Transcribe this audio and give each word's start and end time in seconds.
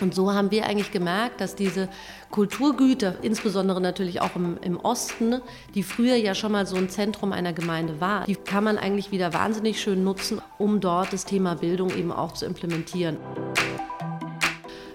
Und 0.00 0.14
so 0.14 0.32
haben 0.32 0.50
wir 0.50 0.66
eigentlich 0.66 0.90
gemerkt, 0.90 1.40
dass 1.40 1.54
diese 1.54 1.88
Kulturgüter, 2.30 3.16
insbesondere 3.22 3.80
natürlich 3.80 4.20
auch 4.20 4.36
im, 4.36 4.58
im, 4.62 4.78
Osten, 4.78 5.40
die 5.74 5.82
früher 5.82 6.16
ja 6.16 6.34
schon 6.34 6.52
mal 6.52 6.66
so 6.66 6.76
ein 6.76 6.88
Zentrum 6.88 7.32
einer 7.32 7.52
Gemeinde 7.52 8.00
war, 8.00 8.24
die 8.24 8.36
kann 8.36 8.64
man 8.64 8.78
eigentlich 8.78 9.12
wieder 9.12 9.32
wahnsinnig 9.32 9.80
schön 9.80 10.02
nutzen, 10.02 10.40
um 10.58 10.80
dort 10.80 11.12
das 11.12 11.24
Thema 11.24 11.54
Bildung 11.56 11.90
eben 11.90 12.12
auch 12.12 12.32
zu 12.32 12.46
implementieren. 12.46 13.18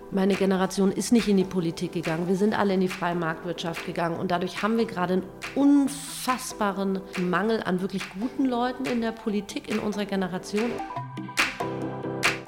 Meine 0.10 0.36
Generation 0.36 0.92
ist 0.92 1.12
nicht 1.12 1.28
in 1.28 1.36
die 1.36 1.44
Politik 1.44 1.92
gegangen. 1.92 2.30
Wir 2.30 2.38
sind 2.38 2.58
alle 2.58 2.74
in 2.74 2.80
die 2.80 2.88
freie 2.88 3.14
Marktwirtschaft 3.14 3.86
gegangen. 3.86 4.18
Und 4.18 4.32
dadurch 4.32 4.64
haben 4.64 4.78
wir 4.78 4.86
gerade 4.86 5.14
einen 5.14 5.24
unfassbaren 5.54 7.02
Mangel 7.20 7.62
an 7.62 7.82
wirklich 7.82 8.04
guten 8.18 8.46
Leuten 8.46 8.86
in 8.86 9.02
der 9.02 9.12
Politik 9.12 9.70
in 9.70 9.80
unserer 9.80 10.06
Generation. 10.06 10.72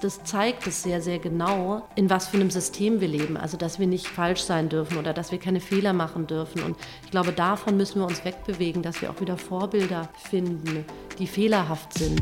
Das 0.02 0.24
zeigt 0.24 0.66
es 0.66 0.82
sehr, 0.82 1.02
sehr 1.02 1.20
genau, 1.20 1.86
in 1.96 2.10
was 2.10 2.30
für 2.30 2.38
einem 2.38 2.50
System 2.50 3.02
wir 3.02 3.10
leben. 3.10 3.36
Also, 3.36 3.58
dass 3.58 3.80
wir 3.80 3.88
nicht 3.88 4.08
falsch 4.08 4.40
sein 4.40 4.70
dürfen 4.70 4.98
oder 4.98 5.12
dass 5.12 5.34
wir 5.34 5.40
keine 5.40 5.60
Fehler 5.60 5.92
machen 5.92 6.26
dürfen. 6.26 6.64
Und 6.64 6.78
ich 7.04 7.12
glaube, 7.12 7.34
davon 7.34 7.76
müssen 7.76 8.00
wir 8.00 8.08
uns 8.08 8.24
wegbewegen, 8.24 8.82
dass 8.82 9.02
wir 9.02 9.10
auch 9.10 9.20
wieder 9.20 9.36
Vorbilder 9.36 10.08
finden, 10.30 10.86
die 11.18 11.28
fehlerhaft 11.28 11.98
sind. 11.98 12.22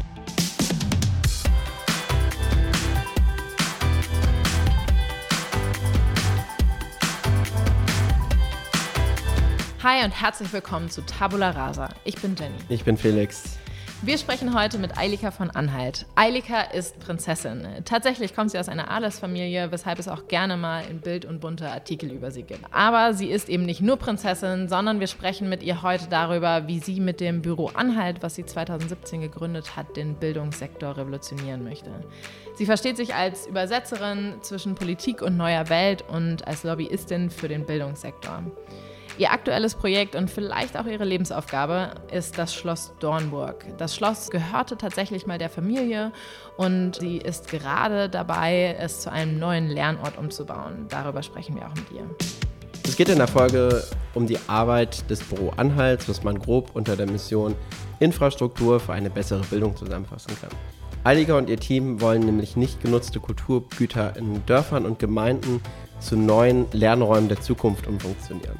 Hi 9.83 10.03
und 10.03 10.19
herzlich 10.19 10.51
willkommen 10.51 10.89
zu 10.89 11.05
Tabula 11.05 11.51
Rasa. 11.51 11.89
Ich 12.05 12.15
bin 12.15 12.35
Jenny. 12.35 12.55
Ich 12.69 12.83
bin 12.83 12.97
Felix. 12.97 13.59
Wir 14.03 14.19
sprechen 14.19 14.53
heute 14.53 14.77
mit 14.77 14.95
Eilika 14.95 15.31
von 15.31 15.49
Anhalt. 15.49 16.05
Eilika 16.13 16.61
ist 16.61 16.99
Prinzessin. 16.99 17.67
Tatsächlich 17.83 18.35
kommt 18.35 18.51
sie 18.51 18.59
aus 18.59 18.69
einer 18.69 18.91
Adelsfamilie, 18.91 19.71
weshalb 19.71 19.97
es 19.97 20.07
auch 20.07 20.27
gerne 20.27 20.55
mal 20.55 20.83
in 20.87 21.01
Bild 21.01 21.25
und 21.25 21.39
bunte 21.39 21.67
Artikel 21.67 22.11
über 22.11 22.29
sie 22.29 22.43
gibt. 22.43 22.61
Aber 22.71 23.15
sie 23.15 23.25
ist 23.25 23.49
eben 23.49 23.65
nicht 23.65 23.81
nur 23.81 23.97
Prinzessin, 23.97 24.69
sondern 24.69 24.99
wir 24.99 25.07
sprechen 25.07 25.49
mit 25.49 25.63
ihr 25.63 25.81
heute 25.81 26.05
darüber, 26.09 26.67
wie 26.67 26.79
sie 26.79 26.99
mit 26.99 27.19
dem 27.19 27.41
Büro 27.41 27.71
Anhalt, 27.73 28.21
was 28.21 28.35
sie 28.35 28.45
2017 28.45 29.19
gegründet 29.19 29.75
hat, 29.75 29.97
den 29.97 30.13
Bildungssektor 30.13 30.95
revolutionieren 30.95 31.63
möchte. 31.63 31.89
Sie 32.55 32.67
versteht 32.67 32.97
sich 32.97 33.15
als 33.15 33.47
Übersetzerin 33.47 34.35
zwischen 34.41 34.75
Politik 34.75 35.23
und 35.23 35.37
neuer 35.37 35.69
Welt 35.69 36.03
und 36.07 36.47
als 36.47 36.63
Lobbyistin 36.63 37.31
für 37.31 37.47
den 37.47 37.65
Bildungssektor. 37.65 38.43
Ihr 39.17 39.31
aktuelles 39.31 39.73
Projekt 39.73 40.15
und 40.15 40.29
vielleicht 40.29 40.77
auch 40.77 40.85
ihre 40.85 41.03
Lebensaufgabe 41.03 41.95
ist 42.11 42.37
das 42.37 42.53
Schloss 42.53 42.93
Dornburg. 42.99 43.65
Das 43.79 43.95
Schloss 43.95 44.29
gehörte 44.29 44.77
tatsächlich 44.77 45.25
mal 45.25 45.39
der 45.39 45.49
Familie 45.49 46.11
und 46.55 46.97
sie 46.97 47.17
ist 47.17 47.47
gerade 47.49 48.09
dabei, 48.09 48.75
es 48.79 48.99
zu 48.99 49.11
einem 49.11 49.39
neuen 49.39 49.69
Lernort 49.69 50.19
umzubauen. 50.19 50.85
Darüber 50.89 51.23
sprechen 51.23 51.55
wir 51.55 51.65
auch 51.65 51.73
mit 51.73 51.91
ihr. 51.91 52.07
Es 52.85 52.95
geht 52.95 53.09
in 53.09 53.17
der 53.17 53.27
Folge 53.27 53.83
um 54.13 54.27
die 54.27 54.37
Arbeit 54.45 55.09
des 55.09 55.23
Büro 55.23 55.51
Anhalts, 55.57 56.07
was 56.07 56.23
man 56.23 56.37
grob 56.37 56.69
unter 56.75 56.95
der 56.95 57.07
Mission 57.07 57.55
Infrastruktur 57.99 58.79
für 58.79 58.93
eine 58.93 59.09
bessere 59.09 59.41
Bildung 59.41 59.75
zusammenfassen 59.75 60.37
kann. 60.39 60.51
Eiliger 61.03 61.37
und 61.37 61.49
ihr 61.49 61.57
Team 61.59 62.01
wollen 62.01 62.21
nämlich 62.21 62.55
nicht 62.55 62.83
genutzte 62.83 63.19
Kulturgüter 63.19 64.15
in 64.15 64.45
Dörfern 64.45 64.85
und 64.85 64.99
Gemeinden 64.99 65.59
zu 65.99 66.15
neuen 66.15 66.67
Lernräumen 66.71 67.29
der 67.29 67.41
Zukunft 67.41 67.87
umfunktionieren. 67.87 68.59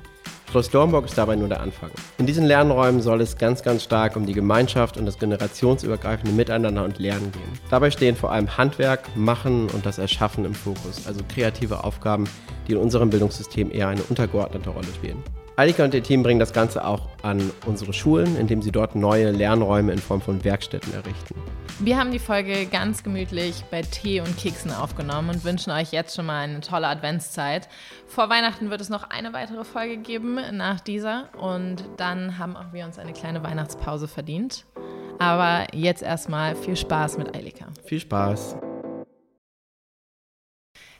Schloss 0.50 0.70
Dornburg 0.70 1.06
ist 1.06 1.18
dabei 1.18 1.36
nur 1.36 1.50
der 1.50 1.60
Anfang. 1.60 1.92
In 2.18 2.26
diesen 2.26 2.46
Lernräumen 2.46 3.02
soll 3.02 3.20
es 3.20 3.38
ganz, 3.38 3.64
ganz 3.64 3.84
stark 3.84 4.16
um 4.16 4.26
die 4.26 4.34
Gemeinschaft 4.34 4.98
und 4.98 5.06
das 5.06 5.20
generationsübergreifende 5.20 6.32
Miteinander 6.32 6.86
und 6.86 7.00
Lernen 7.00 7.34
gehen. 7.34 7.60
Dabei 7.70 7.92
stehen 7.92 8.16
vor 8.16 8.32
allem 8.32 8.58
Handwerk, 8.58 9.16
Machen 9.18 9.70
und 9.70 9.86
das 9.86 9.98
Erschaffen 9.98 10.46
im 10.46 10.54
Fokus, 10.54 11.06
also 11.06 11.20
kreative 11.28 11.84
Aufgaben, 11.84 12.30
die 12.68 12.72
in 12.72 12.78
unserem 12.78 13.10
Bildungssystem 13.10 13.72
eher 13.72 13.90
eine 13.90 14.04
untergeordnete 14.04 14.70
Rolle 14.70 14.88
spielen. 14.96 15.22
Eilika 15.60 15.84
und 15.84 15.94
ihr 15.96 16.04
Team 16.04 16.22
bringen 16.22 16.40
das 16.40 16.54
Ganze 16.54 16.86
auch 16.86 17.10
an 17.24 17.52
unsere 17.66 17.92
Schulen, 17.92 18.38
indem 18.38 18.62
sie 18.62 18.72
dort 18.72 18.94
neue 18.94 19.32
Lernräume 19.32 19.92
in 19.92 19.98
Form 19.98 20.22
von 20.22 20.44
Werkstätten 20.44 20.94
errichten. 20.94 21.34
Wir 21.80 21.98
haben 21.98 22.12
die 22.12 22.20
Folge 22.20 22.68
ganz 22.68 23.02
gemütlich 23.02 23.64
bei 23.72 23.82
Tee 23.82 24.22
und 24.22 24.38
Keksen 24.38 24.72
aufgenommen 24.72 25.32
und 25.32 25.44
wünschen 25.44 25.72
euch 25.72 25.92
jetzt 25.92 26.16
schon 26.16 26.28
mal 26.28 26.42
eine 26.42 26.62
tolle 26.62 26.88
Adventszeit. 26.88 27.70
Vor 28.06 28.30
Weihnachten 28.30 28.70
wird 28.70 28.82
es 28.82 28.90
noch 28.90 29.10
eine 29.10 29.34
weitere 29.34 29.64
Folge 29.64 29.98
geben 29.98 30.38
nach 30.52 30.80
dieser 30.80 31.30
und 31.42 31.84
dann 31.98 32.38
haben 32.38 32.56
auch 32.56 32.72
wir 32.72 32.86
uns 32.86 33.00
eine 33.00 33.14
kleine 33.14 33.44
Weihnachtspause 33.44 34.08
verdient. 34.08 34.64
Aber 35.18 35.66
jetzt 35.74 36.04
erstmal 36.04 36.56
viel 36.56 36.76
Spaß 36.76 37.18
mit 37.18 37.36
Eilika. 37.36 37.66
Viel 37.84 38.00
Spaß. 38.00 38.58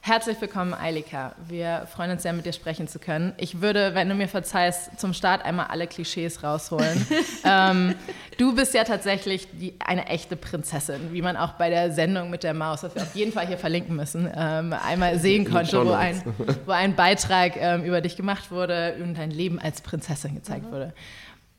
Herzlich 0.08 0.40
willkommen, 0.40 0.72
Eilika. 0.72 1.34
Wir 1.48 1.86
freuen 1.86 2.12
uns 2.12 2.22
sehr, 2.22 2.32
mit 2.32 2.46
dir 2.46 2.54
sprechen 2.54 2.88
zu 2.88 2.98
können. 2.98 3.34
Ich 3.36 3.60
würde, 3.60 3.94
wenn 3.94 4.08
du 4.08 4.14
mir 4.14 4.26
verzeihst, 4.26 4.98
zum 4.98 5.12
Start 5.12 5.44
einmal 5.44 5.66
alle 5.66 5.86
Klischees 5.86 6.42
rausholen. 6.42 7.06
ähm, 7.44 7.94
du 8.38 8.54
bist 8.54 8.72
ja 8.72 8.84
tatsächlich 8.84 9.48
die, 9.52 9.74
eine 9.80 10.06
echte 10.06 10.36
Prinzessin, 10.36 11.12
wie 11.12 11.20
man 11.20 11.36
auch 11.36 11.52
bei 11.52 11.68
der 11.68 11.92
Sendung 11.92 12.30
mit 12.30 12.42
der 12.42 12.54
Maus, 12.54 12.84
was 12.84 12.94
wir 12.94 13.02
auf 13.02 13.14
jeden 13.14 13.32
Fall 13.32 13.46
hier 13.48 13.58
verlinken 13.58 13.96
müssen, 13.96 14.26
ähm, 14.34 14.72
einmal 14.72 15.18
sehen 15.18 15.44
konnte, 15.44 15.84
wo 15.84 15.92
ein, 15.92 16.22
wo 16.64 16.72
ein 16.72 16.96
Beitrag 16.96 17.58
ähm, 17.58 17.84
über 17.84 18.00
dich 18.00 18.16
gemacht 18.16 18.50
wurde 18.50 18.96
und 19.02 19.18
dein 19.18 19.30
Leben 19.30 19.58
als 19.58 19.82
Prinzessin 19.82 20.34
gezeigt 20.34 20.68
mhm. 20.68 20.72
wurde. 20.72 20.94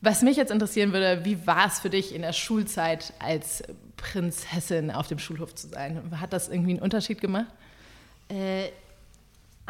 Was 0.02 0.24
mich 0.24 0.38
jetzt 0.38 0.52
interessieren 0.52 0.92
würde, 0.92 1.24
wie 1.24 1.46
war 1.46 1.68
es 1.68 1.80
für 1.80 1.92
dich 1.92 2.16
in 2.16 2.24
der 2.24 2.34
Schulzeit 2.34 3.14
als 3.20 3.62
Prinzessin 3.96 4.90
auf 4.90 5.06
dem 5.06 5.20
Schulhof 5.20 5.54
zu 5.54 5.68
sein? 5.68 6.02
Hat 6.20 6.34
das 6.34 6.50
irgendwie 6.50 6.72
einen 6.72 6.82
Unterschied 6.82 7.22
gemacht? 7.22 7.46
Äh, 8.30 8.70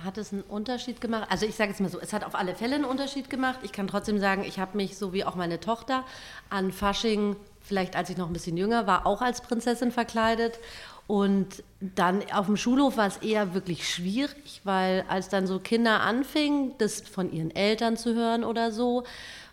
hat 0.04 0.18
es 0.18 0.32
einen 0.32 0.44
Unterschied 0.44 1.02
gemacht? 1.02 1.28
Also 1.30 1.46
ich 1.46 1.56
sage 1.56 1.72
jetzt 1.72 1.82
mal 1.82 1.90
so, 1.90 2.00
es 2.00 2.14
hat 2.14 2.24
auf 2.24 2.36
alle 2.36 2.56
Fälle 2.56 2.76
einen 2.76 2.86
Unterschied 2.86 3.30
gemacht. 3.30 3.60
Ich 3.64 3.72
kann 3.72 3.88
trotzdem 3.88 4.20
sagen, 4.20 4.44
ich 4.44 4.60
habe 4.60 4.78
mich, 4.78 4.98
so 4.98 5.14
wie 5.14 5.26
auch 5.26 5.36
meine 5.36 5.60
Tochter, 5.60 6.06
an 6.50 6.72
Fasching, 6.72 7.36
vielleicht 7.62 7.96
als 7.96 8.10
ich 8.10 8.18
noch 8.18 8.28
ein 8.28 8.34
bisschen 8.34 8.58
jünger 8.58 8.88
war, 8.88 9.06
auch 9.06 9.22
als 9.22 9.42
Prinzessin 9.42 9.92
verkleidet. 9.92 10.60
Und 11.08 11.64
dann 11.82 12.22
auf 12.32 12.46
dem 12.46 12.56
Schulhof 12.56 12.98
war 12.98 13.08
es 13.08 13.18
eher 13.18 13.54
wirklich 13.54 13.90
schwierig, 13.90 14.62
weil 14.64 15.04
als 15.10 15.28
dann 15.28 15.48
so 15.48 15.60
Kinder 15.60 16.02
anfingen, 16.02 16.74
das 16.78 17.02
von 17.02 17.32
ihren 17.32 17.52
Eltern 17.52 17.98
zu 17.98 18.14
hören 18.14 18.44
oder 18.44 18.72
so, 18.72 19.04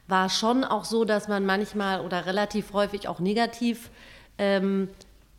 war 0.07 0.29
schon 0.29 0.65
auch 0.65 0.85
so, 0.85 1.05
dass 1.05 1.29
man 1.29 1.47
manchmal 1.47 2.01
oder 2.01 2.27
relativ 2.27 2.73
häufig 2.73 3.09
auch 3.09 3.21
negativ 3.21 3.91
ähm, 4.39 4.89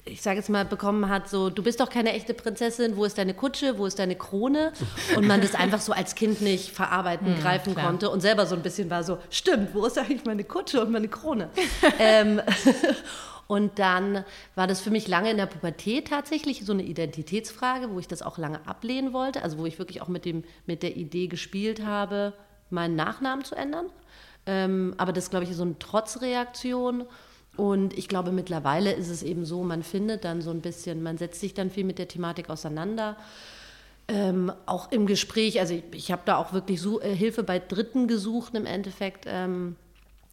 ich 0.07 0.21
sage 0.21 0.37
jetzt 0.37 0.49
mal, 0.49 0.65
bekommen 0.65 1.09
hat, 1.09 1.29
so, 1.29 1.49
du 1.49 1.63
bist 1.63 1.79
doch 1.79 1.89
keine 1.89 2.13
echte 2.13 2.33
Prinzessin, 2.33 2.97
wo 2.97 3.05
ist 3.05 3.17
deine 3.17 3.33
Kutsche, 3.33 3.77
wo 3.77 3.85
ist 3.85 3.99
deine 3.99 4.15
Krone? 4.15 4.71
Und 5.15 5.27
man 5.27 5.41
das 5.41 5.55
einfach 5.55 5.81
so 5.81 5.93
als 5.93 6.15
Kind 6.15 6.41
nicht 6.41 6.71
verarbeiten, 6.71 7.35
hm, 7.35 7.41
greifen 7.41 7.73
klar. 7.73 7.87
konnte 7.87 8.09
und 8.09 8.21
selber 8.21 8.45
so 8.45 8.55
ein 8.55 8.61
bisschen 8.61 8.89
war 8.89 9.03
so, 9.03 9.19
stimmt, 9.29 9.73
wo 9.73 9.85
ist 9.85 9.97
eigentlich 9.97 10.25
meine 10.25 10.43
Kutsche 10.43 10.81
und 10.81 10.91
meine 10.91 11.07
Krone? 11.07 11.49
ähm, 11.99 12.41
und 13.47 13.79
dann 13.79 14.23
war 14.55 14.67
das 14.67 14.81
für 14.81 14.89
mich 14.89 15.07
lange 15.07 15.31
in 15.31 15.37
der 15.37 15.45
Pubertät 15.45 16.09
tatsächlich 16.09 16.65
so 16.65 16.73
eine 16.73 16.83
Identitätsfrage, 16.83 17.91
wo 17.91 17.99
ich 17.99 18.07
das 18.07 18.21
auch 18.21 18.37
lange 18.37 18.65
ablehnen 18.67 19.13
wollte, 19.13 19.43
also 19.43 19.57
wo 19.57 19.65
ich 19.65 19.79
wirklich 19.79 20.01
auch 20.01 20.07
mit, 20.07 20.25
dem, 20.25 20.43
mit 20.65 20.83
der 20.83 20.95
Idee 20.95 21.27
gespielt 21.27 21.83
habe, 21.85 22.33
meinen 22.69 22.95
Nachnamen 22.95 23.45
zu 23.45 23.55
ändern. 23.55 23.87
Ähm, 24.45 24.95
aber 24.97 25.13
das, 25.13 25.29
glaube 25.29 25.43
ich, 25.43 25.51
ist 25.51 25.57
so 25.57 25.63
eine 25.63 25.77
Trotzreaktion. 25.77 27.05
Und 27.57 27.97
ich 27.97 28.07
glaube, 28.07 28.31
mittlerweile 28.31 28.93
ist 28.93 29.09
es 29.09 29.23
eben 29.23 29.43
so, 29.43 29.63
man 29.63 29.83
findet 29.83 30.23
dann 30.23 30.41
so 30.41 30.51
ein 30.51 30.61
bisschen, 30.61 31.03
man 31.03 31.17
setzt 31.17 31.39
sich 31.39 31.53
dann 31.53 31.71
viel 31.71 31.83
mit 31.83 31.97
der 31.97 32.07
Thematik 32.07 32.49
auseinander. 32.49 33.17
Ähm, 34.07 34.53
auch 34.67 34.91
im 34.91 35.05
Gespräch, 35.05 35.59
also 35.59 35.73
ich, 35.73 35.83
ich 35.91 36.11
habe 36.11 36.21
da 36.23 36.37
auch 36.37 36.53
wirklich 36.53 36.79
so, 36.79 37.01
äh, 37.01 37.13
Hilfe 37.13 37.43
bei 37.43 37.59
Dritten 37.59 38.07
gesucht 38.07 38.55
im 38.55 38.65
Endeffekt, 38.65 39.25
ähm, 39.27 39.75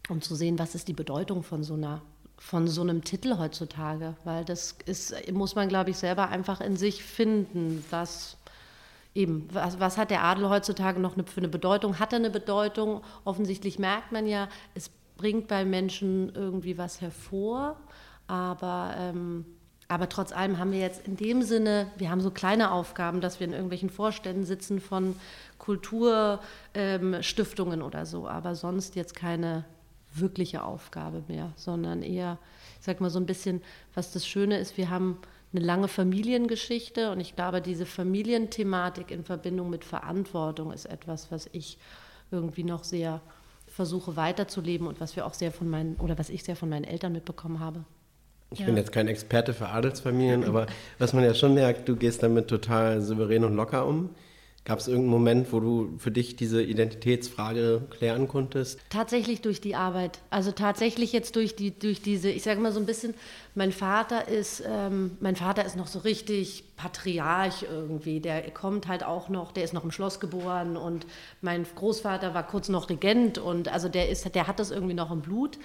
um 0.08 0.20
zu 0.20 0.36
sehen, 0.36 0.58
was 0.58 0.74
ist 0.74 0.86
die 0.86 0.92
Bedeutung 0.92 1.42
von 1.42 1.64
so 1.64 1.74
einer 1.74 2.02
von 2.36 2.68
so 2.68 2.82
einem 2.82 3.04
Titel 3.04 3.38
heutzutage, 3.38 4.16
weil 4.24 4.44
das 4.44 4.76
ist, 4.84 5.14
muss 5.32 5.54
man, 5.54 5.68
glaube 5.68 5.90
ich, 5.90 5.96
selber 5.96 6.28
einfach 6.28 6.60
in 6.60 6.76
sich 6.76 7.02
finden, 7.02 7.82
was 7.90 8.36
eben, 9.14 9.48
was, 9.52 9.80
was 9.80 9.96
hat 9.96 10.10
der 10.10 10.22
Adel 10.24 10.50
heutzutage 10.50 11.00
noch 11.00 11.14
eine, 11.14 11.24
für 11.24 11.40
eine 11.40 11.48
Bedeutung? 11.48 11.98
Hat 11.98 12.12
er 12.12 12.18
eine 12.18 12.30
Bedeutung? 12.30 13.02
Offensichtlich 13.24 13.78
merkt 13.78 14.12
man 14.12 14.26
ja, 14.26 14.48
es 14.74 14.90
bringt 15.16 15.48
bei 15.48 15.64
Menschen 15.64 16.32
irgendwie 16.34 16.78
was 16.78 17.00
hervor, 17.00 17.76
aber, 18.26 18.94
ähm, 18.98 19.44
aber 19.88 20.08
trotz 20.08 20.32
allem 20.32 20.58
haben 20.58 20.72
wir 20.72 20.80
jetzt 20.80 21.06
in 21.06 21.16
dem 21.16 21.42
Sinne, 21.42 21.88
wir 21.96 22.10
haben 22.10 22.20
so 22.20 22.30
kleine 22.30 22.72
Aufgaben, 22.72 23.20
dass 23.20 23.40
wir 23.40 23.46
in 23.46 23.52
irgendwelchen 23.52 23.90
Vorständen 23.90 24.44
sitzen 24.44 24.80
von 24.80 25.16
Kulturstiftungen 25.58 27.80
ähm, 27.80 27.86
oder 27.86 28.06
so, 28.06 28.28
aber 28.28 28.54
sonst 28.54 28.96
jetzt 28.96 29.14
keine 29.14 29.64
wirkliche 30.12 30.64
Aufgabe 30.64 31.22
mehr, 31.28 31.52
sondern 31.56 32.02
eher, 32.02 32.38
ich 32.78 32.86
sag 32.86 33.00
mal 33.00 33.10
so 33.10 33.18
ein 33.18 33.26
bisschen, 33.26 33.62
was 33.94 34.12
das 34.12 34.26
Schöne 34.26 34.58
ist, 34.58 34.76
wir 34.76 34.90
haben 34.90 35.18
eine 35.54 35.64
lange 35.64 35.88
Familiengeschichte. 35.88 37.10
Und 37.10 37.20
ich 37.20 37.36
glaube, 37.36 37.60
diese 37.60 37.86
Familienthematik 37.86 39.10
in 39.10 39.24
Verbindung 39.24 39.70
mit 39.70 39.84
Verantwortung 39.84 40.72
ist 40.72 40.86
etwas, 40.86 41.30
was 41.30 41.48
ich 41.52 41.78
irgendwie 42.30 42.64
noch 42.64 42.84
sehr 42.84 43.20
versuche 43.74 44.14
weiterzuleben 44.14 44.86
und 44.86 45.00
was 45.00 45.16
wir 45.16 45.26
auch 45.26 45.34
sehr 45.34 45.50
von 45.50 45.68
meinen 45.68 45.96
oder 45.96 46.16
was 46.16 46.30
ich 46.30 46.44
sehr 46.44 46.54
von 46.54 46.68
meinen 46.68 46.84
Eltern 46.84 47.12
mitbekommen 47.12 47.58
habe. 47.58 47.84
Ich 48.52 48.60
ja. 48.60 48.66
bin 48.66 48.76
jetzt 48.76 48.92
kein 48.92 49.08
Experte 49.08 49.52
für 49.52 49.68
Adelsfamilien, 49.68 50.44
aber 50.44 50.66
was 51.00 51.12
man 51.12 51.24
ja 51.24 51.34
schon 51.34 51.54
merkt, 51.54 51.88
du 51.88 51.96
gehst 51.96 52.22
damit 52.22 52.46
total 52.46 53.02
souverän 53.02 53.42
und 53.42 53.56
locker 53.56 53.84
um. 53.84 54.10
Gab 54.64 54.78
es 54.78 54.88
irgendeinen 54.88 55.10
Moment, 55.10 55.52
wo 55.52 55.60
du 55.60 55.94
für 55.98 56.10
dich 56.10 56.36
diese 56.36 56.62
Identitätsfrage 56.62 57.82
klären 57.90 58.28
konntest? 58.28 58.80
Tatsächlich 58.88 59.42
durch 59.42 59.60
die 59.60 59.74
Arbeit. 59.74 60.20
Also 60.30 60.52
tatsächlich 60.52 61.12
jetzt 61.12 61.36
durch, 61.36 61.54
die, 61.54 61.78
durch 61.78 62.00
diese, 62.00 62.30
ich 62.30 62.42
sage 62.42 62.60
mal 62.60 62.72
so 62.72 62.80
ein 62.80 62.86
bisschen, 62.86 63.12
mein 63.54 63.72
Vater 63.72 64.26
ist, 64.26 64.62
ähm, 64.66 65.18
mein 65.20 65.36
Vater 65.36 65.66
ist 65.66 65.76
noch 65.76 65.86
so 65.86 65.98
richtig 65.98 66.64
Patriarch 66.76 67.66
irgendwie. 67.70 68.20
Der 68.20 68.50
kommt 68.52 68.88
halt 68.88 69.04
auch 69.04 69.28
noch, 69.28 69.52
der 69.52 69.64
ist 69.64 69.74
noch 69.74 69.84
im 69.84 69.90
Schloss 69.90 70.18
geboren 70.18 70.78
und 70.78 71.06
mein 71.42 71.66
Großvater 71.74 72.32
war 72.32 72.46
kurz 72.46 72.70
noch 72.70 72.88
Regent 72.88 73.36
und 73.36 73.68
also 73.68 73.90
der 73.90 74.08
ist, 74.08 74.34
der 74.34 74.46
hat 74.46 74.58
das 74.60 74.70
irgendwie 74.70 74.94
noch 74.94 75.12
im 75.12 75.20
Blut. 75.20 75.58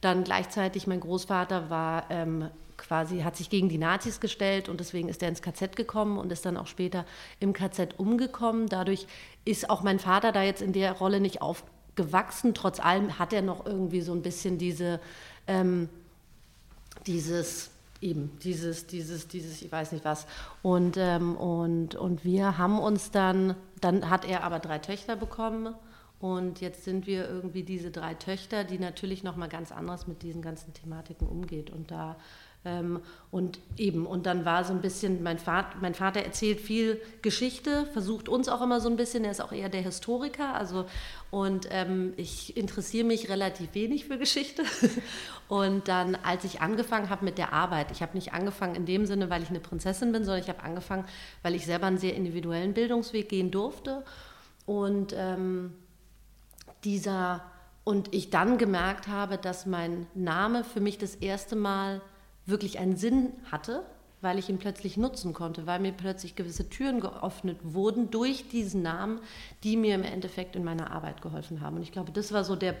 Dann 0.00 0.22
gleichzeitig 0.22 0.86
mein 0.86 1.00
Großvater 1.00 1.70
war 1.70 2.04
ähm, 2.08 2.50
quasi 2.86 3.20
hat 3.20 3.36
sich 3.36 3.50
gegen 3.50 3.68
die 3.68 3.78
Nazis 3.78 4.20
gestellt 4.20 4.68
und 4.68 4.78
deswegen 4.78 5.08
ist 5.08 5.22
er 5.22 5.28
ins 5.28 5.42
KZ 5.42 5.74
gekommen 5.74 6.18
und 6.18 6.30
ist 6.30 6.44
dann 6.44 6.56
auch 6.56 6.66
später 6.66 7.06
im 7.40 7.52
KZ 7.52 7.98
umgekommen. 7.98 8.68
Dadurch 8.68 9.06
ist 9.44 9.70
auch 9.70 9.82
mein 9.82 9.98
Vater 9.98 10.32
da 10.32 10.42
jetzt 10.42 10.62
in 10.62 10.72
der 10.72 10.92
Rolle 10.92 11.20
nicht 11.20 11.40
aufgewachsen. 11.40 12.54
Trotz 12.54 12.80
allem 12.80 13.18
hat 13.18 13.32
er 13.32 13.42
noch 13.42 13.64
irgendwie 13.64 14.02
so 14.02 14.12
ein 14.12 14.22
bisschen 14.22 14.58
diese, 14.58 15.00
ähm, 15.46 15.88
dieses 17.06 17.70
eben 18.00 18.38
dieses, 18.44 18.86
dieses, 18.86 19.28
dieses, 19.28 19.62
ich 19.62 19.72
weiß 19.72 19.92
nicht 19.92 20.04
was. 20.04 20.26
Und, 20.62 20.96
ähm, 20.98 21.36
und, 21.36 21.94
und 21.94 22.22
wir 22.24 22.58
haben 22.58 22.78
uns 22.78 23.10
dann, 23.10 23.54
dann 23.80 24.10
hat 24.10 24.26
er 24.26 24.44
aber 24.44 24.58
drei 24.58 24.78
Töchter 24.78 25.16
bekommen. 25.16 25.74
Und 26.20 26.60
jetzt 26.60 26.84
sind 26.84 27.06
wir 27.06 27.28
irgendwie 27.28 27.64
diese 27.64 27.90
drei 27.90 28.14
Töchter, 28.14 28.64
die 28.64 28.78
natürlich 28.78 29.24
nochmal 29.24 29.48
ganz 29.48 29.72
anders 29.72 30.06
mit 30.06 30.22
diesen 30.22 30.42
ganzen 30.42 30.72
Thematiken 30.72 31.26
umgeht. 31.26 31.70
Und 31.70 31.90
da 31.90 32.16
und 33.30 33.60
eben, 33.76 34.06
und 34.06 34.24
dann 34.24 34.46
war 34.46 34.64
so 34.64 34.72
ein 34.72 34.80
bisschen, 34.80 35.22
mein 35.22 35.38
Vater, 35.38 35.76
mein 35.82 35.94
Vater 35.94 36.20
erzählt 36.20 36.60
viel 36.60 36.98
Geschichte, 37.20 37.84
versucht 37.92 38.28
uns 38.28 38.48
auch 38.48 38.62
immer 38.62 38.80
so 38.80 38.88
ein 38.88 38.96
bisschen, 38.96 39.22
er 39.24 39.32
ist 39.32 39.42
auch 39.42 39.52
eher 39.52 39.68
der 39.68 39.82
Historiker, 39.82 40.54
also 40.54 40.86
und 41.30 41.68
ähm, 41.70 42.14
ich 42.16 42.56
interessiere 42.56 43.06
mich 43.06 43.28
relativ 43.28 43.74
wenig 43.74 44.04
für 44.06 44.18
Geschichte. 44.18 44.62
Und 45.48 45.88
dann, 45.88 46.14
als 46.14 46.44
ich 46.44 46.60
angefangen 46.62 47.10
habe 47.10 47.24
mit 47.24 47.38
der 47.38 47.52
Arbeit, 47.52 47.90
ich 47.90 48.02
habe 48.02 48.14
nicht 48.14 48.32
angefangen 48.32 48.76
in 48.76 48.86
dem 48.86 49.04
Sinne, 49.04 49.28
weil 49.30 49.42
ich 49.42 49.50
eine 49.50 49.60
Prinzessin 49.60 50.12
bin, 50.12 50.24
sondern 50.24 50.42
ich 50.42 50.48
habe 50.48 50.62
angefangen, 50.62 51.04
weil 51.42 51.54
ich 51.54 51.66
selber 51.66 51.86
einen 51.86 51.98
sehr 51.98 52.14
individuellen 52.14 52.72
Bildungsweg 52.72 53.28
gehen 53.28 53.50
durfte. 53.50 54.04
Und 54.64 55.12
ähm, 55.16 55.74
dieser 56.84 57.42
und 57.84 58.14
ich 58.14 58.30
dann 58.30 58.56
gemerkt 58.56 59.08
habe, 59.08 59.36
dass 59.36 59.66
mein 59.66 60.06
Name 60.14 60.64
für 60.64 60.80
mich 60.80 60.96
das 60.98 61.16
erste 61.16 61.56
Mal 61.56 62.00
wirklich 62.46 62.78
einen 62.78 62.96
Sinn 62.96 63.32
hatte, 63.50 63.84
weil 64.20 64.38
ich 64.38 64.48
ihn 64.48 64.58
plötzlich 64.58 64.96
nutzen 64.96 65.34
konnte, 65.34 65.66
weil 65.66 65.80
mir 65.80 65.92
plötzlich 65.92 66.34
gewisse 66.34 66.68
Türen 66.68 67.00
geöffnet 67.00 67.58
wurden 67.62 68.10
durch 68.10 68.48
diesen 68.48 68.82
Namen, 68.82 69.20
die 69.62 69.76
mir 69.76 69.94
im 69.94 70.02
Endeffekt 70.02 70.56
in 70.56 70.64
meiner 70.64 70.90
Arbeit 70.90 71.22
geholfen 71.22 71.60
haben. 71.60 71.76
Und 71.76 71.82
ich 71.82 71.92
glaube, 71.92 72.10
das 72.10 72.32
war 72.32 72.42
so 72.42 72.56
der, 72.56 72.74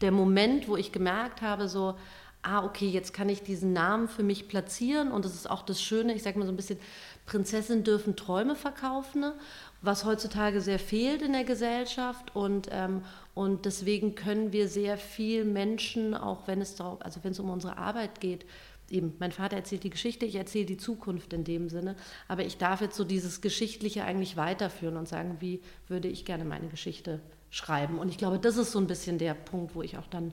der 0.00 0.12
Moment, 0.12 0.68
wo 0.68 0.76
ich 0.76 0.92
gemerkt 0.92 1.40
habe, 1.40 1.68
so, 1.68 1.94
ah, 2.42 2.64
okay, 2.64 2.88
jetzt 2.88 3.12
kann 3.12 3.28
ich 3.28 3.42
diesen 3.42 3.72
Namen 3.72 4.08
für 4.08 4.22
mich 4.22 4.48
platzieren. 4.48 5.10
Und 5.10 5.24
das 5.24 5.34
ist 5.34 5.50
auch 5.50 5.62
das 5.62 5.82
Schöne, 5.82 6.14
ich 6.14 6.22
sage 6.22 6.38
mal 6.38 6.46
so 6.46 6.52
ein 6.52 6.56
bisschen, 6.56 6.78
Prinzessinnen 7.26 7.84
dürfen 7.84 8.16
Träume 8.16 8.56
verkaufen, 8.56 9.20
ne? 9.20 9.34
was 9.82 10.04
heutzutage 10.04 10.60
sehr 10.60 10.78
fehlt 10.78 11.22
in 11.22 11.32
der 11.32 11.44
Gesellschaft. 11.44 12.34
Und, 12.34 12.68
ähm, 12.72 13.02
und 13.34 13.66
deswegen 13.66 14.14
können 14.14 14.52
wir 14.52 14.68
sehr 14.68 14.96
viel 14.96 15.44
Menschen, 15.44 16.14
auch 16.14 16.46
wenn 16.46 16.60
es, 16.60 16.80
also 16.80 17.20
wenn 17.22 17.32
es 17.32 17.40
um 17.40 17.50
unsere 17.50 17.76
Arbeit 17.76 18.20
geht, 18.20 18.46
eben, 18.90 19.14
mein 19.18 19.32
Vater 19.32 19.56
erzählt 19.56 19.84
die 19.84 19.90
Geschichte, 19.90 20.26
ich 20.26 20.36
erzähle 20.36 20.66
die 20.66 20.76
Zukunft 20.76 21.32
in 21.32 21.44
dem 21.44 21.68
Sinne, 21.68 21.96
aber 22.26 22.44
ich 22.44 22.58
darf 22.58 22.80
jetzt 22.80 22.96
so 22.96 23.04
dieses 23.04 23.40
Geschichtliche 23.40 24.04
eigentlich 24.04 24.36
weiterführen 24.36 24.96
und 24.96 25.08
sagen, 25.08 25.36
wie 25.40 25.60
würde 25.86 26.08
ich 26.08 26.24
gerne 26.24 26.44
meine 26.44 26.68
Geschichte 26.68 27.20
schreiben. 27.50 27.98
Und 27.98 28.08
ich 28.08 28.18
glaube, 28.18 28.38
das 28.38 28.56
ist 28.56 28.72
so 28.72 28.78
ein 28.78 28.86
bisschen 28.86 29.18
der 29.18 29.34
Punkt, 29.34 29.74
wo 29.74 29.82
ich 29.82 29.96
auch 29.96 30.06
dann 30.06 30.32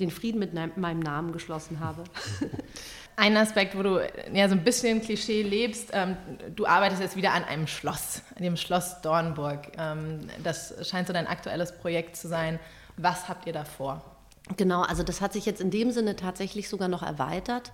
den 0.00 0.10
Frieden 0.10 0.40
mit 0.40 0.54
meinem 0.54 1.00
Namen 1.00 1.32
geschlossen 1.32 1.80
habe. 1.80 2.04
Ein 3.16 3.36
Aspekt, 3.36 3.76
wo 3.76 3.82
du 3.84 4.00
ja 4.32 4.48
so 4.48 4.56
ein 4.56 4.64
bisschen 4.64 5.00
Klischee 5.00 5.42
lebst, 5.42 5.90
ähm, 5.92 6.16
du 6.56 6.66
arbeitest 6.66 7.00
jetzt 7.00 7.16
wieder 7.16 7.32
an 7.32 7.44
einem 7.44 7.68
Schloss, 7.68 8.22
an 8.34 8.42
dem 8.42 8.56
Schloss 8.56 9.00
Dornburg. 9.02 9.70
Ähm, 9.78 10.26
das 10.42 10.88
scheint 10.88 11.06
so 11.06 11.12
dein 11.12 11.28
aktuelles 11.28 11.78
Projekt 11.78 12.16
zu 12.16 12.26
sein. 12.26 12.58
Was 12.96 13.28
habt 13.28 13.46
ihr 13.46 13.52
da 13.52 13.64
vor? 13.64 14.13
Genau, 14.56 14.82
also 14.82 15.02
das 15.02 15.20
hat 15.20 15.32
sich 15.32 15.46
jetzt 15.46 15.60
in 15.60 15.70
dem 15.70 15.90
Sinne 15.90 16.16
tatsächlich 16.16 16.68
sogar 16.68 16.88
noch 16.88 17.02
erweitert. 17.02 17.72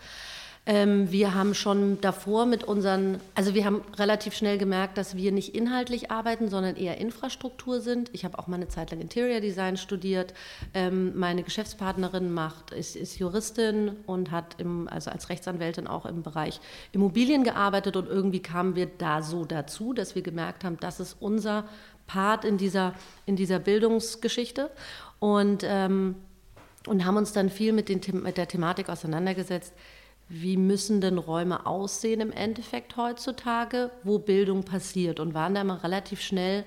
Ähm, 0.66 1.10
wir 1.10 1.34
haben 1.34 1.54
schon 1.54 2.00
davor 2.02 2.44
mit 2.44 2.64
unseren, 2.64 3.18
also 3.34 3.54
wir 3.54 3.64
haben 3.64 3.82
relativ 3.96 4.34
schnell 4.34 4.58
gemerkt, 4.58 4.98
dass 4.98 5.16
wir 5.16 5.32
nicht 5.32 5.54
inhaltlich 5.54 6.10
arbeiten, 6.10 6.48
sondern 6.48 6.76
eher 6.76 6.98
Infrastruktur 6.98 7.80
sind. 7.80 8.10
Ich 8.12 8.26
habe 8.26 8.38
auch 8.38 8.46
mal 8.46 8.56
eine 8.56 8.68
Zeit 8.68 8.90
lang 8.90 9.00
Interior 9.00 9.40
Design 9.40 9.78
studiert. 9.78 10.34
Ähm, 10.74 11.18
meine 11.18 11.42
Geschäftspartnerin 11.42 12.30
macht, 12.30 12.72
ist, 12.72 12.94
ist 12.94 13.18
Juristin 13.18 13.96
und 14.06 14.30
hat 14.30 14.60
im, 14.60 14.86
also 14.86 15.10
als 15.10 15.30
Rechtsanwältin 15.30 15.86
auch 15.86 16.04
im 16.04 16.22
Bereich 16.22 16.60
Immobilien 16.92 17.42
gearbeitet 17.42 17.96
und 17.96 18.06
irgendwie 18.06 18.40
kamen 18.40 18.76
wir 18.76 18.86
da 18.86 19.22
so 19.22 19.46
dazu, 19.46 19.94
dass 19.94 20.14
wir 20.14 20.22
gemerkt 20.22 20.62
haben, 20.62 20.76
das 20.78 21.00
ist 21.00 21.16
unser 21.20 21.64
Part 22.06 22.44
in 22.44 22.58
dieser, 22.58 22.92
in 23.24 23.34
dieser 23.34 23.60
Bildungsgeschichte. 23.60 24.70
Und 25.20 25.64
ähm, 25.64 26.16
und 26.86 27.04
haben 27.04 27.16
uns 27.16 27.32
dann 27.32 27.50
viel 27.50 27.72
mit, 27.72 27.88
den, 27.88 28.00
mit 28.22 28.36
der 28.36 28.48
Thematik 28.48 28.88
auseinandergesetzt, 28.88 29.72
wie 30.28 30.56
müssen 30.56 31.00
denn 31.00 31.18
Räume 31.18 31.66
aussehen 31.66 32.20
im 32.20 32.30
Endeffekt 32.30 32.96
heutzutage, 32.96 33.90
wo 34.04 34.18
Bildung 34.18 34.62
passiert 34.62 35.18
und 35.18 35.34
waren 35.34 35.54
da 35.54 35.64
mal 35.64 35.78
relativ 35.78 36.20
schnell 36.20 36.64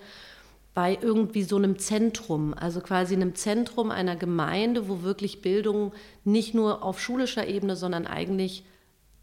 bei 0.74 0.98
irgendwie 1.02 1.44
so 1.44 1.56
einem 1.56 1.78
Zentrum, 1.78 2.54
also 2.54 2.82
quasi 2.82 3.14
einem 3.14 3.36
Zentrum 3.36 3.92
einer 3.92 4.16
Gemeinde, 4.16 4.90
wo 4.90 5.04
wirklich 5.04 5.42
Bildung 5.42 5.94
nicht 6.24 6.54
nur 6.54 6.84
auf 6.84 7.00
schulischer 7.00 7.48
Ebene, 7.48 7.76
sondern 7.76 8.08
eigentlich 8.08 8.66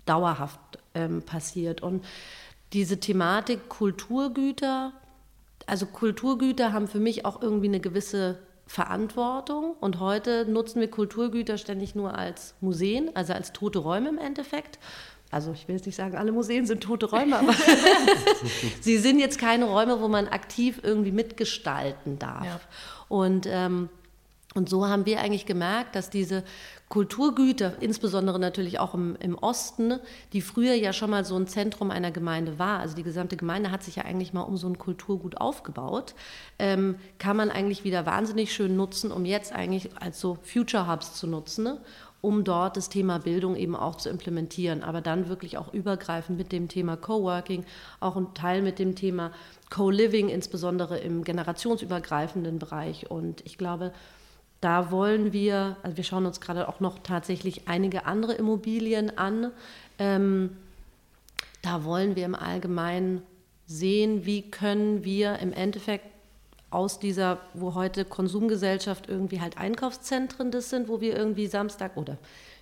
dauerhaft 0.07 0.61
ähm, 0.95 1.23
passiert. 1.23 1.83
Und 1.83 2.05
diese 2.73 3.01
Thematik 3.01 3.69
Kulturgüter, 3.69 4.93
also 5.67 5.87
Kulturgüter 5.87 6.73
haben 6.73 6.89
für 6.89 7.01
mich 7.01 7.25
auch 7.25 7.43
irgendwie 7.43 7.69
eine 7.69 7.81
gewisse 7.81 8.39
Verantwortung. 8.71 9.75
Und 9.81 9.99
heute 9.99 10.45
nutzen 10.49 10.81
wir 10.81 10.89
Kulturgüter 10.89 11.59
ständig 11.59 11.97
nur 11.97 12.17
als 12.17 12.55
Museen, 12.61 13.11
also 13.17 13.33
als 13.33 13.53
tote 13.53 13.81
Räume 13.81 14.11
im 14.11 14.19
Endeffekt. 14.19 14.79
Also 15.33 15.51
ich 15.51 15.67
will 15.67 15.75
jetzt 15.75 15.87
nicht 15.87 15.97
sagen, 15.97 16.17
alle 16.17 16.31
Museen 16.31 16.67
sind 16.67 16.81
tote 16.81 17.07
Räume, 17.07 17.37
aber 17.37 17.53
sie 18.81 18.99
sind 18.99 19.19
jetzt 19.19 19.41
keine 19.41 19.65
Räume, 19.65 20.01
wo 20.01 20.07
man 20.07 20.29
aktiv 20.29 20.79
irgendwie 20.85 21.11
mitgestalten 21.11 22.21
darf. 22.21 22.45
Ja. 22.45 22.61
Und 23.09 23.49
ähm, 23.51 23.89
und 24.55 24.69
so 24.69 24.89
haben 24.89 25.07
wir 25.07 25.21
eigentlich 25.21 25.47
gemerkt, 25.47 25.95
dass 25.95 26.11
diese 26.11 26.43
Kulturgüter, 26.89 27.75
insbesondere 27.79 28.41
natürlich 28.41 28.81
auch 28.81 28.95
im, 28.95 29.17
im, 29.21 29.39
Osten, 29.39 30.01
die 30.33 30.41
früher 30.41 30.75
ja 30.75 30.93
schon 30.93 31.11
mal 31.11 31.25
so 31.25 31.37
ein 31.37 31.47
Zentrum 31.47 31.93
einer 31.93 32.11
Gemeinde 32.11 32.59
war, 32.59 32.81
also 32.81 32.97
die 32.97 33.05
gesamte 33.05 33.37
Gemeinde 33.37 33.71
hat 33.71 33.85
sich 33.85 33.95
ja 33.95 34.05
eigentlich 34.05 34.33
mal 34.33 34.43
um 34.43 34.57
so 34.57 34.67
ein 34.67 34.77
Kulturgut 34.77 35.41
aufgebaut, 35.41 36.17
ähm, 36.59 36.97
kann 37.19 37.37
man 37.37 37.51
eigentlich 37.51 37.85
wieder 37.85 38.07
wahnsinnig 38.07 38.53
schön 38.53 38.75
nutzen, 38.75 39.13
um 39.13 39.25
jetzt 39.25 39.53
eigentlich 39.53 39.91
als 40.01 40.19
so 40.19 40.37
Future 40.43 40.91
Hubs 40.91 41.15
zu 41.15 41.29
nutzen, 41.29 41.63
ne? 41.63 41.81
um 42.21 42.43
dort 42.43 42.77
das 42.77 42.89
Thema 42.89 43.19
Bildung 43.19 43.55
eben 43.55 43.77
auch 43.77 43.95
zu 43.95 44.11
implementieren, 44.11 44.83
aber 44.83 45.01
dann 45.01 45.29
wirklich 45.29 45.59
auch 45.59 45.73
übergreifend 45.73 46.37
mit 46.37 46.51
dem 46.51 46.67
Thema 46.67 46.97
Coworking, 46.97 47.65
auch 48.01 48.17
ein 48.17 48.35
Teil 48.35 48.63
mit 48.63 48.81
dem 48.81 48.97
Thema 48.97 49.31
Co-Living, 49.71 50.29
insbesondere 50.29 50.99
im 50.99 51.23
generationsübergreifenden 51.23 52.59
Bereich. 52.59 53.11
Und 53.11 53.47
ich 53.47 53.57
glaube, 53.57 53.93
da 54.61 54.91
wollen 54.91 55.33
wir, 55.33 55.77
also 55.83 55.97
wir 55.97 56.05
schauen 56.05 56.27
uns 56.27 56.41
gerade 56.41 56.69
auch 56.69 56.81
noch 56.81 56.99
tatsächlich 56.99 57.67
einige 57.67 58.05
andere 58.07 58.35
Immobilien 58.35 59.17
an. 59.17 59.53
Ähm, 59.99 60.57
da 61.63 61.85
wollen 61.85 62.17
wir 62.17 62.25
im 62.25 62.35
Allgemeinen 62.35 63.23
sehen, 63.67 64.27
wie 64.27 64.43
können 64.51 65.05
wir 65.05 65.39
im 65.39 65.53
Endeffekt 65.53 66.07
aus 66.71 66.99
dieser, 66.99 67.39
wo 67.55 67.75
heute 67.75 68.05
Konsumgesellschaft 68.05 69.09
irgendwie 69.09 69.41
halt 69.41 69.59
Einkaufszentren 69.59 70.51
das 70.51 70.71
sind, 70.71 70.89
wo 70.89 71.01
wir 71.01 71.17
irgendwie 71.17 71.47
Samstag 71.47 71.97
oder 71.97 72.17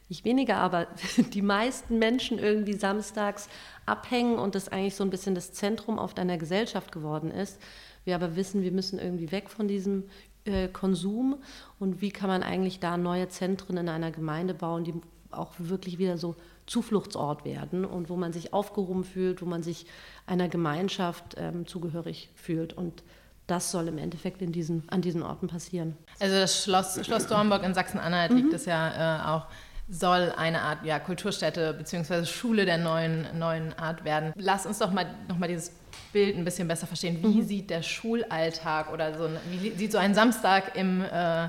nicht 0.08 0.24
weniger, 0.24 0.56
aber 0.56 0.86
die 1.34 1.42
meisten 1.42 1.98
Menschen 1.98 2.38
irgendwie 2.38 2.74
samstags 2.74 3.48
abhängen 3.86 4.38
und 4.38 4.54
das 4.54 4.68
eigentlich 4.68 4.94
so 4.94 5.04
ein 5.04 5.10
bisschen 5.10 5.34
das 5.34 5.52
Zentrum 5.52 5.98
auf 5.98 6.14
deiner 6.14 6.38
Gesellschaft 6.38 6.92
geworden 6.92 7.30
ist. 7.30 7.58
Wir 8.04 8.14
aber 8.14 8.36
wissen, 8.36 8.62
wir 8.62 8.72
müssen 8.72 8.98
irgendwie 8.98 9.30
weg 9.32 9.50
von 9.50 9.68
diesem 9.68 10.04
äh, 10.44 10.68
Konsum 10.68 11.36
und 11.78 12.00
wie 12.00 12.10
kann 12.10 12.28
man 12.28 12.42
eigentlich 12.42 12.80
da 12.80 12.96
neue 12.96 13.28
Zentren 13.28 13.76
in 13.76 13.88
einer 13.88 14.10
Gemeinde 14.10 14.54
bauen, 14.54 14.84
die 14.84 14.94
auch 15.30 15.52
wirklich 15.58 15.98
wieder 15.98 16.16
so 16.18 16.36
Zufluchtsort 16.66 17.44
werden 17.44 17.84
und 17.84 18.10
wo 18.10 18.16
man 18.16 18.32
sich 18.32 18.52
aufgehoben 18.52 19.04
fühlt, 19.04 19.42
wo 19.42 19.46
man 19.46 19.62
sich 19.62 19.86
einer 20.26 20.48
Gemeinschaft 20.48 21.36
ähm, 21.38 21.66
zugehörig 21.66 22.30
fühlt. 22.34 22.72
Und 22.72 23.02
das 23.46 23.70
soll 23.70 23.88
im 23.88 23.98
Endeffekt 23.98 24.42
in 24.42 24.52
diesen, 24.52 24.86
an 24.88 25.00
diesen 25.00 25.22
Orten 25.22 25.48
passieren. 25.48 25.96
Also 26.20 26.34
das 26.34 26.62
Schloss, 26.62 27.04
Schloss 27.04 27.26
Dornburg 27.26 27.62
in 27.64 27.74
Sachsen-Anhalt 27.74 28.32
mhm. 28.32 28.36
liegt 28.36 28.52
es 28.52 28.66
ja 28.66 29.20
äh, 29.20 29.28
auch 29.28 29.46
soll 29.90 30.32
eine 30.36 30.60
Art 30.60 30.84
ja, 30.84 30.98
Kulturstätte 30.98 31.72
bzw. 31.72 32.26
Schule 32.26 32.66
der 32.66 32.78
neuen, 32.78 33.26
neuen 33.38 33.72
Art 33.78 34.04
werden. 34.04 34.32
Lass 34.36 34.66
uns 34.66 34.78
doch 34.78 34.92
mal 34.92 35.06
nochmal 35.28 35.48
dieses 35.48 35.72
Bild 36.12 36.36
ein 36.36 36.44
bisschen 36.44 36.68
besser 36.68 36.86
verstehen. 36.86 37.18
Wie 37.22 37.40
mhm. 37.40 37.46
sieht 37.46 37.70
der 37.70 37.82
Schulalltag 37.82 38.92
oder 38.92 39.16
so, 39.16 39.28
wie 39.50 39.70
sieht 39.70 39.92
so 39.92 39.98
ein 39.98 40.14
Samstag 40.14 40.76
im, 40.76 41.02
äh, 41.02 41.48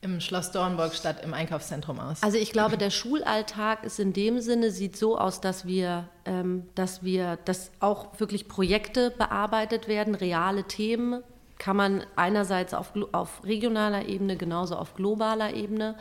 im 0.00 0.20
Schloss 0.20 0.50
Dornburg 0.50 0.94
statt 0.94 1.22
im 1.24 1.34
Einkaufszentrum 1.34 2.00
aus? 2.00 2.22
Also 2.22 2.38
ich 2.38 2.52
glaube, 2.52 2.76
der 2.76 2.90
Schulalltag 2.90 3.84
ist 3.84 4.00
in 4.00 4.12
dem 4.12 4.40
Sinne, 4.40 4.70
sieht 4.70 4.96
so 4.96 5.18
aus, 5.18 5.40
dass 5.40 5.66
wir, 5.66 6.08
ähm, 6.24 6.64
dass 6.74 7.02
wir, 7.02 7.38
dass 7.44 7.70
auch 7.80 8.18
wirklich 8.18 8.48
Projekte 8.48 9.10
bearbeitet 9.10 9.88
werden, 9.88 10.14
reale 10.14 10.64
Themen 10.64 11.22
kann 11.58 11.76
man 11.76 12.02
einerseits 12.16 12.74
auf, 12.74 12.92
auf 13.12 13.44
regionaler 13.44 14.08
Ebene, 14.08 14.36
genauso 14.36 14.76
auf 14.76 14.94
globaler 14.94 15.54
Ebene 15.54 15.94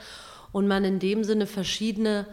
und 0.52 0.68
man 0.68 0.84
in 0.84 0.98
dem 0.98 1.24
Sinne 1.24 1.46
verschiedene 1.46 2.26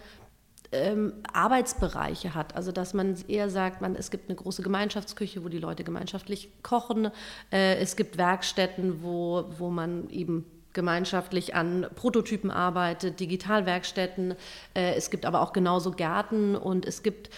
ähm, 0.73 1.15
Arbeitsbereiche 1.33 2.35
hat. 2.35 2.55
Also 2.57 2.73
dass 2.73 2.95
man 2.95 3.17
eher 3.29 3.51
sagt, 3.51 3.81
man, 3.81 3.95
es 3.95 4.11
gibt 4.11 4.29
eine 4.29 4.37
große 4.37 4.63
Gemeinschaftsküche, 4.63 5.45
wo 5.45 5.49
die 5.49 5.59
Leute 5.59 5.85
gemeinschaftlich 5.85 6.51
kochen. 6.63 7.11
Äh, 7.51 7.77
es 7.77 7.97
gibt 7.97 8.19
Werkstätten, 8.19 9.03
wo, 9.03 9.47
wo 9.59 9.71
man 9.71 10.09
eben 10.11 10.45
gemeinschaftlich 10.73 11.55
an 11.55 11.87
Prototypen 11.95 12.51
arbeitet, 12.51 13.21
Digitalwerkstätten. 13.21 14.35
Äh, 14.75 14.95
es 14.95 15.11
gibt 15.11 15.27
aber 15.27 15.41
auch 15.41 15.53
genauso 15.53 15.93
Gärten 15.93 16.55
und 16.55 16.87
es 16.87 17.03
gibt 17.03 17.31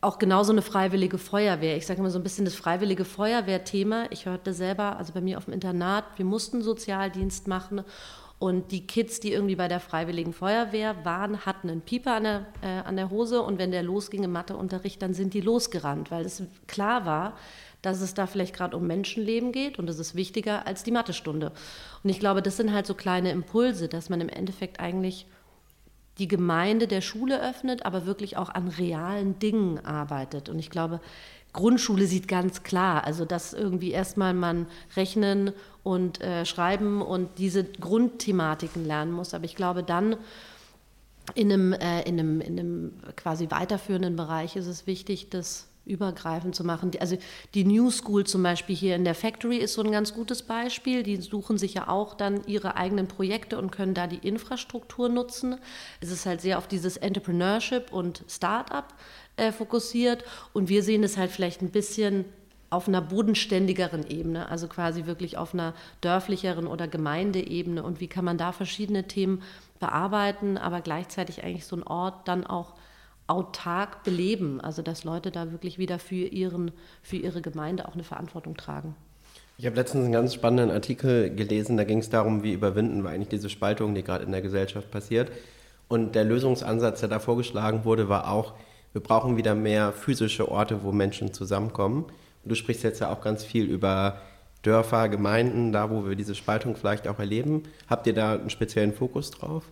auch 0.00 0.18
genauso 0.18 0.52
eine 0.52 0.62
freiwillige 0.62 1.18
Feuerwehr. 1.18 1.76
Ich 1.76 1.86
sage 1.86 2.00
immer 2.00 2.10
so 2.10 2.18
ein 2.18 2.22
bisschen 2.22 2.44
das 2.44 2.54
freiwillige 2.54 3.04
Feuerwehrthema. 3.04 4.06
Ich 4.10 4.26
hörte 4.26 4.54
selber, 4.54 4.96
also 4.96 5.12
bei 5.12 5.20
mir 5.20 5.38
auf 5.38 5.46
dem 5.46 5.54
Internat, 5.54 6.04
wir 6.16 6.24
mussten 6.24 6.62
Sozialdienst 6.62 7.48
machen 7.48 7.82
und 8.38 8.70
die 8.70 8.86
Kids, 8.86 9.18
die 9.18 9.32
irgendwie 9.32 9.56
bei 9.56 9.66
der 9.66 9.80
Freiwilligen 9.80 10.32
Feuerwehr 10.32 11.04
waren, 11.04 11.44
hatten 11.44 11.68
einen 11.70 11.80
Pieper 11.80 12.14
an 12.14 12.24
der, 12.24 12.46
äh, 12.62 12.66
an 12.66 12.96
der 12.96 13.10
Hose 13.10 13.42
und 13.42 13.58
wenn 13.58 13.72
der 13.72 13.82
losging 13.82 14.22
im 14.22 14.32
Matheunterricht, 14.32 15.02
dann 15.02 15.12
sind 15.12 15.34
die 15.34 15.40
losgerannt, 15.40 16.10
weil 16.10 16.24
es 16.24 16.42
klar 16.68 17.04
war, 17.04 17.36
dass 17.82 18.00
es 18.00 18.14
da 18.14 18.26
vielleicht 18.26 18.54
gerade 18.54 18.76
um 18.76 18.86
Menschenleben 18.86 19.50
geht 19.52 19.78
und 19.78 19.86
das 19.86 19.98
ist 19.98 20.14
wichtiger 20.14 20.66
als 20.66 20.84
die 20.84 20.90
Mathestunde. 20.92 21.52
Und 22.02 22.10
ich 22.10 22.20
glaube, 22.20 22.42
das 22.42 22.56
sind 22.56 22.72
halt 22.72 22.86
so 22.86 22.94
kleine 22.94 23.30
Impulse, 23.30 23.88
dass 23.88 24.08
man 24.08 24.20
im 24.20 24.28
Endeffekt 24.28 24.80
eigentlich 24.80 25.26
die 26.18 26.28
Gemeinde 26.28 26.88
der 26.88 27.00
Schule 27.00 27.40
öffnet, 27.40 27.86
aber 27.86 28.06
wirklich 28.06 28.36
auch 28.36 28.48
an 28.50 28.68
realen 28.68 29.38
Dingen 29.38 29.84
arbeitet. 29.84 30.48
Und 30.48 30.58
ich 30.58 30.70
glaube, 30.70 31.00
Grundschule 31.52 32.06
sieht 32.06 32.28
ganz 32.28 32.62
klar, 32.62 33.04
also 33.04 33.24
dass 33.24 33.52
irgendwie 33.52 33.90
erstmal 33.90 34.34
man 34.34 34.66
rechnen 34.96 35.52
und 35.82 36.20
äh, 36.20 36.44
schreiben 36.44 37.00
und 37.00 37.38
diese 37.38 37.64
Grundthematiken 37.64 38.84
lernen 38.84 39.12
muss. 39.12 39.34
Aber 39.34 39.44
ich 39.44 39.56
glaube, 39.56 39.82
dann 39.82 40.16
in 41.34 41.52
einem, 41.52 41.72
äh, 41.72 42.02
in 42.02 42.18
einem, 42.18 42.40
in 42.40 42.58
einem 42.58 42.92
quasi 43.16 43.50
weiterführenden 43.50 44.16
Bereich 44.16 44.56
ist 44.56 44.66
es 44.66 44.86
wichtig, 44.86 45.30
das 45.30 45.67
übergreifend 45.88 46.54
zu 46.54 46.64
machen. 46.64 46.92
Also 47.00 47.18
die 47.54 47.64
New 47.64 47.90
School 47.90 48.24
zum 48.24 48.42
Beispiel 48.42 48.76
hier 48.76 48.96
in 48.96 49.04
der 49.04 49.14
Factory 49.14 49.56
ist 49.56 49.74
so 49.74 49.82
ein 49.82 49.92
ganz 49.92 50.14
gutes 50.14 50.42
Beispiel. 50.42 51.02
Die 51.02 51.16
suchen 51.16 51.58
sich 51.58 51.74
ja 51.74 51.88
auch 51.88 52.14
dann 52.14 52.44
ihre 52.46 52.76
eigenen 52.76 53.08
Projekte 53.08 53.58
und 53.58 53.70
können 53.70 53.94
da 53.94 54.06
die 54.06 54.26
Infrastruktur 54.26 55.08
nutzen. 55.08 55.56
Es 56.00 56.10
ist 56.10 56.26
halt 56.26 56.40
sehr 56.40 56.58
auf 56.58 56.68
dieses 56.68 56.96
Entrepreneurship 56.96 57.92
und 57.92 58.24
Startup 58.28 58.86
äh, 59.36 59.52
fokussiert 59.52 60.24
und 60.52 60.68
wir 60.68 60.82
sehen 60.82 61.02
es 61.02 61.16
halt 61.16 61.30
vielleicht 61.30 61.62
ein 61.62 61.70
bisschen 61.70 62.24
auf 62.70 62.86
einer 62.86 63.00
bodenständigeren 63.00 64.06
Ebene, 64.08 64.48
also 64.48 64.68
quasi 64.68 65.06
wirklich 65.06 65.38
auf 65.38 65.54
einer 65.54 65.74
dörflicheren 66.00 66.66
oder 66.66 66.86
Gemeindeebene 66.86 67.82
und 67.82 68.00
wie 68.00 68.08
kann 68.08 68.24
man 68.24 68.36
da 68.36 68.52
verschiedene 68.52 69.04
Themen 69.04 69.42
bearbeiten, 69.80 70.58
aber 70.58 70.80
gleichzeitig 70.80 71.44
eigentlich 71.44 71.64
so 71.64 71.76
einen 71.76 71.84
Ort 71.84 72.28
dann 72.28 72.46
auch 72.46 72.74
autark 73.28 74.02
beleben, 74.02 74.60
also 74.60 74.82
dass 74.82 75.04
Leute 75.04 75.30
da 75.30 75.52
wirklich 75.52 75.78
wieder 75.78 75.98
für, 75.98 76.26
ihren, 76.26 76.72
für 77.02 77.16
ihre 77.16 77.40
Gemeinde 77.40 77.86
auch 77.86 77.94
eine 77.94 78.04
Verantwortung 78.04 78.56
tragen. 78.56 78.96
Ich 79.58 79.66
habe 79.66 79.76
letztens 79.76 80.04
einen 80.04 80.12
ganz 80.12 80.34
spannenden 80.34 80.70
Artikel 80.70 81.34
gelesen, 81.34 81.76
da 81.76 81.84
ging 81.84 81.98
es 81.98 82.10
darum, 82.10 82.42
wie 82.42 82.52
überwinden 82.52 83.02
wir 83.02 83.10
eigentlich 83.10 83.28
diese 83.28 83.50
Spaltung, 83.50 83.94
die 83.94 84.02
gerade 84.02 84.24
in 84.24 84.32
der 84.32 84.40
Gesellschaft 84.40 84.90
passiert. 84.90 85.30
Und 85.88 86.14
der 86.14 86.24
Lösungsansatz, 86.24 87.00
der 87.00 87.08
da 87.08 87.18
vorgeschlagen 87.18 87.84
wurde, 87.84 88.08
war 88.08 88.30
auch, 88.30 88.54
wir 88.92 89.02
brauchen 89.02 89.36
wieder 89.36 89.54
mehr 89.54 89.92
physische 89.92 90.50
Orte, 90.50 90.82
wo 90.82 90.92
Menschen 90.92 91.32
zusammenkommen. 91.34 92.04
Und 92.04 92.12
du 92.50 92.54
sprichst 92.54 92.84
jetzt 92.84 93.00
ja 93.00 93.12
auch 93.12 93.20
ganz 93.20 93.44
viel 93.44 93.64
über 93.64 94.20
Dörfer, 94.62 95.08
Gemeinden, 95.08 95.72
da 95.72 95.90
wo 95.90 96.06
wir 96.06 96.16
diese 96.16 96.34
Spaltung 96.34 96.76
vielleicht 96.76 97.08
auch 97.08 97.18
erleben. 97.18 97.64
Habt 97.88 98.06
ihr 98.06 98.14
da 98.14 98.34
einen 98.34 98.50
speziellen 98.50 98.92
Fokus 98.92 99.30
drauf? 99.30 99.64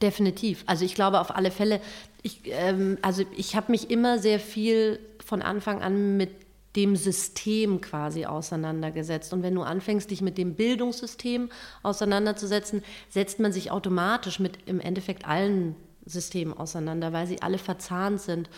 Definitiv. 0.00 0.64
Also 0.66 0.84
ich 0.84 0.94
glaube 0.94 1.20
auf 1.20 1.34
alle 1.34 1.50
Fälle, 1.50 1.80
ich, 2.22 2.40
ähm, 2.46 2.98
also 3.02 3.24
ich 3.36 3.56
habe 3.56 3.70
mich 3.70 3.90
immer 3.90 4.18
sehr 4.18 4.40
viel 4.40 4.98
von 5.24 5.42
Anfang 5.42 5.82
an 5.82 6.16
mit 6.16 6.30
dem 6.76 6.96
System 6.96 7.80
quasi 7.80 8.24
auseinandergesetzt. 8.24 9.32
Und 9.32 9.42
wenn 9.42 9.54
du 9.54 9.62
anfängst, 9.62 10.10
dich 10.10 10.22
mit 10.22 10.38
dem 10.38 10.54
Bildungssystem 10.54 11.50
auseinanderzusetzen, 11.82 12.82
setzt 13.10 13.40
man 13.40 13.52
sich 13.52 13.70
automatisch 13.70 14.40
mit 14.40 14.58
im 14.66 14.80
Endeffekt 14.80 15.26
allen 15.26 15.76
Systemen 16.06 16.56
auseinander, 16.56 17.12
weil 17.12 17.26
sie 17.26 17.42
alle 17.42 17.58
verzahnt 17.58 18.20
sind. 18.20 18.48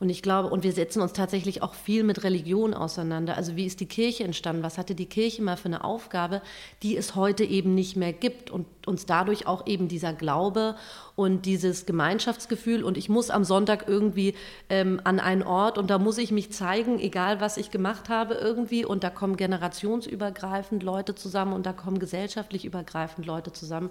Und 0.00 0.08
ich 0.08 0.22
glaube, 0.22 0.48
und 0.48 0.64
wir 0.64 0.72
setzen 0.72 1.02
uns 1.02 1.12
tatsächlich 1.12 1.62
auch 1.62 1.74
viel 1.74 2.04
mit 2.04 2.24
Religion 2.24 2.72
auseinander. 2.72 3.36
Also 3.36 3.54
wie 3.56 3.66
ist 3.66 3.80
die 3.80 3.86
Kirche 3.86 4.24
entstanden? 4.24 4.62
Was 4.62 4.78
hatte 4.78 4.94
die 4.94 5.06
Kirche 5.06 5.42
mal 5.42 5.56
für 5.56 5.66
eine 5.66 5.84
Aufgabe, 5.84 6.40
die 6.82 6.96
es 6.96 7.14
heute 7.14 7.44
eben 7.44 7.74
nicht 7.74 7.96
mehr 7.96 8.14
gibt 8.14 8.50
und 8.50 8.66
uns 8.86 9.06
dadurch 9.06 9.46
auch 9.46 9.66
eben 9.66 9.88
dieser 9.88 10.12
Glaube 10.12 10.76
und 11.16 11.44
dieses 11.44 11.86
Gemeinschaftsgefühl 11.86 12.82
und 12.82 12.96
ich 12.96 13.08
muss 13.08 13.30
am 13.30 13.44
Sonntag 13.44 13.86
irgendwie 13.86 14.34
ähm, 14.68 15.00
an 15.04 15.20
einen 15.20 15.42
Ort 15.42 15.76
und 15.76 15.90
da 15.90 15.98
muss 15.98 16.18
ich 16.18 16.32
mich 16.32 16.52
zeigen, 16.52 16.98
egal 16.98 17.40
was 17.40 17.56
ich 17.56 17.70
gemacht 17.70 18.08
habe 18.08 18.34
irgendwie 18.34 18.84
und 18.84 19.04
da 19.04 19.10
kommen 19.10 19.36
generationsübergreifend 19.36 20.82
Leute 20.82 21.14
zusammen 21.14 21.52
und 21.52 21.66
da 21.66 21.72
kommen 21.72 21.98
gesellschaftlich 21.98 22.64
übergreifend 22.64 23.26
Leute 23.26 23.52
zusammen. 23.52 23.90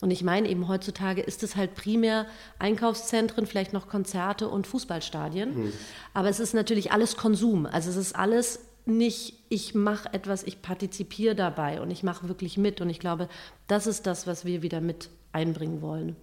Und 0.00 0.10
ich 0.10 0.22
meine 0.22 0.48
eben 0.48 0.68
heutzutage 0.68 1.20
ist 1.20 1.42
es 1.42 1.56
halt 1.56 1.74
primär 1.74 2.26
Einkaufszentren, 2.58 3.46
vielleicht 3.46 3.72
noch 3.72 3.88
Konzerte 3.88 4.48
und 4.48 4.66
Fußballstadien, 4.66 5.64
mhm. 5.64 5.72
aber 6.14 6.28
es 6.28 6.40
ist 6.40 6.54
natürlich 6.54 6.92
alles 6.92 7.16
Konsum, 7.16 7.66
also 7.66 7.90
es 7.90 7.96
ist 7.96 8.16
alles 8.16 8.69
nicht, 8.86 9.34
ich 9.48 9.74
mache 9.74 10.12
etwas, 10.12 10.42
ich 10.42 10.62
partizipiere 10.62 11.34
dabei 11.34 11.80
und 11.80 11.90
ich 11.90 12.02
mache 12.02 12.28
wirklich 12.28 12.56
mit. 12.56 12.80
Und 12.80 12.90
ich 12.90 13.00
glaube, 13.00 13.28
das 13.66 13.86
ist 13.86 14.06
das, 14.06 14.26
was 14.26 14.44
wir 14.44 14.62
wieder 14.62 14.80
mit 14.80 15.10
einbringen 15.32 15.82
wollen 15.82 16.16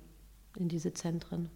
in 0.57 0.69
diese 0.69 0.93
Zentren. 0.93 1.49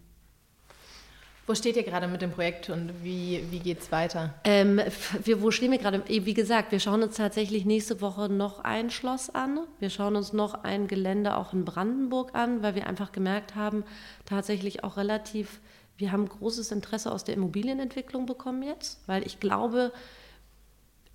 Wo 1.44 1.56
steht 1.56 1.76
ihr 1.76 1.82
gerade 1.82 2.06
mit 2.06 2.22
dem 2.22 2.30
Projekt 2.30 2.70
und 2.70 2.92
wie, 3.02 3.44
wie 3.50 3.58
geht 3.58 3.80
es 3.80 3.90
weiter? 3.90 4.32
Ähm, 4.44 4.80
wir, 5.24 5.42
wo 5.42 5.50
stehen 5.50 5.72
wir 5.72 5.78
gerade? 5.78 6.02
Wie 6.06 6.34
gesagt, 6.34 6.70
wir 6.70 6.78
schauen 6.78 7.02
uns 7.02 7.16
tatsächlich 7.16 7.64
nächste 7.64 8.00
Woche 8.00 8.28
noch 8.28 8.60
ein 8.60 8.90
Schloss 8.90 9.28
an. 9.28 9.58
Wir 9.80 9.90
schauen 9.90 10.14
uns 10.14 10.32
noch 10.32 10.62
ein 10.62 10.86
Gelände 10.86 11.36
auch 11.36 11.52
in 11.52 11.64
Brandenburg 11.64 12.34
an, 12.36 12.62
weil 12.62 12.76
wir 12.76 12.86
einfach 12.86 13.10
gemerkt 13.10 13.56
haben, 13.56 13.82
tatsächlich 14.24 14.84
auch 14.84 14.96
relativ, 14.96 15.60
wir 15.96 16.12
haben 16.12 16.28
großes 16.28 16.70
Interesse 16.70 17.10
aus 17.10 17.24
der 17.24 17.34
Immobilienentwicklung 17.34 18.24
bekommen 18.24 18.62
jetzt, 18.62 19.00
weil 19.08 19.26
ich 19.26 19.40
glaube, 19.40 19.92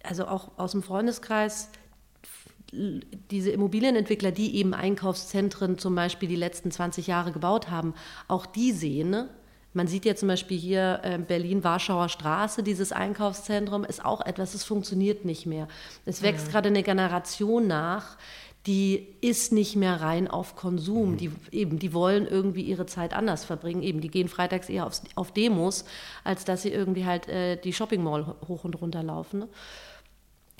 also 0.03 0.27
auch 0.27 0.51
aus 0.57 0.71
dem 0.71 0.83
Freundeskreis, 0.83 1.69
diese 2.71 3.51
Immobilienentwickler, 3.51 4.31
die 4.31 4.55
eben 4.55 4.73
Einkaufszentren 4.73 5.77
zum 5.77 5.95
Beispiel 5.95 6.27
die 6.27 6.35
letzten 6.35 6.71
20 6.71 7.07
Jahre 7.07 7.31
gebaut 7.31 7.69
haben, 7.69 7.93
auch 8.27 8.45
die 8.45 8.71
sehen, 8.71 9.09
ne? 9.09 9.29
Man 9.73 9.85
sieht 9.85 10.05
ja 10.05 10.15
zum 10.15 10.27
Beispiel 10.29 10.57
hier 10.57 11.01
äh, 11.03 11.19
Berlin-Warschauer 11.19 12.09
Straße, 12.09 12.63
dieses 12.63 12.91
Einkaufszentrum 12.91 13.83
ist 13.83 14.03
auch 14.03 14.25
etwas, 14.25 14.53
das 14.53 14.63
funktioniert 14.63 15.23
nicht 15.23 15.45
mehr. 15.45 15.67
Es 16.03 16.23
wächst 16.23 16.47
mhm. 16.47 16.51
gerade 16.51 16.69
eine 16.69 16.81
Generation 16.81 17.67
nach, 17.67 18.17
die 18.67 19.07
ist 19.21 19.53
nicht 19.53 19.77
mehr 19.77 20.01
rein 20.01 20.27
auf 20.27 20.55
Konsum. 20.55 21.11
Mhm. 21.11 21.17
Die, 21.17 21.31
eben, 21.51 21.79
die 21.79 21.93
wollen 21.93 22.27
irgendwie 22.27 22.61
ihre 22.61 22.85
Zeit 22.85 23.13
anders 23.13 23.45
verbringen. 23.45 23.81
Eben, 23.81 24.01
die 24.01 24.09
gehen 24.11 24.27
freitags 24.27 24.67
eher 24.69 24.85
auf, 24.85 25.01
auf 25.15 25.31
Demos, 25.31 25.85
als 26.25 26.43
dass 26.43 26.63
sie 26.63 26.71
irgendwie 26.71 27.05
halt 27.05 27.29
äh, 27.29 27.55
die 27.55 27.73
Shopping 27.73 28.03
Mall 28.03 28.35
hoch 28.47 28.65
und 28.65 28.79
runter 28.79 29.03
laufen. 29.03 29.39
Ne? 29.39 29.47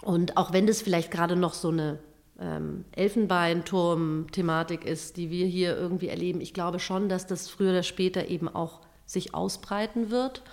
Und 0.04 0.38
auch 0.38 0.54
wenn 0.54 0.68
das 0.68 0.82
vielleicht 0.82 1.12
gerade 1.12 1.36
noch 1.36 1.54
so 1.54 1.70
eine 1.70 2.00
ähm, 2.40 2.86
Elfenbeinturm-Thematik 2.94 4.86
ist, 4.86 5.18
die 5.18 5.30
wir 5.30 5.46
hier 5.46 5.76
irgendwie 5.76 6.08
erleben, 6.08 6.40
ich 6.40 6.54
glaube 6.54 6.80
schon, 6.80 7.10
dass 7.10 7.28
das 7.28 7.50
früher 7.50 7.72
oder 7.72 7.84
später 7.84 8.28
eben 8.30 8.48
auch 8.48 8.80
sich 9.06 9.34
ausbreiten 9.34 10.12
wird. 10.12 10.44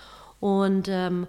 Und, 0.40 0.88
ähm, 0.88 1.28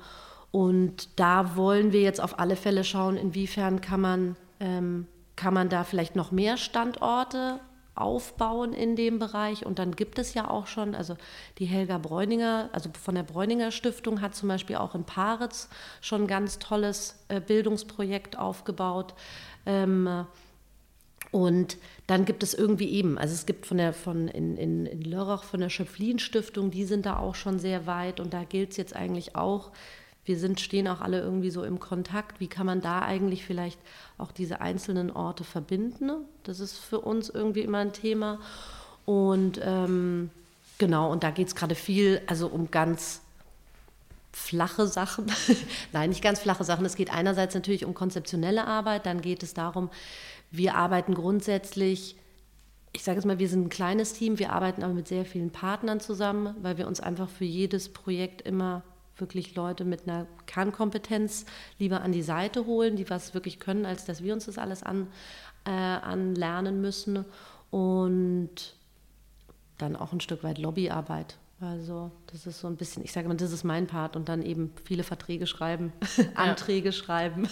und 0.52 1.20
da 1.20 1.56
wollen 1.56 1.92
wir 1.92 2.02
jetzt 2.02 2.22
auf 2.22 2.40
alle 2.40 2.56
Fälle 2.56 2.84
schauen, 2.84 3.16
inwiefern 3.18 3.82
kann 3.82 4.02
man, 4.02 4.36
ähm, 4.60 5.08
kann 5.36 5.54
man 5.54 5.70
da 5.70 5.84
vielleicht 5.84 6.16
noch 6.16 6.32
mehr 6.32 6.58
Standorte 6.58 7.60
aufbauen 7.96 8.74
in 8.74 8.96
dem 8.96 9.20
Bereich. 9.20 9.66
Und 9.66 9.80
dann 9.80 9.96
gibt 9.96 10.20
es 10.20 10.34
ja 10.34 10.50
auch 10.50 10.68
schon, 10.68 10.96
also 10.96 11.16
die 11.60 11.66
Helga 11.66 11.98
Bräuninger, 11.98 12.70
also 12.74 12.90
von 13.02 13.16
der 13.16 13.24
Bräuninger 13.24 13.72
Stiftung 13.72 14.22
hat 14.22 14.36
zum 14.36 14.50
Beispiel 14.50 14.76
auch 14.76 14.96
in 14.96 15.04
Paritz 15.06 15.70
schon 16.02 16.24
ein 16.24 16.28
ganz 16.28 16.60
tolles 16.60 17.24
äh, 17.30 17.40
Bildungsprojekt 17.40 18.38
aufgebaut. 18.38 19.14
Ähm, 19.66 20.26
Und 21.32 21.78
dann 22.08 22.24
gibt 22.24 22.44
es 22.44 22.54
irgendwie 22.54 22.90
eben, 22.92 23.18
also 23.18 23.34
es 23.34 23.46
gibt 23.46 23.66
von 23.66 23.78
der 23.78 23.94
von 23.94 24.30
in, 24.30 24.56
in, 24.58 24.86
in 24.86 25.02
Lörrach 25.02 25.44
von 25.44 25.60
der 25.60 25.70
Schöpflin-Stiftung, 25.70 26.72
die 26.72 26.86
sind 26.86 27.06
da 27.06 27.18
auch 27.18 27.36
schon 27.36 27.60
sehr 27.60 27.88
weit 27.88 28.20
und 28.20 28.34
da 28.34 28.44
gilt 28.44 28.72
es 28.72 28.78
jetzt 28.78 28.96
eigentlich 28.96 29.36
auch, 29.36 29.72
wir 30.26 30.40
sind, 30.40 30.60
stehen 30.60 30.88
auch 30.88 31.02
alle 31.02 31.22
irgendwie 31.22 31.52
so 31.52 31.64
im 31.64 31.80
Kontakt, 31.80 32.40
wie 32.40 32.48
kann 32.48 32.66
man 32.66 32.82
da 32.82 33.02
eigentlich 33.02 33.46
vielleicht 33.46 33.80
auch 34.18 34.32
diese 34.32 34.60
einzelnen 34.60 35.12
Orte 35.12 35.44
verbinden? 35.44 36.12
Das 36.44 36.60
ist 36.60 36.78
für 36.78 37.00
uns 37.00 37.30
irgendwie 37.30 37.62
immer 37.62 37.78
ein 37.78 37.94
Thema. 37.94 38.40
Und 39.06 39.60
ähm, 39.64 40.32
genau, 40.80 41.12
und 41.12 41.24
da 41.24 41.30
geht 41.30 41.48
es 41.48 41.56
gerade 41.56 41.76
viel, 41.76 42.22
also 42.26 42.48
um 42.48 42.72
ganz 42.72 43.22
flache 44.32 44.88
Sachen. 44.88 45.32
Nein, 45.94 46.10
nicht 46.10 46.24
ganz 46.24 46.40
flache 46.40 46.64
Sachen. 46.64 46.86
Es 46.86 46.96
geht 46.96 47.14
einerseits 47.14 47.54
natürlich 47.54 47.86
um 47.86 47.94
konzeptionelle 47.94 48.66
Arbeit, 48.66 49.06
dann 49.06 49.22
geht 49.22 49.44
es 49.44 49.54
darum, 49.54 49.90
wir 50.52 50.76
arbeiten 50.76 51.14
grundsätzlich, 51.14 52.16
ich 52.94 53.04
sage 53.04 53.20
es 53.20 53.26
mal, 53.26 53.40
wir 53.40 53.50
sind 53.50 53.66
ein 53.66 53.70
kleines 53.70 54.14
Team, 54.14 54.40
wir 54.40 54.54
arbeiten 54.54 54.84
aber 54.84 54.94
mit 54.94 55.08
sehr 55.08 55.26
vielen 55.26 55.52
Partnern 55.52 56.00
zusammen, 56.00 56.56
weil 56.62 56.78
wir 56.78 56.88
uns 56.88 57.00
einfach 57.00 57.30
für 57.30 57.46
jedes 57.46 57.94
Projekt 57.94 58.42
immer 58.42 58.84
wirklich 59.18 59.56
Leute 59.56 59.86
mit 59.86 60.08
einer 60.08 60.28
Kernkompetenz 60.46 61.46
lieber 61.80 62.02
an 62.02 62.12
die 62.12 62.22
Seite 62.22 62.66
holen, 62.66 62.96
die 62.96 63.10
was 63.10 63.34
wirklich 63.34 63.60
können, 63.60 63.86
als 63.86 64.06
dass 64.06 64.24
wir 64.24 64.34
uns 64.34 64.46
das 64.46 64.58
alles 64.58 64.84
an, 64.84 65.08
äh, 65.66 65.70
anlernen 65.72 66.82
müssen. 66.82 67.26
Und 67.72 68.76
dann 69.78 69.96
auch 69.96 70.14
ein 70.14 70.22
Stück 70.22 70.44
weit 70.44 70.58
Lobbyarbeit. 70.58 71.38
Also 71.62 72.12
das 72.28 72.46
ist 72.46 72.60
so 72.60 72.68
ein 72.68 72.76
bisschen, 72.76 73.04
ich 73.04 73.14
sage 73.14 73.28
mal, 73.28 73.36
das 73.36 73.52
ist 73.52 73.64
mein 73.64 73.88
Part 73.88 74.16
und 74.16 74.28
dann 74.28 74.42
eben 74.42 74.74
viele 74.84 75.04
Verträge 75.04 75.48
schreiben, 75.48 75.94
Anträge 76.36 76.92
schreiben. 76.92 77.48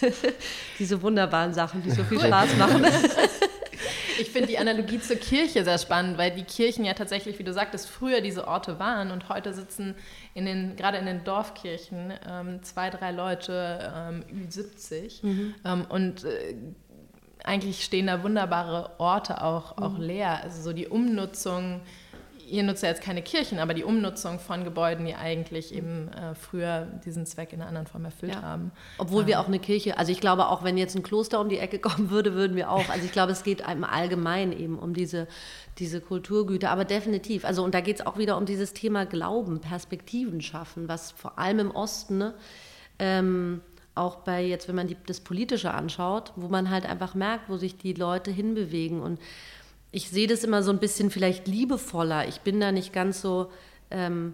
Diese 0.78 1.00
wunderbaren 1.00 1.54
Sachen, 1.54 1.82
die 1.82 1.90
so 1.90 2.04
viel 2.04 2.20
Spaß 2.20 2.56
machen. 2.56 2.84
Ich 4.20 4.30
finde 4.30 4.48
die 4.48 4.58
Analogie 4.58 5.00
zur 5.00 5.16
Kirche 5.16 5.64
sehr 5.64 5.78
spannend, 5.78 6.18
weil 6.18 6.30
die 6.30 6.44
Kirchen 6.44 6.84
ja 6.84 6.94
tatsächlich, 6.94 7.38
wie 7.38 7.44
du 7.44 7.52
sagtest, 7.52 7.88
früher 7.88 8.20
diese 8.20 8.46
Orte 8.46 8.78
waren 8.78 9.10
und 9.10 9.28
heute 9.28 9.52
sitzen 9.54 9.94
in 10.34 10.44
den, 10.44 10.76
gerade 10.76 10.98
in 10.98 11.06
den 11.06 11.24
Dorfkirchen 11.24 12.12
ähm, 12.28 12.62
zwei, 12.62 12.90
drei 12.90 13.10
Leute, 13.10 13.92
ähm, 13.94 14.24
Ü70 14.32 15.24
mhm. 15.24 15.54
ähm, 15.64 15.86
und 15.88 16.24
äh, 16.24 16.54
eigentlich 17.44 17.84
stehen 17.84 18.06
da 18.06 18.22
wunderbare 18.22 18.90
Orte 18.98 19.42
auch, 19.42 19.78
auch 19.78 19.98
mhm. 19.98 20.02
leer. 20.02 20.42
Also 20.42 20.62
so 20.62 20.72
die 20.72 20.86
Umnutzung 20.86 21.80
ihr 22.52 22.62
nutzt 22.62 22.82
ja 22.82 22.90
jetzt 22.90 23.02
keine 23.02 23.22
Kirchen, 23.22 23.58
aber 23.58 23.72
die 23.72 23.82
Umnutzung 23.82 24.38
von 24.38 24.62
Gebäuden, 24.62 25.06
die 25.06 25.14
eigentlich 25.14 25.74
eben 25.74 26.08
äh, 26.08 26.34
früher 26.34 26.86
diesen 27.04 27.24
Zweck 27.24 27.52
in 27.54 27.60
einer 27.60 27.68
anderen 27.68 27.86
Form 27.86 28.04
erfüllt 28.04 28.34
ja. 28.34 28.42
haben. 28.42 28.72
Obwohl 28.98 29.22
ähm. 29.22 29.28
wir 29.28 29.40
auch 29.40 29.48
eine 29.48 29.58
Kirche, 29.58 29.96
also 29.96 30.12
ich 30.12 30.20
glaube 30.20 30.48
auch, 30.48 30.62
wenn 30.62 30.76
jetzt 30.76 30.94
ein 30.94 31.02
Kloster 31.02 31.40
um 31.40 31.48
die 31.48 31.58
Ecke 31.58 31.78
kommen 31.80 32.10
würde, 32.10 32.34
würden 32.34 32.54
wir 32.54 32.70
auch, 32.70 32.88
also 32.90 33.04
ich 33.04 33.12
glaube, 33.12 33.32
es 33.32 33.42
geht 33.42 33.62
im 33.68 33.84
Allgemeinen 33.84 34.52
eben 34.52 34.78
um 34.78 34.92
diese, 34.92 35.26
diese 35.78 36.02
Kulturgüter, 36.02 36.70
aber 36.70 36.84
definitiv, 36.84 37.46
also 37.46 37.64
und 37.64 37.74
da 37.74 37.80
geht 37.80 38.00
es 38.00 38.06
auch 38.06 38.18
wieder 38.18 38.36
um 38.36 38.44
dieses 38.44 38.74
Thema 38.74 39.06
Glauben, 39.06 39.60
Perspektiven 39.60 40.42
schaffen, 40.42 40.88
was 40.88 41.10
vor 41.10 41.38
allem 41.38 41.58
im 41.58 41.70
Osten, 41.70 42.18
ne, 42.18 42.34
ähm, 42.98 43.62
auch 43.94 44.16
bei 44.16 44.42
jetzt, 44.44 44.68
wenn 44.68 44.74
man 44.74 44.88
die, 44.88 44.96
das 45.06 45.20
Politische 45.20 45.72
anschaut, 45.72 46.32
wo 46.36 46.48
man 46.48 46.70
halt 46.70 46.86
einfach 46.86 47.14
merkt, 47.14 47.48
wo 47.48 47.56
sich 47.56 47.76
die 47.76 47.92
Leute 47.92 48.30
hinbewegen 48.30 49.00
und 49.00 49.18
ich 49.92 50.08
sehe 50.08 50.26
das 50.26 50.42
immer 50.42 50.62
so 50.62 50.70
ein 50.70 50.78
bisschen 50.78 51.10
vielleicht 51.10 51.46
liebevoller. 51.46 52.26
Ich 52.26 52.40
bin 52.40 52.58
da 52.58 52.72
nicht 52.72 52.94
ganz 52.94 53.20
so, 53.20 53.50
ähm, 53.90 54.32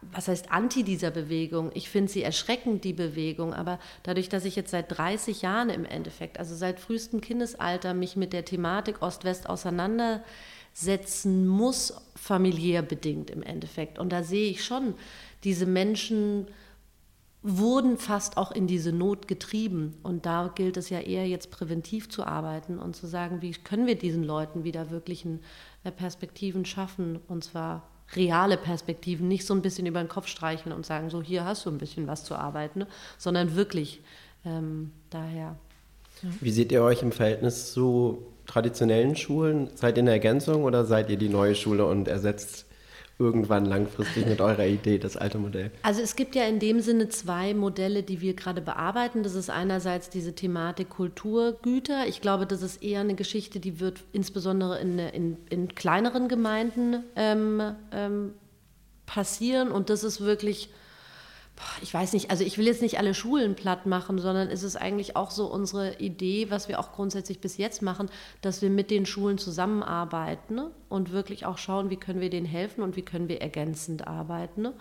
was 0.00 0.28
heißt 0.28 0.50
anti 0.50 0.82
dieser 0.82 1.10
Bewegung? 1.10 1.70
Ich 1.74 1.90
finde 1.90 2.10
sie 2.10 2.22
erschreckend, 2.22 2.84
die 2.84 2.94
Bewegung. 2.94 3.52
Aber 3.52 3.78
dadurch, 4.02 4.30
dass 4.30 4.46
ich 4.46 4.56
jetzt 4.56 4.70
seit 4.70 4.96
30 4.96 5.42
Jahren 5.42 5.68
im 5.68 5.84
Endeffekt, 5.84 6.38
also 6.38 6.54
seit 6.54 6.80
frühestem 6.80 7.20
Kindesalter, 7.20 7.92
mich 7.92 8.16
mit 8.16 8.32
der 8.32 8.46
Thematik 8.46 9.02
Ost-West 9.02 9.48
auseinandersetzen 9.48 11.46
muss, 11.46 11.94
familiär 12.16 12.80
bedingt 12.80 13.30
im 13.30 13.42
Endeffekt. 13.42 13.98
Und 13.98 14.10
da 14.10 14.22
sehe 14.22 14.50
ich 14.50 14.64
schon 14.64 14.94
diese 15.44 15.66
Menschen 15.66 16.46
wurden 17.42 17.98
fast 17.98 18.36
auch 18.36 18.52
in 18.52 18.66
diese 18.66 18.92
Not 18.92 19.26
getrieben. 19.26 19.94
Und 20.02 20.26
da 20.26 20.50
gilt 20.54 20.76
es 20.76 20.90
ja 20.90 21.00
eher 21.00 21.26
jetzt 21.26 21.50
präventiv 21.50 22.08
zu 22.08 22.24
arbeiten 22.24 22.78
und 22.78 22.94
zu 22.94 23.06
sagen, 23.06 23.42
wie 23.42 23.52
können 23.52 23.86
wir 23.86 23.96
diesen 23.96 24.22
Leuten 24.22 24.64
wieder 24.64 24.90
wirklichen 24.90 25.40
äh, 25.84 25.90
Perspektiven 25.90 26.64
schaffen 26.64 27.18
und 27.28 27.44
zwar 27.44 27.88
reale 28.14 28.56
Perspektiven, 28.56 29.26
nicht 29.26 29.46
so 29.46 29.54
ein 29.54 29.62
bisschen 29.62 29.86
über 29.86 30.00
den 30.00 30.08
Kopf 30.08 30.26
streicheln 30.26 30.74
und 30.74 30.84
sagen, 30.84 31.10
so 31.10 31.22
hier 31.22 31.44
hast 31.44 31.64
du 31.66 31.70
ein 31.70 31.78
bisschen 31.78 32.06
was 32.06 32.24
zu 32.24 32.34
arbeiten, 32.34 32.80
ne? 32.80 32.86
sondern 33.18 33.56
wirklich 33.56 34.02
ähm, 34.44 34.92
daher. 35.10 35.56
Wie 36.40 36.50
seht 36.50 36.72
ihr 36.72 36.82
euch 36.82 37.02
im 37.02 37.10
Verhältnis 37.10 37.72
zu 37.72 38.26
traditionellen 38.46 39.16
Schulen? 39.16 39.70
Seid 39.74 39.96
ihr 39.96 40.02
eine 40.02 40.10
Ergänzung 40.10 40.64
oder 40.64 40.84
seid 40.84 41.10
ihr 41.10 41.16
die 41.16 41.28
neue 41.28 41.54
Schule 41.54 41.86
und 41.86 42.06
ersetzt 42.06 42.66
irgendwann 43.18 43.64
langfristig 43.64 44.26
mit 44.26 44.40
eurer 44.40 44.66
Idee, 44.66 44.98
das 44.98 45.16
alte 45.16 45.38
Modell? 45.38 45.70
Also 45.82 46.00
es 46.00 46.16
gibt 46.16 46.34
ja 46.34 46.44
in 46.44 46.58
dem 46.58 46.80
Sinne 46.80 47.08
zwei 47.08 47.54
Modelle, 47.54 48.02
die 48.02 48.20
wir 48.20 48.34
gerade 48.34 48.60
bearbeiten. 48.60 49.22
Das 49.22 49.34
ist 49.34 49.50
einerseits 49.50 50.10
diese 50.10 50.34
Thematik 50.34 50.90
Kulturgüter. 50.90 52.06
Ich 52.06 52.20
glaube, 52.20 52.46
das 52.46 52.62
ist 52.62 52.82
eher 52.82 53.00
eine 53.00 53.14
Geschichte, 53.14 53.60
die 53.60 53.80
wird 53.80 54.00
insbesondere 54.12 54.78
in, 54.80 54.98
in, 54.98 55.36
in 55.50 55.74
kleineren 55.74 56.28
Gemeinden 56.28 57.04
ähm, 57.16 57.74
ähm, 57.92 58.32
passieren. 59.06 59.70
Und 59.70 59.90
das 59.90 60.04
ist 60.04 60.20
wirklich 60.20 60.70
ich 61.80 61.92
weiß 61.92 62.12
nicht, 62.12 62.30
also 62.30 62.44
ich 62.44 62.58
will 62.58 62.66
jetzt 62.66 62.82
nicht 62.82 62.98
alle 62.98 63.14
Schulen 63.14 63.54
platt 63.54 63.86
machen, 63.86 64.18
sondern 64.18 64.48
es 64.48 64.62
ist 64.62 64.76
eigentlich 64.76 65.16
auch 65.16 65.30
so 65.30 65.46
unsere 65.46 65.98
Idee, 65.98 66.50
was 66.50 66.68
wir 66.68 66.80
auch 66.80 66.92
grundsätzlich 66.92 67.40
bis 67.40 67.56
jetzt 67.56 67.82
machen, 67.82 68.08
dass 68.40 68.62
wir 68.62 68.70
mit 68.70 68.90
den 68.90 69.06
Schulen 69.06 69.38
zusammenarbeiten 69.38 70.54
ne? 70.54 70.70
Und 70.92 71.10
wirklich 71.10 71.46
auch 71.46 71.56
schauen, 71.56 71.88
wie 71.88 71.96
können 71.96 72.20
wir 72.20 72.28
denen 72.28 72.44
helfen 72.44 72.82
und 72.82 72.96
wie 72.96 73.02
können 73.02 73.26
wir 73.26 73.40
ergänzend 73.40 74.06
arbeiten. 74.06 74.60
Ne? 74.60 74.74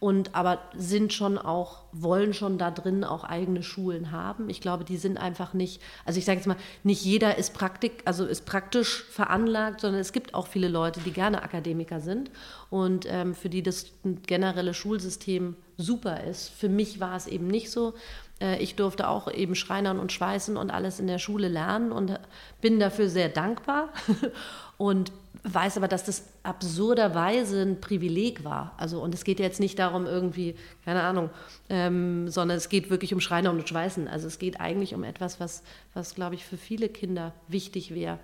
Und 0.00 0.34
aber 0.34 0.60
sind 0.74 1.12
schon 1.12 1.36
auch, 1.36 1.82
wollen 1.92 2.32
schon 2.32 2.56
da 2.56 2.70
drin 2.70 3.04
auch 3.04 3.22
eigene 3.22 3.62
Schulen 3.62 4.10
haben. 4.10 4.48
Ich 4.48 4.62
glaube, 4.62 4.84
die 4.84 4.96
sind 4.96 5.18
einfach 5.18 5.52
nicht, 5.52 5.82
also 6.06 6.18
ich 6.18 6.24
sage 6.24 6.38
jetzt 6.38 6.46
mal, 6.46 6.56
nicht 6.84 7.04
jeder 7.04 7.36
ist 7.36 7.52
Praktik, 7.52 8.00
also 8.06 8.24
ist 8.24 8.46
praktisch 8.46 9.04
veranlagt, 9.10 9.82
sondern 9.82 10.00
es 10.00 10.14
gibt 10.14 10.32
auch 10.32 10.46
viele 10.46 10.68
Leute, 10.68 11.00
die 11.00 11.12
gerne 11.12 11.42
Akademiker 11.42 12.00
sind 12.00 12.30
und 12.70 13.06
ähm, 13.06 13.34
für 13.34 13.50
die 13.50 13.62
das 13.62 13.88
generelle 14.26 14.72
Schulsystem 14.72 15.54
super 15.76 16.24
ist. 16.24 16.48
Für 16.48 16.70
mich 16.70 16.98
war 16.98 17.14
es 17.14 17.26
eben 17.26 17.46
nicht 17.46 17.70
so. 17.70 17.92
Äh, 18.40 18.62
ich 18.62 18.74
durfte 18.74 19.08
auch 19.08 19.30
eben 19.30 19.54
Schreinern 19.54 19.98
und 19.98 20.12
Schweißen 20.12 20.56
und 20.56 20.70
alles 20.70 20.98
in 20.98 21.06
der 21.06 21.18
Schule 21.18 21.48
lernen 21.48 21.92
und 21.92 22.18
bin 22.60 22.80
dafür 22.80 23.08
sehr 23.08 23.28
dankbar 23.28 23.90
und 24.78 25.12
weiß 25.42 25.76
aber, 25.76 25.88
dass 25.88 26.04
das 26.04 26.24
absurderweise 26.42 27.62
ein 27.62 27.80
Privileg 27.80 28.44
war. 28.44 28.74
Also 28.76 29.02
und 29.02 29.14
es 29.14 29.24
geht 29.24 29.40
jetzt 29.40 29.60
nicht 29.60 29.78
darum 29.78 30.06
irgendwie, 30.06 30.54
keine 30.84 31.02
Ahnung, 31.02 31.30
ähm, 31.68 32.28
sondern 32.28 32.56
es 32.56 32.68
geht 32.68 32.88
wirklich 32.88 33.12
um 33.12 33.20
Schreiner 33.20 33.50
und 33.50 33.68
Schweißen. 33.68 34.08
Also 34.08 34.26
es 34.26 34.38
geht 34.38 34.60
eigentlich 34.60 34.94
um 34.94 35.04
etwas, 35.04 35.40
was, 35.40 35.62
was 35.94 36.14
glaube 36.14 36.34
ich 36.34 36.44
für 36.44 36.56
viele 36.56 36.88
Kinder 36.88 37.34
wichtig 37.48 37.94
wäre, 37.94 38.18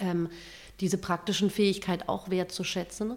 ähm, 0.00 0.28
diese 0.80 0.98
praktischen 0.98 1.50
Fähigkeit 1.50 2.08
auch 2.08 2.30
wertzuschätzen. 2.30 3.16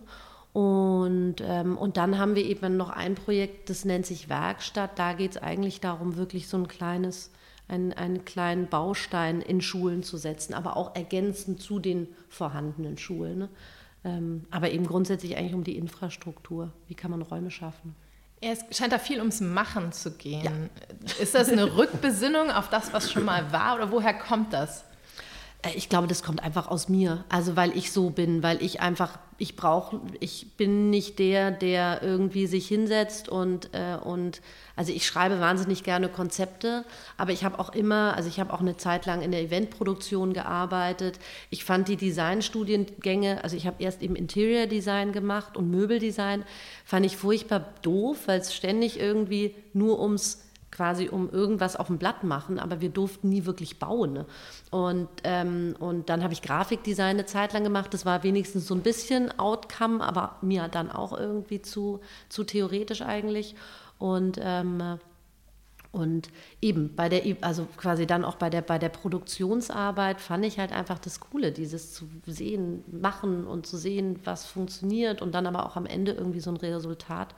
Und, 0.52 1.36
ähm, 1.42 1.78
und 1.78 1.98
dann 1.98 2.18
haben 2.18 2.36
wir 2.36 2.46
eben 2.46 2.76
noch 2.76 2.90
ein 2.90 3.16
Projekt, 3.16 3.70
das 3.70 3.86
nennt 3.86 4.06
sich 4.06 4.30
Werkstatt. 4.30 4.98
Da 4.98 5.14
geht 5.14 5.32
es 5.32 5.38
eigentlich 5.38 5.80
darum, 5.80 6.16
wirklich 6.16 6.48
so 6.48 6.58
ein 6.58 6.68
kleines, 6.68 7.32
einen, 7.70 7.94
einen 7.94 8.26
kleinen 8.26 8.68
Baustein 8.68 9.42
in 9.42 9.62
Schulen 9.62 10.04
zu 10.04 10.18
setzen, 10.18 10.54
aber 10.54 10.76
auch 10.76 10.96
ergänzend 10.96 11.62
zu 11.62 11.80
den 11.80 12.08
vorhandenen 12.28 12.98
Schulen. 12.98 13.40
Ne? 13.40 13.50
Ähm, 14.04 14.46
aber 14.52 14.72
eben 14.72 14.86
grundsätzlich 14.86 15.38
eigentlich 15.38 15.54
um 15.54 15.64
die 15.64 15.78
Infrastruktur. 15.78 16.72
Wie 16.88 16.96
kann 16.96 17.12
man 17.12 17.22
Räume 17.22 17.52
schaffen? 17.52 17.96
Ja, 18.42 18.52
es 18.52 18.78
scheint 18.78 18.94
da 18.94 19.00
viel 19.00 19.20
ums 19.20 19.42
Machen 19.42 19.92
zu 19.92 20.12
gehen. 20.12 20.44
Ja. 20.44 20.52
Ist 21.22 21.36
das 21.36 21.50
eine 21.50 21.76
Rückbesinnung 21.76 22.52
auf 22.52 22.70
das, 22.70 22.94
was 22.94 23.12
schon 23.12 23.26
mal 23.26 23.52
war, 23.52 23.76
oder 23.76 23.92
woher 23.92 24.14
kommt 24.14 24.54
das? 24.54 24.86
Äh, 25.62 25.72
ich 25.76 25.90
glaube, 25.90 26.08
das 26.08 26.24
kommt 26.24 26.42
einfach 26.42 26.68
aus 26.68 26.90
mir. 26.90 27.26
Also 27.30 27.56
weil 27.56 27.76
ich 27.78 27.92
so 27.92 28.10
bin, 28.10 28.42
weil 28.42 28.62
ich 28.64 28.82
einfach, 28.82 29.20
ich 29.40 29.56
brauche, 29.56 30.02
ich 30.20 30.52
bin 30.58 30.90
nicht 30.90 31.18
der, 31.18 31.50
der 31.50 32.04
irgendwie 32.04 32.46
sich 32.46 32.68
hinsetzt 32.68 33.30
und, 33.30 33.70
äh, 33.74 33.96
und 33.96 34.42
also 34.76 34.92
ich 34.92 35.08
schreibe 35.08 35.40
wahnsinnig 35.40 35.84
gerne 35.84 36.10
Konzepte, 36.10 36.84
aber 37.18 37.32
ich 37.32 37.46
habe 37.46 37.58
auch 37.58 37.74
immer, 37.74 38.16
also 38.16 38.28
ich 38.28 38.40
habe 38.40 38.54
auch 38.54 38.60
eine 38.60 38.76
Zeit 38.76 39.06
lang 39.06 39.22
in 39.22 39.32
der 39.32 39.42
Eventproduktion 39.42 40.34
gearbeitet. 40.34 41.20
Ich 41.50 41.64
fand 41.64 41.88
die 41.88 41.96
Designstudiengänge, 41.96 43.44
also 43.44 43.56
ich 43.56 43.66
habe 43.66 43.82
erst 43.82 44.02
eben 44.02 44.18
Interior 44.18 44.68
Design 44.68 45.14
gemacht 45.14 45.56
und 45.56 45.72
Möbeldesign, 45.72 46.44
fand 46.84 47.06
ich 47.06 47.16
furchtbar 47.16 47.74
doof, 47.82 48.28
weil 48.28 48.42
es 48.42 48.54
ständig 48.54 49.00
irgendwie 49.00 49.56
nur 49.74 50.02
ums 50.02 50.49
quasi 50.72 51.10
um 51.10 51.30
irgendwas 51.30 51.76
auf 51.76 51.88
dem 51.88 51.98
Blatt 51.98 52.24
machen, 52.24 52.60
aber 52.60 52.82
wir 52.82 52.90
durften 52.90 53.30
nie 53.30 53.46
wirklich 53.46 53.80
bauen. 53.80 54.14
Ne? 54.14 54.26
Und, 54.72 55.10
ähm, 55.24 55.76
und 55.80 56.10
dann 56.10 56.24
habe 56.24 56.34
ich 56.34 56.42
Grafikdesign 56.42 57.18
eine 57.18 57.26
Zeit 57.26 57.54
lang 57.54 57.64
gemacht. 57.64 57.94
Das 57.94 58.06
war 58.06 58.24
wenigstens 58.24 58.68
so 58.68 58.76
ein 58.76 58.82
bisschen 58.82 59.38
Outcome, 59.40 60.04
aber 60.04 60.38
mir 60.42 60.68
dann 60.68 60.92
auch 60.92 61.18
irgendwie 61.18 61.62
zu, 61.62 62.00
zu 62.30 62.44
theoretisch 62.44 63.02
eigentlich. 63.02 63.56
Und, 63.98 64.40
ähm, 64.42 65.00
Und 65.92 66.30
eben 66.62 66.96
bei 66.96 67.10
der, 67.10 67.24
also 67.42 67.68
quasi 67.76 68.06
dann 68.06 68.24
auch 68.24 68.36
bei 68.36 68.52
der, 68.52 68.62
bei 68.62 68.78
der 68.78 68.90
Produktionsarbeit 68.90 70.22
fand 70.22 70.46
ich 70.46 70.60
halt 70.60 70.72
einfach 70.72 71.00
das 71.00 71.20
Coole, 71.20 71.52
dieses 71.52 71.94
zu 71.96 72.08
sehen, 72.28 72.84
machen 72.92 73.48
und 73.48 73.66
zu 73.66 73.76
sehen, 73.76 74.20
was 74.24 74.46
funktioniert 74.46 75.20
und 75.24 75.34
dann 75.34 75.48
aber 75.48 75.66
auch 75.66 75.76
am 75.76 75.88
Ende 75.88 76.12
irgendwie 76.12 76.42
so 76.42 76.52
ein 76.52 76.58
Resultat 76.58 77.34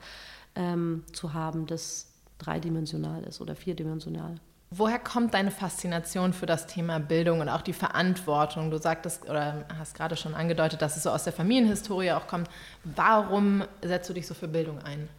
ähm, 0.54 1.02
zu 1.14 1.32
haben, 1.32 1.64
das 1.64 2.11
dreidimensional 2.42 3.22
ist 3.24 3.40
oder 3.40 3.54
vierdimensional. 3.54 4.36
Woher 4.74 4.98
kommt 4.98 5.34
deine 5.34 5.50
Faszination 5.50 6.32
für 6.32 6.46
das 6.46 6.66
Thema 6.66 6.98
Bildung 6.98 7.40
und 7.40 7.50
auch 7.50 7.60
die 7.60 7.74
Verantwortung? 7.74 8.70
Du 8.70 8.78
sagtest 8.78 9.28
oder 9.28 9.66
hast 9.78 9.94
gerade 9.94 10.16
schon 10.16 10.34
angedeutet, 10.34 10.80
dass 10.80 10.96
es 10.96 11.02
so 11.02 11.10
aus 11.10 11.24
der 11.24 11.34
Familienhistorie 11.34 12.12
auch 12.12 12.26
kommt. 12.26 12.48
Warum 12.84 13.64
setzt 13.82 14.08
du 14.08 14.14
dich 14.14 14.26
so 14.26 14.32
für 14.32 14.48
Bildung 14.48 14.78
ein? 14.78 15.10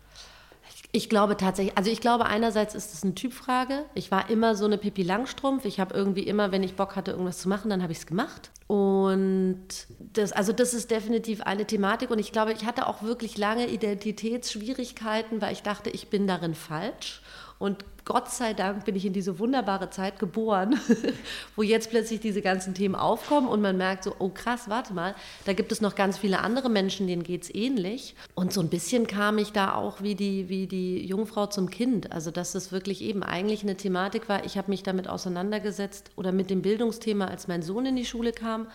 Ich 0.95 1.09
glaube 1.09 1.35
tatsächlich, 1.37 1.75
also 1.75 1.89
ich 1.89 2.01
glaube 2.01 2.27
einerseits 2.27 2.75
ist 2.75 2.93
es 2.93 3.01
eine 3.01 3.15
Typfrage. 3.15 3.83
Ich 3.95 4.11
war 4.11 4.29
immer 4.29 4.55
so 4.55 4.65
eine 4.65 4.77
Pippi 4.77 5.01
Langstrumpf. 5.01 5.65
Ich 5.65 5.79
habe 5.79 5.95
irgendwie 5.95 6.21
immer, 6.21 6.51
wenn 6.51 6.61
ich 6.61 6.75
Bock 6.75 6.95
hatte, 6.95 7.11
irgendwas 7.11 7.39
zu 7.39 7.49
machen, 7.49 7.71
dann 7.71 7.81
habe 7.81 7.91
ich 7.91 7.97
es 7.97 8.05
gemacht. 8.05 8.51
Und 8.67 9.67
das, 9.99 10.33
also 10.33 10.53
das 10.53 10.75
ist 10.75 10.91
definitiv 10.91 11.41
eine 11.41 11.65
Thematik. 11.65 12.11
Und 12.11 12.19
ich 12.19 12.31
glaube, 12.31 12.53
ich 12.53 12.65
hatte 12.65 12.85
auch 12.85 13.01
wirklich 13.01 13.39
lange 13.39 13.69
Identitätsschwierigkeiten, 13.69 15.41
weil 15.41 15.53
ich 15.53 15.63
dachte, 15.63 15.89
ich 15.89 16.09
bin 16.09 16.27
darin 16.27 16.53
falsch. 16.53 17.23
Und 17.63 17.85
Gott 18.03 18.29
sei 18.29 18.53
Dank 18.53 18.83
bin 18.83 18.97
ich 18.97 19.05
in 19.05 19.13
diese 19.13 19.39
wunderbare 19.39 19.89
Zeit 19.89 20.19
geboren, 20.19 20.77
wo 21.55 21.63
jetzt 21.63 21.91
plötzlich 21.91 22.19
diese 22.19 22.41
ganzen 22.41 22.73
Themen 22.73 22.93
aufkommen 22.93 23.47
und 23.47 23.61
man 23.61 23.77
merkt 23.77 24.03
so, 24.03 24.13
oh 24.19 24.27
krass, 24.27 24.67
warte 24.67 24.93
mal, 24.93 25.15
da 25.45 25.53
gibt 25.53 25.71
es 25.71 25.79
noch 25.79 25.95
ganz 25.95 26.17
viele 26.17 26.41
andere 26.41 26.67
Menschen, 26.67 27.07
denen 27.07 27.23
geht 27.23 27.43
es 27.43 27.55
ähnlich. 27.55 28.15
Und 28.35 28.51
so 28.51 28.59
ein 28.59 28.67
bisschen 28.67 29.07
kam 29.07 29.37
ich 29.37 29.53
da 29.53 29.75
auch 29.75 30.01
wie 30.01 30.15
die, 30.15 30.49
wie 30.49 30.67
die 30.67 31.07
Jungfrau 31.07 31.45
zum 31.45 31.69
Kind. 31.69 32.11
Also 32.11 32.31
dass 32.31 32.53
es 32.53 32.73
wirklich 32.73 33.01
eben 33.01 33.23
eigentlich 33.23 33.63
eine 33.63 33.77
Thematik 33.77 34.27
war. 34.27 34.43
Ich 34.43 34.57
habe 34.57 34.69
mich 34.69 34.83
damit 34.83 35.07
auseinandergesetzt 35.07 36.11
oder 36.17 36.33
mit 36.33 36.49
dem 36.49 36.63
Bildungsthema, 36.63 37.27
als 37.27 37.47
mein 37.47 37.61
Sohn 37.61 37.85
in 37.85 37.95
die 37.95 38.03
Schule 38.03 38.33
kam 38.33 38.67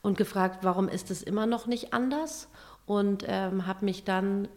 und 0.00 0.16
gefragt, 0.16 0.60
warum 0.62 0.88
ist 0.88 1.10
es 1.10 1.22
immer 1.22 1.44
noch 1.44 1.66
nicht 1.66 1.92
anders? 1.92 2.48
Und 2.86 3.26
ähm, 3.28 3.66
habe 3.66 3.84
mich 3.84 4.04
dann 4.04 4.48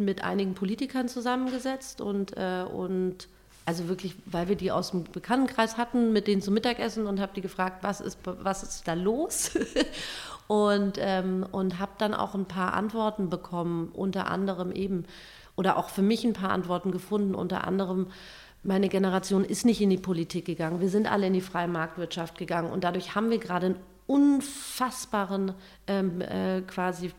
mit 0.00 0.24
einigen 0.24 0.54
Politikern 0.54 1.08
zusammengesetzt 1.08 2.00
und, 2.00 2.36
äh, 2.36 2.64
und 2.64 3.28
also 3.66 3.88
wirklich, 3.88 4.16
weil 4.26 4.48
wir 4.48 4.56
die 4.56 4.72
aus 4.72 4.90
dem 4.90 5.04
Bekanntenkreis 5.04 5.76
hatten, 5.76 6.12
mit 6.12 6.26
denen 6.26 6.42
zum 6.42 6.54
Mittagessen 6.54 7.06
und 7.06 7.20
habe 7.20 7.32
die 7.34 7.40
gefragt, 7.40 7.82
was 7.82 8.00
ist, 8.00 8.18
was 8.24 8.62
ist 8.62 8.88
da 8.88 8.94
los? 8.94 9.52
und 10.48 10.98
ähm, 10.98 11.46
und 11.52 11.78
habe 11.78 11.92
dann 11.98 12.14
auch 12.14 12.34
ein 12.34 12.46
paar 12.46 12.74
Antworten 12.74 13.30
bekommen, 13.30 13.90
unter 13.92 14.28
anderem 14.28 14.72
eben, 14.72 15.04
oder 15.54 15.76
auch 15.76 15.88
für 15.88 16.02
mich 16.02 16.24
ein 16.24 16.32
paar 16.32 16.50
Antworten 16.50 16.90
gefunden, 16.90 17.34
unter 17.36 17.64
anderem, 17.64 18.08
meine 18.64 18.88
Generation 18.88 19.44
ist 19.44 19.64
nicht 19.64 19.80
in 19.80 19.90
die 19.90 19.98
Politik 19.98 20.46
gegangen, 20.46 20.80
wir 20.80 20.88
sind 20.88 21.10
alle 21.10 21.28
in 21.28 21.34
die 21.34 21.40
freie 21.40 21.68
Marktwirtschaft 21.68 22.36
gegangen 22.36 22.72
und 22.72 22.82
dadurch 22.82 23.14
haben 23.14 23.30
wir 23.30 23.38
gerade 23.38 23.66
einen 23.66 23.76
unfassbaren 24.08 25.52
ähm, 25.86 26.20
äh, 26.20 26.62
quasi 26.62 27.12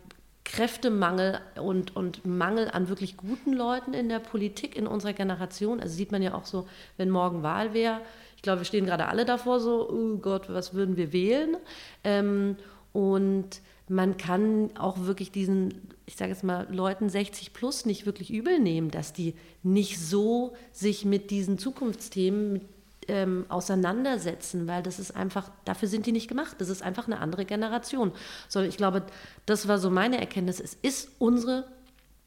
Kräftemangel 0.51 1.39
und, 1.61 1.95
und 1.95 2.25
Mangel 2.25 2.69
an 2.69 2.89
wirklich 2.89 3.15
guten 3.15 3.53
Leuten 3.53 3.93
in 3.93 4.09
der 4.09 4.19
Politik 4.19 4.75
in 4.75 4.85
unserer 4.85 5.13
Generation. 5.13 5.79
Also 5.79 5.95
sieht 5.95 6.11
man 6.11 6.21
ja 6.21 6.33
auch 6.33 6.45
so, 6.45 6.67
wenn 6.97 7.09
morgen 7.09 7.41
Wahl 7.41 7.73
wäre. 7.73 8.01
Ich 8.35 8.41
glaube, 8.41 8.59
wir 8.59 8.65
stehen 8.65 8.85
gerade 8.85 9.07
alle 9.07 9.23
davor 9.23 9.61
so, 9.61 9.89
oh 9.89 10.17
Gott, 10.17 10.49
was 10.49 10.73
würden 10.73 10.97
wir 10.97 11.13
wählen? 11.13 11.55
Ähm, 12.03 12.57
und 12.91 13.61
man 13.87 14.17
kann 14.17 14.71
auch 14.77 15.05
wirklich 15.05 15.31
diesen, 15.31 15.87
ich 16.05 16.17
sage 16.17 16.31
jetzt 16.31 16.43
mal, 16.43 16.67
Leuten 16.69 17.07
60 17.07 17.53
plus 17.53 17.85
nicht 17.85 18.05
wirklich 18.05 18.29
übel 18.29 18.59
nehmen, 18.59 18.91
dass 18.91 19.13
die 19.13 19.35
nicht 19.63 20.01
so 20.01 20.53
sich 20.73 21.05
mit 21.05 21.31
diesen 21.31 21.59
Zukunftsthemen, 21.59 22.51
mit 22.51 22.63
ähm, 23.07 23.45
auseinandersetzen, 23.49 24.67
weil 24.67 24.83
das 24.83 24.99
ist 24.99 25.15
einfach, 25.15 25.49
dafür 25.65 25.87
sind 25.87 26.05
die 26.05 26.11
nicht 26.11 26.27
gemacht. 26.27 26.55
Das 26.59 26.69
ist 26.69 26.83
einfach 26.83 27.07
eine 27.07 27.19
andere 27.19 27.45
Generation. 27.45 28.11
So, 28.47 28.61
ich 28.61 28.77
glaube, 28.77 29.03
das 29.45 29.67
war 29.67 29.79
so 29.79 29.89
meine 29.89 30.19
Erkenntnis. 30.19 30.59
Es 30.59 30.75
ist 30.81 31.09
unsere 31.19 31.65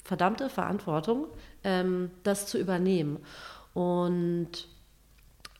verdammte 0.02 0.50
Verantwortung, 0.50 1.26
ähm, 1.62 2.10
das 2.22 2.46
zu 2.46 2.58
übernehmen. 2.58 3.18
Und 3.72 4.68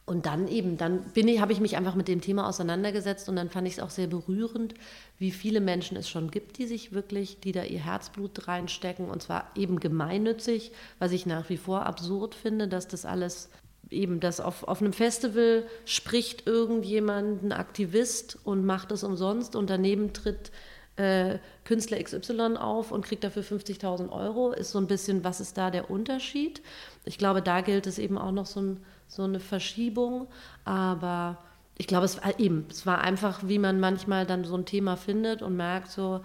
und 0.07 0.27
dann 0.27 0.49
eben, 0.49 0.77
dann 0.77 1.03
bin 1.15 1.29
ich, 1.29 1.41
habe 1.41 1.53
ich 1.55 1.61
mich 1.61 1.79
einfach 1.79 1.95
mit 1.95 2.09
dem 2.09 2.21
Thema 2.21 2.47
auseinandergesetzt 2.47 3.29
und 3.31 3.37
dann 3.37 3.49
fand 3.49 3.67
ich 3.67 3.75
es 3.75 3.81
auch 3.81 3.89
sehr 3.89 4.07
berührend, 4.07 4.75
wie 5.19 5.31
viele 5.31 5.63
Menschen 5.63 5.97
es 5.97 6.11
schon 6.11 6.31
gibt, 6.31 6.59
die 6.59 6.67
sich 6.67 6.93
wirklich, 6.93 7.41
die 7.41 7.53
da 7.53 7.63
ihr 7.63 7.83
Herzblut 7.83 8.47
reinstecken 8.47 9.09
und 9.09 9.23
zwar 9.23 9.51
eben 9.55 9.81
gemeinnützig, 9.81 10.73
was 10.99 11.13
ich 11.13 11.25
nach 11.25 11.49
wie 11.49 11.57
vor 11.57 11.87
absurd 11.87 12.35
finde, 12.35 12.69
dass 12.69 12.87
das 12.87 13.07
alles 13.07 13.49
eben 13.91 14.21
das 14.21 14.41
auf, 14.41 14.65
auf 14.65 14.81
einem 14.81 14.93
Festival 14.93 15.65
spricht 15.85 16.47
irgendjemand, 16.47 17.43
ein 17.43 17.53
Aktivist 17.53 18.39
und 18.45 18.65
macht 18.65 18.91
das 18.91 19.05
umsonst 19.05 19.57
und 19.57 19.71
daneben 19.71 20.13
tritt 20.13 20.51
äh, 20.97 21.39
Künstler 21.65 22.03
XY 22.03 22.57
auf 22.57 22.93
und 22.93 23.05
kriegt 23.05 23.25
dafür 23.25 23.43
50.000 23.43 24.11
Euro, 24.11 24.53
ist 24.53 24.71
so 24.71 24.79
ein 24.79 24.87
bisschen, 24.87 25.25
was 25.25 25.41
ist 25.41 25.59
da 25.59 25.71
der 25.71 25.91
Unterschied? 25.91 26.63
Ich 27.05 27.19
glaube, 27.19 27.43
da 27.43 27.61
gilt 27.61 27.87
es 27.87 27.99
eben 27.99 28.19
auch 28.19 28.33
noch 28.33 28.47
so, 28.47 28.61
ein, 28.61 28.81
so 29.09 29.23
eine 29.23 29.41
Verschiebung, 29.41 30.29
aber 30.65 31.39
ich 31.77 31.87
glaube, 31.87 32.05
es 32.05 32.23
war 32.23 32.39
eben, 32.39 32.67
es 32.71 32.87
war 32.87 33.01
einfach, 33.01 33.41
wie 33.49 33.59
man 33.59 33.81
manchmal 33.81 34.27
dann 34.27 34.45
so 34.45 34.57
ein 34.57 34.67
Thema 34.67 34.97
findet 34.97 35.43
und 35.43 35.57
merkt 35.57 35.91
so, 35.91 36.21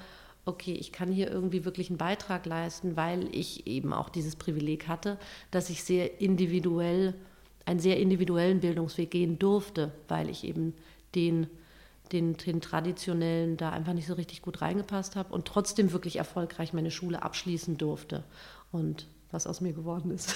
okay, 0.45 0.74
ich 0.74 0.91
kann 0.91 1.12
hier 1.12 1.30
irgendwie 1.32 1.65
wirklich 1.65 1.89
einen 1.89 1.98
Beitrag 1.98 2.45
leisten, 2.45 2.95
weil 2.95 3.28
ich 3.36 3.67
eben 3.67 3.93
auch 3.93 4.10
dieses 4.10 4.36
Privileg 4.36 4.88
hatte, 4.88 5.17
dass 5.52 5.69
ich 5.69 5.84
sehr 5.84 6.22
individuell 6.22 7.15
einen 7.70 7.80
sehr 7.80 8.00
individuellen 8.00 8.60
Bildungsweg 8.60 9.12
gehen 9.12 9.38
durfte, 9.38 9.92
weil 10.08 10.28
ich 10.30 10.44
eben 10.44 10.74
den, 11.14 11.48
den, 12.12 12.36
den 12.36 12.62
traditionellen 12.62 13.58
da 13.58 13.70
einfach 13.70 13.94
nicht 13.94 14.08
so 14.08 14.16
richtig 14.16 14.42
gut 14.42 14.62
reingepasst 14.62 15.16
habe 15.16 15.32
und 15.34 15.46
trotzdem 15.46 15.92
wirklich 15.92 16.16
erfolgreich 16.16 16.74
meine 16.74 16.90
Schule 16.90 17.22
abschließen 17.22 17.78
durfte. 17.78 18.24
Und 18.72 19.08
was 19.32 19.46
aus 19.46 19.62
mir 19.62 19.74
geworden 19.74 20.10
ist. 20.12 20.32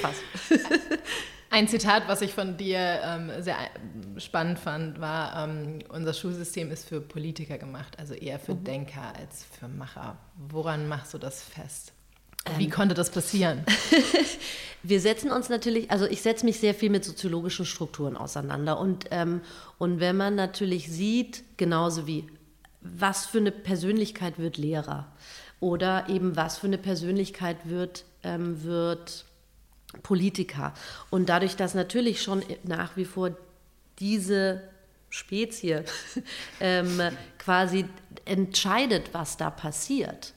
Fast. 0.00 0.22
Ein 1.50 1.68
Zitat, 1.68 2.06
was 2.06 2.22
ich 2.22 2.32
von 2.32 2.56
dir 2.56 3.00
ähm, 3.02 3.30
sehr 3.40 3.56
spannend 4.18 4.58
fand, 4.58 5.00
war, 5.00 5.48
ähm, 5.48 5.78
unser 5.88 6.12
Schulsystem 6.12 6.70
ist 6.70 6.86
für 6.88 7.00
Politiker 7.00 7.56
gemacht, 7.56 7.98
also 7.98 8.14
eher 8.14 8.38
für 8.38 8.54
mhm. 8.54 8.64
Denker 8.64 9.14
als 9.16 9.44
für 9.44 9.66
Macher. 9.66 10.18
Woran 10.36 10.86
machst 10.86 11.14
du 11.14 11.18
das 11.18 11.42
fest? 11.42 11.95
Wie 12.56 12.64
ähm. 12.64 12.70
konnte 12.70 12.94
das 12.94 13.10
passieren? 13.10 13.64
wir 14.82 15.00
setzen 15.00 15.30
uns 15.30 15.48
natürlich, 15.48 15.90
also 15.90 16.06
ich 16.06 16.22
setze 16.22 16.44
mich 16.44 16.60
sehr 16.60 16.74
viel 16.74 16.90
mit 16.90 17.04
soziologischen 17.04 17.66
Strukturen 17.66 18.16
auseinander. 18.16 18.78
Und, 18.78 19.06
ähm, 19.10 19.40
und 19.78 20.00
wenn 20.00 20.16
man 20.16 20.34
natürlich 20.34 20.90
sieht, 20.90 21.42
genauso 21.56 22.06
wie, 22.06 22.26
was 22.80 23.26
für 23.26 23.38
eine 23.38 23.50
Persönlichkeit 23.50 24.38
wird 24.38 24.58
Lehrer 24.58 25.12
oder 25.60 26.08
eben 26.08 26.36
was 26.36 26.58
für 26.58 26.66
eine 26.66 26.78
Persönlichkeit 26.78 27.56
wird, 27.64 28.04
ähm, 28.22 28.62
wird 28.62 29.24
Politiker. 30.02 30.74
Und 31.10 31.28
dadurch, 31.28 31.56
dass 31.56 31.74
natürlich 31.74 32.22
schon 32.22 32.42
nach 32.64 32.96
wie 32.96 33.04
vor 33.04 33.30
diese 33.98 34.62
Spezie 35.08 35.82
ähm, 36.60 37.00
quasi 37.38 37.86
entscheidet, 38.24 39.10
was 39.12 39.36
da 39.36 39.50
passiert. 39.50 40.34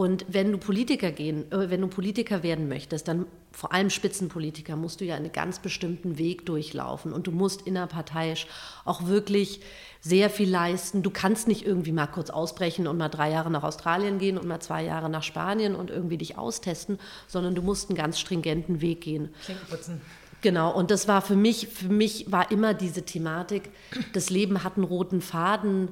Und 0.00 0.24
wenn 0.28 0.50
du 0.50 0.56
Politiker 0.56 1.10
gehen, 1.12 1.52
äh, 1.52 1.68
wenn 1.68 1.82
du 1.82 1.86
Politiker 1.86 2.42
werden 2.42 2.68
möchtest, 2.68 3.06
dann 3.06 3.26
vor 3.52 3.74
allem 3.74 3.90
Spitzenpolitiker 3.90 4.74
musst 4.74 5.02
du 5.02 5.04
ja 5.04 5.14
einen 5.14 5.30
ganz 5.30 5.58
bestimmten 5.58 6.16
Weg 6.16 6.46
durchlaufen 6.46 7.12
und 7.12 7.26
du 7.26 7.32
musst 7.32 7.66
innerparteiisch 7.66 8.46
auch 8.86 9.08
wirklich 9.08 9.60
sehr 10.00 10.30
viel 10.30 10.48
leisten. 10.48 11.02
Du 11.02 11.10
kannst 11.10 11.48
nicht 11.48 11.66
irgendwie 11.66 11.92
mal 11.92 12.06
kurz 12.06 12.30
ausbrechen 12.30 12.86
und 12.86 12.96
mal 12.96 13.10
drei 13.10 13.30
Jahre 13.30 13.50
nach 13.50 13.62
Australien 13.62 14.18
gehen 14.18 14.38
und 14.38 14.48
mal 14.48 14.60
zwei 14.60 14.82
Jahre 14.82 15.10
nach 15.10 15.22
Spanien 15.22 15.74
und 15.74 15.90
irgendwie 15.90 16.16
dich 16.16 16.38
austesten, 16.38 16.98
sondern 17.28 17.54
du 17.54 17.60
musst 17.60 17.90
einen 17.90 17.98
ganz 17.98 18.18
stringenten 18.18 18.80
Weg 18.80 19.02
gehen. 19.02 19.28
Klinkenputzen. 19.44 20.00
Genau, 20.40 20.74
und 20.74 20.90
das 20.90 21.08
war 21.08 21.20
für 21.20 21.36
mich, 21.36 21.68
für 21.68 21.90
mich 21.90 22.32
war 22.32 22.50
immer 22.50 22.72
diese 22.72 23.02
Thematik, 23.02 23.68
das 24.14 24.30
Leben 24.30 24.64
hat 24.64 24.76
einen 24.76 24.84
roten 24.84 25.20
Faden, 25.20 25.90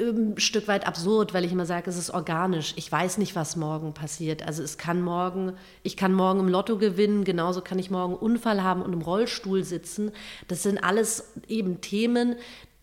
ein 0.00 0.38
Stück 0.38 0.66
weit 0.66 0.86
absurd, 0.86 1.34
weil 1.34 1.44
ich 1.44 1.52
immer 1.52 1.66
sage, 1.66 1.88
es 1.88 1.96
ist 1.96 2.10
organisch. 2.10 2.74
Ich 2.76 2.90
weiß 2.90 3.18
nicht, 3.18 3.36
was 3.36 3.54
morgen 3.54 3.94
passiert. 3.94 4.42
Also 4.42 4.62
es 4.62 4.76
kann 4.76 5.00
morgen, 5.00 5.52
ich 5.84 5.96
kann 5.96 6.12
morgen 6.12 6.40
im 6.40 6.48
Lotto 6.48 6.78
gewinnen, 6.78 7.24
genauso 7.24 7.60
kann 7.60 7.78
ich 7.78 7.90
morgen 7.90 8.14
einen 8.14 8.22
Unfall 8.22 8.62
haben 8.62 8.82
und 8.82 8.92
im 8.92 9.02
Rollstuhl 9.02 9.62
sitzen. 9.62 10.10
Das 10.48 10.64
sind 10.64 10.82
alles 10.82 11.32
eben 11.46 11.80
Themen. 11.80 12.34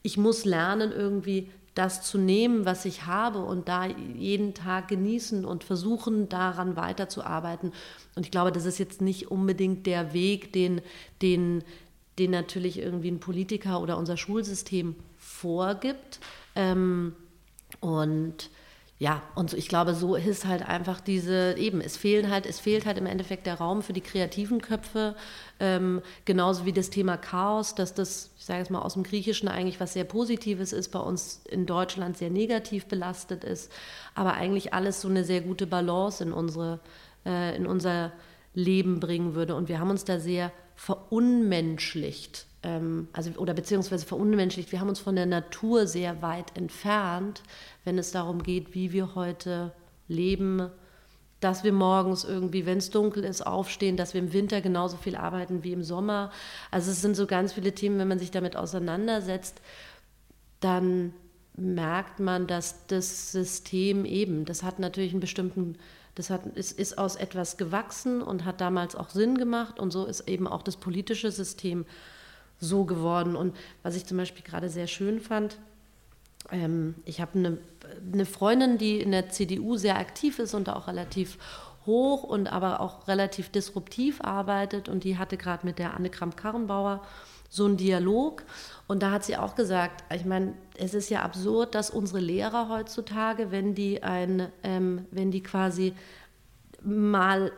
Ich 0.04 0.18
muss 0.18 0.46
lernen, 0.46 0.92
irgendwie 0.94 1.52
das 1.76 2.02
zu 2.02 2.18
nehmen, 2.18 2.66
was 2.66 2.86
ich 2.86 3.06
habe 3.06 3.40
und 3.40 3.68
da 3.68 3.86
jeden 3.86 4.54
Tag 4.54 4.88
genießen 4.88 5.46
und 5.46 5.64
versuchen, 5.64 6.30
daran 6.30 6.76
weiterzuarbeiten. 6.76 7.74
Und 8.16 8.26
ich 8.26 8.32
glaube, 8.32 8.52
das 8.52 8.66
ist 8.66 8.78
jetzt 8.78 9.02
nicht 9.02 9.32
unbedingt 9.32 9.86
der 9.86 10.14
Weg, 10.14 10.54
den, 10.54 10.82
den, 11.22 11.64
den 12.20 12.32
natürlich 12.32 12.80
irgendwie 12.80 13.12
ein 13.12 13.20
Politiker 13.20 13.82
oder 13.82 13.98
unser 13.98 14.18
Schulsystem 14.18 14.96
vorgibt 15.18 16.20
ähm, 16.56 17.16
und 17.80 18.50
ja, 19.02 19.24
und 19.34 19.54
ich 19.54 19.68
glaube, 19.68 19.96
so 19.96 20.14
ist 20.14 20.46
halt 20.46 20.62
einfach 20.62 21.02
diese, 21.02 21.56
eben, 21.58 21.82
es 21.82 21.98
fehlen 21.98 22.30
halt, 22.30 22.46
es 22.46 22.60
fehlt 22.60 22.86
halt 22.86 23.00
im 23.00 23.08
Endeffekt 23.08 23.48
der 23.48 23.56
Raum 23.56 23.82
für 23.82 23.94
die 23.94 24.02
kreativen 24.02 24.62
Köpfe, 24.62 25.16
ähm, 25.60 26.04
genauso 26.24 26.68
wie 26.68 26.72
das 26.72 26.92
Thema 26.92 27.18
Chaos, 27.18 27.74
dass 27.74 27.96
das, 27.96 28.30
ich 28.38 28.46
sage 28.46 28.60
jetzt 28.60 28.70
mal, 28.70 28.84
aus 28.84 28.94
dem 28.94 29.02
Griechischen 29.02 29.48
eigentlich 29.48 29.80
was 29.80 29.94
sehr 29.94 30.04
Positives 30.04 30.72
ist, 30.72 30.90
bei 30.90 31.00
uns 31.00 31.42
in 31.50 31.66
Deutschland 31.66 32.16
sehr 32.16 32.30
negativ 32.30 32.86
belastet 32.86 33.44
ist, 33.44 33.72
aber 34.14 34.34
eigentlich 34.34 34.76
alles 34.76 35.02
so 35.02 35.08
eine 35.08 35.24
sehr 35.24 35.42
gute 35.42 35.66
Balance 35.66 36.24
in 36.24 36.32
unsere, 36.32 36.80
äh, 37.26 37.56
in 37.56 37.66
unser 37.66 38.12
Leben 38.54 39.00
bringen 39.00 39.34
würde. 39.34 39.56
Und 39.56 39.68
wir 39.68 39.80
haben 39.80 39.90
uns 39.90 40.06
da 40.06 40.20
sehr 40.20 40.52
verunmenschlicht 40.76 42.46
also 42.64 43.32
oder 43.38 43.54
beziehungsweise 43.54 44.06
verunmenschlicht. 44.06 44.72
Wir 44.72 44.80
haben 44.80 44.90
uns 44.90 45.00
von 45.00 45.16
der 45.16 45.26
Natur 45.26 45.88
sehr 45.88 46.22
weit 46.22 46.56
entfernt, 46.56 47.42
wenn 47.86 47.98
es 47.98 48.12
darum 48.12 48.44
geht, 48.44 48.76
wie 48.76 48.92
wir 48.92 49.16
heute 49.16 49.74
leben, 50.08 50.70
dass 51.40 51.64
wir 51.64 51.74
morgens 51.74 52.24
irgendwie, 52.24 52.68
wenn 52.68 52.78
es 52.78 52.92
dunkel 52.92 53.24
ist, 53.24 53.46
aufstehen, 53.46 53.98
dass 53.98 54.14
wir 54.14 54.22
im 54.22 54.32
Winter 54.32 54.62
genauso 54.62 54.96
viel 54.98 55.16
arbeiten 55.16 55.64
wie 55.64 55.74
im 55.74 55.84
Sommer. 55.84 56.32
Also 56.70 56.92
es 56.92 57.02
sind 57.02 57.16
so 57.16 57.26
ganz 57.26 57.54
viele 57.54 57.74
Themen, 57.74 57.98
wenn 57.98 58.08
man 58.08 58.20
sich 58.20 58.30
damit 58.30 58.56
auseinandersetzt, 58.56 59.60
dann 60.60 61.14
merkt 61.58 62.20
man, 62.20 62.46
dass 62.46 62.86
das 62.86 63.32
System 63.32 64.06
eben, 64.06 64.46
das 64.46 64.62
hat 64.62 64.78
natürlich 64.78 65.12
einen 65.12 65.20
bestimmten, 65.20 65.78
das 66.14 66.30
hat, 66.30 66.46
ist, 66.56 66.78
ist 66.78 67.00
aus 67.00 67.16
etwas 67.16 67.58
gewachsen 67.58 68.22
und 68.22 68.46
hat 68.46 68.62
damals 68.62 68.96
auch 68.96 69.10
Sinn 69.10 69.36
gemacht 69.38 69.80
und 69.80 69.92
so 69.92 70.06
ist 70.06 70.30
eben 70.30 70.48
auch 70.48 70.62
das 70.62 70.78
politische 70.78 71.32
System 71.32 71.86
so 72.62 72.86
geworden. 72.86 73.36
Und 73.36 73.56
was 73.84 73.96
ich 73.96 74.06
zum 74.06 74.18
Beispiel 74.18 74.44
gerade 74.44 74.70
sehr 74.70 74.88
schön 74.88 75.20
fand, 75.20 75.58
ähm, 76.52 76.96
ich 77.04 77.20
habe 77.20 77.38
eine, 77.38 77.58
eine 78.14 78.26
Freundin, 78.26 78.78
die 78.78 79.02
in 79.02 79.12
der 79.12 79.30
CDU 79.30 79.76
sehr 79.76 79.98
aktiv 79.98 80.40
ist 80.40 80.54
und 80.54 80.70
auch 80.70 80.88
relativ 80.88 81.38
hoch 81.86 82.24
und 82.24 82.48
aber 82.52 82.80
auch 82.80 83.08
relativ 83.08 83.50
disruptiv 83.50 84.22
arbeitet 84.22 84.88
und 84.88 85.04
die 85.04 85.18
hatte 85.18 85.36
gerade 85.36 85.66
mit 85.66 85.80
der 85.80 85.96
Anne 85.96 86.10
Kramp-Karrenbauer 86.10 87.02
so 87.50 87.66
einen 87.66 87.76
Dialog 87.76 88.44
und 88.88 89.02
da 89.04 89.12
hat 89.12 89.26
sie 89.26 89.36
auch 89.36 89.56
gesagt, 89.56 90.04
ich 90.14 90.26
meine, 90.26 90.54
es 90.78 90.94
ist 90.94 91.10
ja 91.10 91.22
absurd, 91.24 91.76
dass 91.76 91.90
unsere 91.90 92.20
Lehrer 92.20 92.70
heutzutage, 92.70 93.52
wenn 93.52 93.74
die 93.74 94.04
ein, 94.04 94.50
ähm, 94.64 95.06
wenn 95.12 95.32
die 95.32 95.42
quasi 95.42 95.94
mal 96.84 97.52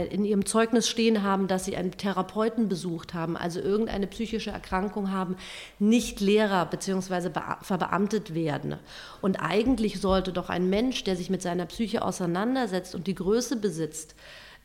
in 0.00 0.24
ihrem 0.24 0.46
Zeugnis 0.46 0.88
stehen 0.88 1.22
haben, 1.22 1.48
dass 1.48 1.64
sie 1.64 1.76
einen 1.76 1.92
Therapeuten 1.92 2.68
besucht 2.68 3.14
haben, 3.14 3.36
also 3.36 3.60
irgendeine 3.60 4.06
psychische 4.06 4.50
Erkrankung 4.50 5.10
haben, 5.10 5.36
nicht 5.78 6.20
Lehrer 6.20 6.66
bzw. 6.66 7.30
verbeamtet 7.62 8.34
werden. 8.34 8.76
Und 9.20 9.36
eigentlich 9.36 10.00
sollte 10.00 10.32
doch 10.32 10.48
ein 10.48 10.70
Mensch, 10.70 11.04
der 11.04 11.16
sich 11.16 11.30
mit 11.30 11.42
seiner 11.42 11.66
Psyche 11.66 12.02
auseinandersetzt 12.02 12.94
und 12.94 13.06
die 13.06 13.14
Größe 13.14 13.56
besitzt, 13.56 14.14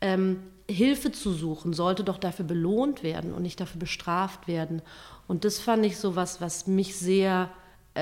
ähm, 0.01 0.43
Hilfe 0.69 1.11
zu 1.11 1.31
suchen, 1.31 1.73
sollte 1.73 2.03
doch 2.03 2.17
dafür 2.17 2.45
belohnt 2.45 3.01
werden 3.01 3.33
und 3.33 3.41
nicht 3.41 3.59
dafür 3.59 3.79
bestraft 3.79 4.47
werden. 4.47 4.81
Und 5.27 5.45
das 5.45 5.59
fand 5.59 5.85
ich 5.85 5.97
so 5.97 6.15
was, 6.15 6.41
was 6.41 6.67
mich 6.67 6.97
sehr, 6.97 7.49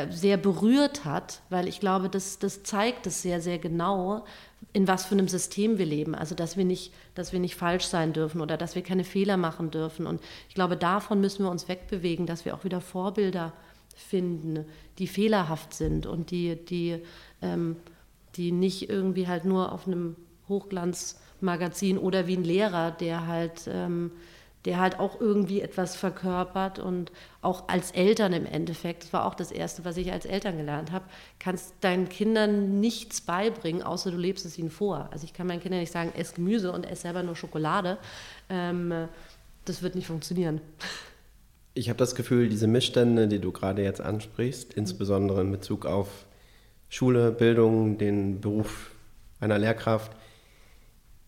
sehr 0.09 0.37
berührt 0.37 1.05
hat, 1.05 1.41
weil 1.49 1.67
ich 1.67 1.79
glaube, 1.79 2.09
das, 2.09 2.39
das 2.39 2.63
zeigt 2.63 3.07
es 3.07 3.21
sehr, 3.21 3.41
sehr 3.41 3.57
genau, 3.57 4.25
in 4.73 4.87
was 4.87 5.05
für 5.05 5.15
einem 5.15 5.27
System 5.27 5.77
wir 5.77 5.85
leben. 5.85 6.15
Also 6.15 6.35
dass 6.35 6.57
wir 6.57 6.65
nicht, 6.65 6.93
dass 7.13 7.31
wir 7.31 7.39
nicht 7.39 7.55
falsch 7.55 7.85
sein 7.85 8.13
dürfen 8.13 8.41
oder 8.41 8.57
dass 8.57 8.75
wir 8.75 8.81
keine 8.81 9.03
Fehler 9.03 9.37
machen 9.37 9.71
dürfen. 9.71 10.05
Und 10.05 10.21
ich 10.49 10.55
glaube, 10.55 10.75
davon 10.75 11.21
müssen 11.21 11.43
wir 11.43 11.51
uns 11.51 11.67
wegbewegen, 11.67 12.25
dass 12.25 12.45
wir 12.45 12.55
auch 12.55 12.63
wieder 12.63 12.81
Vorbilder 12.81 13.53
finden, 13.95 14.65
die 14.99 15.07
fehlerhaft 15.07 15.73
sind 15.73 16.05
und 16.05 16.31
die, 16.31 16.55
die, 16.55 17.01
ähm, 17.41 17.77
die 18.35 18.51
nicht 18.51 18.89
irgendwie 18.89 19.27
halt 19.27 19.45
nur 19.45 19.71
auf 19.71 19.87
einem 19.87 20.17
Hochglanzmagazin 20.49 21.97
oder 21.97 22.27
wie 22.27 22.35
ein 22.35 22.43
Lehrer, 22.43 22.91
der 22.91 23.27
halt 23.27 23.67
ähm, 23.67 24.11
der 24.65 24.79
halt 24.79 24.99
auch 24.99 25.21
irgendwie 25.21 25.61
etwas 25.61 25.95
verkörpert 25.95 26.79
und 26.79 27.11
auch 27.41 27.67
als 27.69 27.91
Eltern 27.91 28.33
im 28.33 28.45
Endeffekt, 28.45 29.03
das 29.03 29.13
war 29.13 29.25
auch 29.25 29.35
das 29.35 29.51
Erste, 29.51 29.85
was 29.85 29.95
ich 29.97 30.11
als 30.11 30.25
Eltern 30.25 30.57
gelernt 30.57 30.91
habe, 30.91 31.05
kannst 31.39 31.75
deinen 31.81 32.09
Kindern 32.09 32.79
nichts 32.79 33.21
beibringen, 33.21 33.83
außer 33.83 34.09
du 34.09 34.17
lebst 34.17 34.45
es 34.45 34.57
ihnen 34.57 34.71
vor. 34.71 35.07
Also 35.11 35.25
ich 35.25 35.33
kann 35.33 35.45
meinen 35.45 35.61
Kindern 35.61 35.79
nicht 35.79 35.91
sagen, 35.91 36.11
ess 36.15 36.33
Gemüse 36.33 36.71
und 36.71 36.85
ess 36.85 37.01
selber 37.01 37.21
nur 37.21 37.35
Schokolade. 37.35 37.99
Ähm, 38.49 39.07
das 39.65 39.83
wird 39.83 39.93
nicht 39.95 40.07
funktionieren. 40.07 40.61
Ich 41.75 41.89
habe 41.89 41.97
das 41.97 42.15
Gefühl, 42.15 42.49
diese 42.49 42.67
Missstände, 42.67 43.27
die 43.27 43.39
du 43.39 43.51
gerade 43.51 43.83
jetzt 43.83 44.01
ansprichst, 44.01 44.73
insbesondere 44.73 45.41
in 45.41 45.51
Bezug 45.51 45.85
auf 45.85 46.25
Schule, 46.89 47.31
Bildung, 47.31 47.97
den 47.97 48.41
Beruf 48.41 48.91
einer 49.39 49.59
Lehrkraft, 49.59 50.11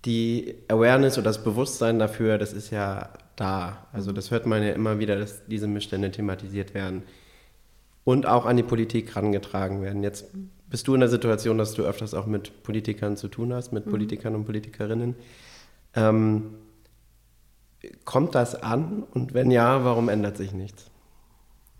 die 0.05 0.55
Awareness 0.69 1.17
oder 1.17 1.25
das 1.25 1.43
Bewusstsein 1.43 1.99
dafür, 1.99 2.37
das 2.37 2.53
ist 2.53 2.71
ja 2.71 3.09
da. 3.37 3.87
Also 3.93 4.11
das 4.11 4.31
hört 4.31 4.45
man 4.45 4.61
ja 4.61 4.73
immer 4.73 4.99
wieder, 4.99 5.17
dass 5.17 5.45
diese 5.45 5.67
Missstände 5.67 6.11
thematisiert 6.11 6.73
werden 6.73 7.03
und 8.03 8.25
auch 8.25 8.45
an 8.45 8.57
die 8.57 8.63
Politik 8.63 9.15
herangetragen 9.15 9.81
werden. 9.81 10.03
Jetzt 10.03 10.25
bist 10.69 10.87
du 10.87 10.93
in 10.93 10.99
der 10.99 11.09
Situation, 11.09 11.57
dass 11.57 11.73
du 11.73 11.83
öfters 11.83 12.13
auch 12.13 12.25
mit 12.25 12.63
Politikern 12.63 13.15
zu 13.15 13.29
tun 13.29 13.53
hast, 13.53 13.71
mit 13.71 13.85
mhm. 13.85 13.91
Politikern 13.91 14.35
und 14.35 14.45
Politikerinnen. 14.45 15.15
Ähm, 15.93 16.55
kommt 18.05 18.35
das 18.35 18.55
an 18.55 19.03
und 19.03 19.33
wenn 19.33 19.51
ja, 19.51 19.85
warum 19.85 20.09
ändert 20.09 20.37
sich 20.37 20.51
nichts? 20.51 20.89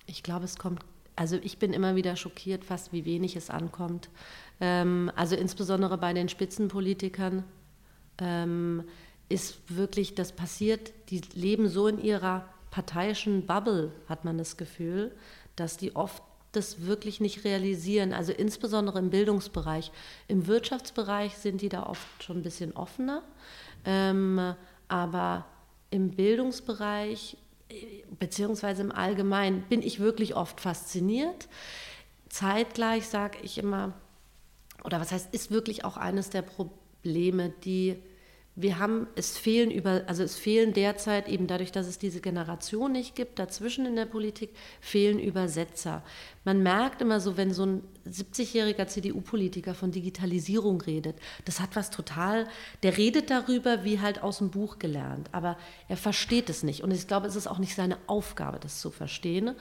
Ich 0.05 0.23
glaube, 0.23 0.45
es 0.45 0.57
kommt, 0.57 0.79
also 1.15 1.37
ich 1.41 1.57
bin 1.57 1.73
immer 1.73 1.95
wieder 1.95 2.15
schockiert, 2.15 2.63
fast 2.63 2.93
wie 2.93 3.03
wenig 3.03 3.35
es 3.35 3.49
ankommt. 3.49 4.09
Ähm, 4.61 5.11
also 5.15 5.35
insbesondere 5.35 5.97
bei 5.97 6.13
den 6.13 6.29
Spitzenpolitikern. 6.29 7.43
Ähm, 8.19 8.83
ist 9.29 9.59
wirklich, 9.67 10.15
das 10.15 10.31
passiert, 10.31 10.93
die 11.09 11.21
leben 11.33 11.67
so 11.67 11.87
in 11.87 12.01
ihrer 12.01 12.47
parteiischen 12.71 13.45
Bubble, 13.45 13.91
hat 14.07 14.25
man 14.25 14.37
das 14.37 14.57
Gefühl, 14.57 15.15
dass 15.55 15.77
die 15.77 15.95
oft 15.95 16.23
das 16.51 16.85
wirklich 16.85 17.19
nicht 17.19 17.43
realisieren. 17.43 18.13
Also 18.13 18.31
insbesondere 18.31 18.99
im 18.99 19.09
Bildungsbereich. 19.09 19.91
Im 20.27 20.47
Wirtschaftsbereich 20.47 21.37
sind 21.37 21.61
die 21.61 21.69
da 21.69 21.83
oft 21.83 22.23
schon 22.23 22.37
ein 22.37 22.43
bisschen 22.43 22.73
offener. 22.73 23.21
Ähm, 23.85 24.55
aber 24.87 25.45
im 25.89 26.11
Bildungsbereich 26.11 27.37
beziehungsweise 28.19 28.81
im 28.81 28.91
Allgemeinen 28.91 29.63
bin 29.63 29.81
ich 29.81 29.99
wirklich 29.99 30.35
oft 30.35 30.61
fasziniert. 30.61 31.47
Zeitgleich 32.29 33.07
sage 33.07 33.39
ich 33.41 33.57
immer, 33.57 33.93
oder 34.83 34.99
was 34.99 35.11
heißt, 35.11 35.33
ist 35.33 35.51
wirklich 35.51 35.83
auch 35.83 35.97
eines 35.97 36.29
der 36.29 36.43
Probleme, 36.43 37.53
die 37.63 37.97
wir 38.59 38.79
haben, 38.79 39.05
es 39.15 39.37
fehlen 39.37 39.69
über, 39.69 40.01
also 40.07 40.23
es 40.23 40.35
fehlen 40.35 40.73
derzeit 40.73 41.29
eben 41.29 41.45
dadurch, 41.45 41.71
dass 41.71 41.85
es 41.85 41.99
diese 41.99 42.21
Generation 42.21 42.91
nicht 42.91 43.13
gibt, 43.13 43.37
dazwischen 43.37 43.85
in 43.85 43.95
der 43.95 44.07
Politik 44.07 44.49
fehlen 44.81 45.19
Übersetzer. 45.19 46.01
Man 46.43 46.63
merkt 46.63 47.03
immer 47.03 47.19
so, 47.19 47.37
wenn 47.37 47.53
so 47.53 47.67
ein 47.67 47.83
70-jähriger 48.09 48.87
CDU-Politiker 48.87 49.75
von 49.75 49.91
Digitalisierung 49.91 50.81
redet, 50.81 51.17
das 51.45 51.59
hat 51.59 51.75
was 51.75 51.91
total, 51.91 52.47
der 52.81 52.97
redet 52.97 53.29
darüber 53.29 53.83
wie 53.83 53.99
halt 53.99 54.23
aus 54.23 54.39
dem 54.39 54.49
Buch 54.49 54.79
gelernt, 54.79 55.29
aber 55.33 55.55
er 55.87 55.97
versteht 55.97 56.49
es 56.49 56.63
nicht. 56.63 56.81
Und 56.81 56.89
ich 56.89 57.07
glaube, 57.07 57.27
es 57.27 57.35
ist 57.35 57.45
auch 57.45 57.59
nicht 57.59 57.75
seine 57.75 57.99
Aufgabe, 58.07 58.57
das 58.59 58.81
zu 58.81 58.89
verstehen, 58.89 59.51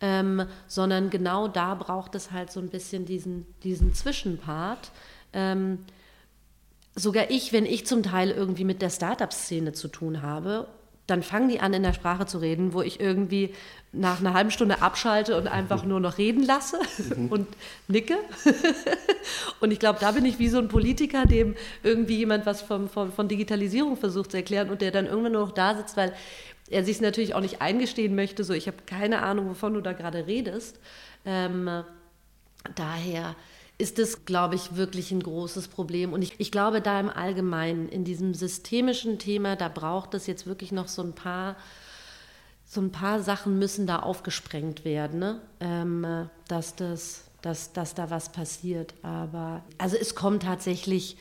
ähm, 0.00 0.46
sondern 0.66 1.10
genau 1.10 1.46
da 1.46 1.74
braucht 1.74 2.14
es 2.14 2.30
halt 2.30 2.50
so 2.50 2.60
ein 2.60 2.70
bisschen 2.70 3.04
diesen, 3.04 3.44
diesen 3.64 3.92
Zwischenpart. 3.92 4.92
Ähm, 5.34 5.80
sogar 6.96 7.30
ich, 7.30 7.52
wenn 7.52 7.66
ich 7.66 7.86
zum 7.86 8.02
Teil 8.02 8.30
irgendwie 8.30 8.64
mit 8.64 8.82
der 8.82 8.90
Startup-Szene 8.90 9.72
zu 9.72 9.88
tun 9.88 10.22
habe, 10.22 10.66
dann 11.06 11.22
fangen 11.22 11.48
die 11.48 11.60
an, 11.60 11.72
in 11.72 11.84
der 11.84 11.92
Sprache 11.92 12.26
zu 12.26 12.38
reden, 12.38 12.72
wo 12.72 12.82
ich 12.82 12.98
irgendwie 12.98 13.54
nach 13.92 14.18
einer 14.18 14.34
halben 14.34 14.50
Stunde 14.50 14.82
abschalte 14.82 15.36
und 15.38 15.46
einfach 15.46 15.84
nur 15.84 16.00
noch 16.00 16.18
reden 16.18 16.42
lasse 16.42 16.78
mhm. 17.16 17.28
und 17.30 17.48
nicke. 17.86 18.16
und 19.60 19.70
ich 19.70 19.78
glaube, 19.78 20.00
da 20.00 20.10
bin 20.10 20.24
ich 20.24 20.38
wie 20.38 20.48
so 20.48 20.58
ein 20.58 20.68
Politiker, 20.68 21.24
dem 21.26 21.54
irgendwie 21.84 22.16
jemand 22.16 22.44
was 22.44 22.62
vom, 22.62 22.88
vom, 22.88 23.12
von 23.12 23.28
Digitalisierung 23.28 23.96
versucht 23.96 24.32
zu 24.32 24.38
erklären 24.38 24.70
und 24.70 24.80
der 24.80 24.90
dann 24.90 25.06
irgendwann 25.06 25.32
nur 25.32 25.42
noch 25.42 25.52
da 25.52 25.76
sitzt, 25.76 25.96
weil 25.96 26.12
er 26.68 26.84
sich 26.84 27.00
natürlich 27.00 27.34
auch 27.34 27.40
nicht 27.40 27.62
eingestehen 27.62 28.16
möchte, 28.16 28.42
so 28.42 28.52
ich 28.52 28.66
habe 28.66 28.78
keine 28.86 29.22
Ahnung, 29.22 29.50
wovon 29.50 29.74
du 29.74 29.80
da 29.80 29.92
gerade 29.92 30.26
redest. 30.26 30.80
Ähm, 31.24 31.84
daher 32.74 33.36
ist 33.78 33.98
das, 33.98 34.24
glaube 34.24 34.54
ich, 34.54 34.76
wirklich 34.76 35.10
ein 35.12 35.22
großes 35.22 35.68
Problem. 35.68 36.12
Und 36.12 36.22
ich, 36.22 36.34
ich 36.38 36.50
glaube, 36.50 36.80
da 36.80 36.98
im 36.98 37.10
Allgemeinen, 37.10 37.88
in 37.88 38.04
diesem 38.04 38.32
systemischen 38.32 39.18
Thema, 39.18 39.56
da 39.56 39.68
braucht 39.68 40.14
es 40.14 40.26
jetzt 40.26 40.46
wirklich 40.46 40.72
noch 40.72 40.88
so 40.88 41.02
ein 41.02 41.12
paar, 41.12 41.56
so 42.64 42.80
ein 42.80 42.90
paar 42.90 43.22
Sachen 43.22 43.58
müssen 43.58 43.86
da 43.86 43.98
aufgesprengt 43.98 44.84
werden, 44.84 45.20
ne? 45.20 45.40
ähm, 45.60 46.28
dass, 46.48 46.74
das, 46.76 47.24
dass, 47.42 47.72
dass 47.72 47.94
da 47.94 48.08
was 48.08 48.32
passiert. 48.32 48.94
Aber 49.02 49.62
also 49.76 49.96
es 49.96 50.14
kommt 50.14 50.44
tatsächlich 50.44 51.18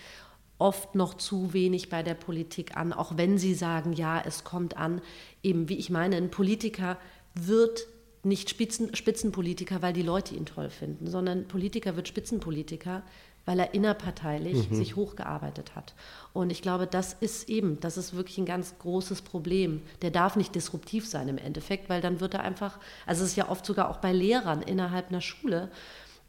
oft 0.58 0.96
noch 0.96 1.16
zu 1.16 1.54
wenig 1.54 1.90
bei 1.90 2.04
der 2.04 2.14
Politik 2.14 2.78
an, 2.78 2.94
auch 2.94 3.18
wenn 3.18 3.38
sie 3.38 3.54
sagen, 3.54 3.92
ja, 3.92 4.22
es 4.26 4.46
kommt 4.46 4.78
an. 4.78 5.02
Eben, 5.44 5.68
wie 5.68 5.78
ich 5.78 5.90
meine, 5.90 6.16
ein 6.16 6.32
Politiker 6.32 6.98
wird 7.34 7.86
nicht 8.26 8.50
Spitzen, 8.50 8.96
Spitzenpolitiker, 8.96 9.82
weil 9.82 9.94
die 9.94 10.02
Leute 10.02 10.36
ihn 10.36 10.46
toll 10.46 10.70
finden, 10.70 11.08
sondern 11.08 11.48
Politiker 11.48 11.96
wird 11.96 12.08
Spitzenpolitiker, 12.08 13.04
weil 13.46 13.60
er 13.60 13.74
innerparteilich 13.74 14.70
mhm. 14.70 14.76
sich 14.76 14.96
hochgearbeitet 14.96 15.76
hat. 15.76 15.94
Und 16.34 16.50
ich 16.50 16.62
glaube, 16.62 16.88
das 16.88 17.14
ist 17.14 17.48
eben, 17.48 17.80
das 17.80 17.98
ist 17.98 18.16
wirklich 18.16 18.38
ein 18.40 18.46
ganz 18.46 18.78
großes 18.80 19.22
Problem. 19.22 19.82
Der 20.02 20.12
darf 20.12 20.36
nicht 20.36 20.56
disruptiv 20.56 21.08
sein 21.08 21.28
im 21.30 21.38
Endeffekt, 21.38 21.88
weil 21.88 22.02
dann 22.02 22.20
wird 22.20 22.34
er 22.34 22.42
einfach, 22.42 22.80
also 23.06 23.24
es 23.24 23.32
ist 23.32 23.36
ja 23.36 23.50
oft 23.50 23.66
sogar 23.66 23.90
auch 23.90 23.98
bei 23.98 24.12
Lehrern 24.12 24.62
innerhalb 24.62 25.10
einer 25.10 25.22
Schule, 25.22 25.70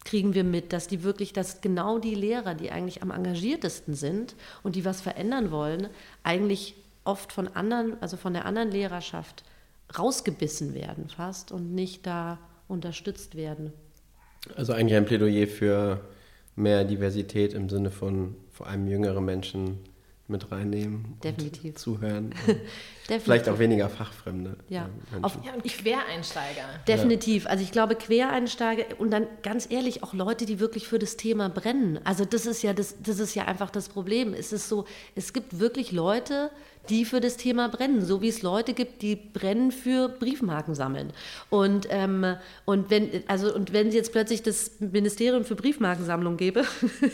kriegen 0.04 0.34
wir 0.34 0.44
mit, 0.44 0.72
dass 0.72 0.86
die 0.86 1.02
wirklich, 1.02 1.32
dass 1.32 1.60
genau 1.60 1.98
die 1.98 2.14
Lehrer, 2.14 2.54
die 2.54 2.70
eigentlich 2.70 3.02
am 3.02 3.10
engagiertesten 3.10 3.94
sind 3.94 4.36
und 4.62 4.76
die 4.76 4.84
was 4.84 5.00
verändern 5.00 5.50
wollen, 5.50 5.88
eigentlich 6.22 6.76
oft 7.04 7.32
von 7.32 7.48
anderen, 7.48 8.00
also 8.00 8.16
von 8.16 8.34
der 8.34 8.44
anderen 8.44 8.70
Lehrerschaft 8.70 9.42
rausgebissen 9.96 10.74
werden 10.74 11.08
fast 11.08 11.52
und 11.52 11.74
nicht 11.74 12.06
da 12.06 12.38
unterstützt 12.68 13.36
werden. 13.36 13.72
Also 14.54 14.72
eigentlich 14.72 14.96
ein 14.96 15.06
Plädoyer 15.06 15.46
für 15.46 16.00
mehr 16.54 16.84
Diversität 16.84 17.52
im 17.52 17.68
Sinne 17.68 17.90
von 17.90 18.36
vor 18.50 18.66
allem 18.66 18.86
jüngere 18.88 19.20
Menschen 19.20 19.78
mit 20.28 20.50
reinnehmen. 20.50 21.16
Definitiv. 21.22 21.64
Und 21.74 21.78
zuhören. 21.78 22.34
Und 23.08 23.22
vielleicht 23.22 23.48
auch 23.48 23.60
weniger 23.60 23.88
Fachfremde. 23.88 24.56
Ja, 24.68 24.88
äh, 25.16 25.22
Auf, 25.22 25.38
ja 25.44 25.52
und 25.54 25.62
Quereinsteiger. 25.62 26.64
Definitiv. 26.88 27.46
Also 27.46 27.62
ich 27.62 27.70
glaube, 27.70 27.94
Quereinsteiger 27.94 28.84
und 28.98 29.12
dann 29.12 29.28
ganz 29.42 29.70
ehrlich 29.70 30.02
auch 30.02 30.12
Leute, 30.12 30.46
die 30.46 30.58
wirklich 30.58 30.88
für 30.88 30.98
das 30.98 31.16
Thema 31.16 31.48
brennen. 31.48 32.00
Also 32.02 32.24
das 32.24 32.46
ist 32.46 32.62
ja 32.62 32.72
das, 32.72 32.96
das 33.00 33.20
ist 33.20 33.36
ja 33.36 33.44
einfach 33.44 33.70
das 33.70 33.88
Problem. 33.88 34.34
Es 34.34 34.52
ist 34.52 34.68
so, 34.68 34.86
es 35.14 35.32
gibt 35.32 35.60
wirklich 35.60 35.92
Leute, 35.92 36.50
die 36.90 37.04
für 37.04 37.20
das 37.20 37.36
Thema 37.36 37.68
brennen, 37.68 38.04
so 38.04 38.22
wie 38.22 38.28
es 38.28 38.42
Leute 38.42 38.74
gibt, 38.74 39.02
die 39.02 39.16
brennen 39.16 39.72
für 39.72 40.08
Briefmarken 40.08 40.74
sammeln. 40.74 41.12
Und, 41.50 41.86
ähm, 41.90 42.36
und, 42.64 42.90
wenn, 42.90 43.22
also, 43.26 43.54
und 43.54 43.72
wenn 43.72 43.88
es 43.88 43.94
jetzt 43.94 44.12
plötzlich 44.12 44.42
das 44.42 44.72
Ministerium 44.80 45.44
für 45.44 45.56
Briefmarkensammlung 45.56 46.36
gäbe 46.36 46.64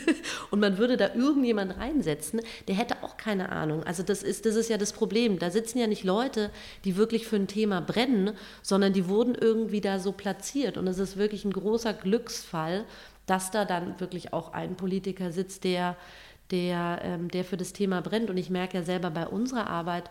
und 0.51 0.59
man 0.59 0.77
würde 0.77 0.97
da 0.97 1.13
irgendjemand 1.13 1.77
reinsetzen, 1.77 2.41
der 2.67 2.75
hätte 2.75 3.03
auch 3.03 3.17
keine 3.17 3.49
Ahnung. 3.49 3.83
Also 3.83 4.03
das 4.03 4.23
ist, 4.23 4.45
das 4.45 4.55
ist 4.55 4.69
ja 4.69 4.77
das 4.77 4.93
Problem. 4.93 5.39
Da 5.39 5.51
sitzen 5.51 5.79
ja 5.79 5.87
nicht 5.87 6.03
Leute, 6.03 6.51
die 6.85 6.95
wirklich 6.95 7.27
für 7.27 7.35
ein 7.35 7.47
Thema 7.47 7.81
brennen, 7.81 8.31
sondern 8.61 8.93
die 8.93 9.07
wurden 9.07 9.35
irgendwie 9.35 9.81
da 9.81 9.99
so 9.99 10.11
platziert. 10.11 10.77
Und 10.77 10.87
es 10.87 10.99
ist 10.99 11.17
wirklich 11.17 11.45
ein 11.45 11.53
großer 11.53 11.93
Glücksfall, 11.93 12.85
dass 13.25 13.51
da 13.51 13.65
dann 13.65 13.99
wirklich 13.99 14.33
auch 14.33 14.53
ein 14.53 14.75
Politiker 14.75 15.31
sitzt, 15.31 15.63
der 15.63 15.95
der, 16.51 16.99
ähm, 17.03 17.29
der 17.29 17.43
für 17.43 17.57
das 17.57 17.73
Thema 17.73 18.01
brennt. 18.01 18.29
Und 18.29 18.37
ich 18.37 18.49
merke 18.49 18.77
ja 18.77 18.83
selber 18.83 19.11
bei 19.11 19.27
unserer 19.27 19.67
Arbeit, 19.69 20.09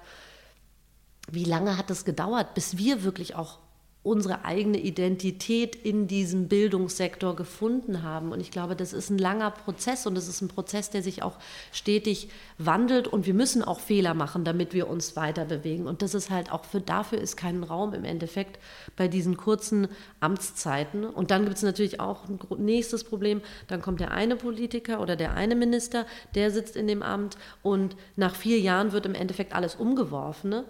wie 1.31 1.45
lange 1.45 1.77
hat 1.77 1.91
es 1.91 2.05
gedauert, 2.05 2.55
bis 2.55 2.79
wir 2.79 3.05
wirklich 3.05 3.35
auch 3.35 3.59
unsere 4.05 4.45
eigene 4.45 4.79
Identität 4.79 5.77
in 5.77 6.09
diesem 6.09 6.49
Bildungssektor 6.49 7.37
gefunden 7.37 8.03
haben. 8.03 8.33
Und 8.33 8.41
ich 8.41 8.51
glaube, 8.51 8.75
das 8.75 8.93
ist 8.93 9.11
ein 9.11 9.19
langer 9.19 9.53
Prozess 9.53 10.07
und 10.07 10.19
es 10.19 10.27
ist 10.27 10.41
ein 10.41 10.49
Prozess, 10.49 10.91
der 10.91 11.05
sich 11.05 11.23
auch 11.23 11.37
stetig 11.71 12.29
wandelt 12.59 13.07
und 13.07 13.27
wir 13.27 13.35
müssen 13.35 13.63
auch 13.63 13.79
Fehler 13.79 14.15
machen, 14.15 14.45
damit 14.45 14.75
wir 14.75 14.89
uns 14.89 15.15
weiter 15.15 15.45
bewegen. 15.45 15.87
Und 15.87 16.03
das 16.03 16.15
ist 16.15 16.31
halt 16.31 16.51
auch 16.51 16.65
für 16.65 16.81
dafür 16.81 17.21
ist 17.21 17.37
kein 17.37 17.63
Raum 17.63 17.95
im 17.95 18.05
Endeffekt 18.05 18.59
bei 18.97 19.07
diesen 19.07 19.37
kurzen 19.37 19.87
Amtszeiten. 20.19 21.05
Und 21.05 21.31
dann 21.31 21.45
gibt 21.45 21.57
es 21.57 21.63
natürlich 21.63 22.01
auch 22.01 22.25
ein 22.29 22.41
nächstes 22.59 23.05
Problem. 23.05 23.41
Dann 23.69 23.83
kommt 23.83 24.01
der 24.01 24.11
eine 24.11 24.35
Politiker 24.35 25.01
oder 25.01 25.15
der 25.15 25.35
eine 25.35 25.55
Minister, 25.55 26.07
der 26.35 26.51
sitzt 26.51 26.75
in 26.75 26.89
dem 26.89 27.05
Amt 27.05 27.37
und 27.63 27.95
nach 28.17 28.35
vier 28.35 28.59
Jahren 28.59 28.91
wird 28.91 29.07
im 29.07 29.15
Endeffekt 29.15 29.55
alles 29.55 29.77
umgeworfen. 29.77 30.51
Ne? 30.51 30.65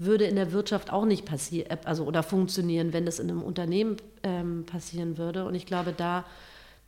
Würde 0.00 0.24
in 0.24 0.34
der 0.34 0.50
Wirtschaft 0.50 0.90
auch 0.92 1.04
nicht 1.04 1.26
passieren, 1.26 1.70
äh, 1.70 1.76
also 1.84 2.04
oder 2.04 2.22
funktionieren, 2.22 2.92
wenn 2.92 3.06
das 3.06 3.18
in 3.20 3.30
einem 3.30 3.42
Unternehmen 3.42 3.98
ähm, 4.22 4.64
passieren 4.66 5.18
würde. 5.18 5.44
Und 5.44 5.54
ich 5.54 5.66
glaube, 5.66 5.92
da, 5.96 6.24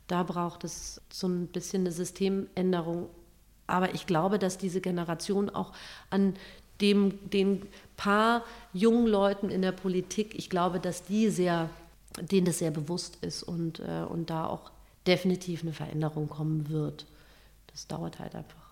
da 0.07 0.23
braucht 0.23 0.63
es 0.63 0.99
so 1.11 1.27
ein 1.27 1.47
bisschen 1.47 1.83
eine 1.83 1.91
Systemänderung. 1.91 3.07
Aber 3.67 3.93
ich 3.93 4.07
glaube, 4.07 4.39
dass 4.39 4.57
diese 4.57 4.81
Generation 4.81 5.49
auch 5.49 5.71
an 6.09 6.33
dem, 6.81 7.29
den 7.29 7.61
paar 7.95 8.43
jungen 8.73 9.07
Leuten 9.07 9.49
in 9.49 9.61
der 9.61 9.71
Politik, 9.71 10.33
ich 10.35 10.49
glaube, 10.49 10.79
dass 10.79 11.03
die 11.03 11.29
sehr, 11.29 11.69
denen 12.19 12.47
das 12.47 12.59
sehr 12.59 12.71
bewusst 12.71 13.23
ist 13.23 13.43
und, 13.43 13.79
äh, 13.79 14.03
und 14.09 14.31
da 14.31 14.47
auch 14.47 14.71
definitiv 15.05 15.61
eine 15.61 15.71
Veränderung 15.71 16.27
kommen 16.29 16.69
wird. 16.69 17.05
Das 17.67 17.87
dauert 17.87 18.19
halt 18.19 18.35
einfach. 18.35 18.62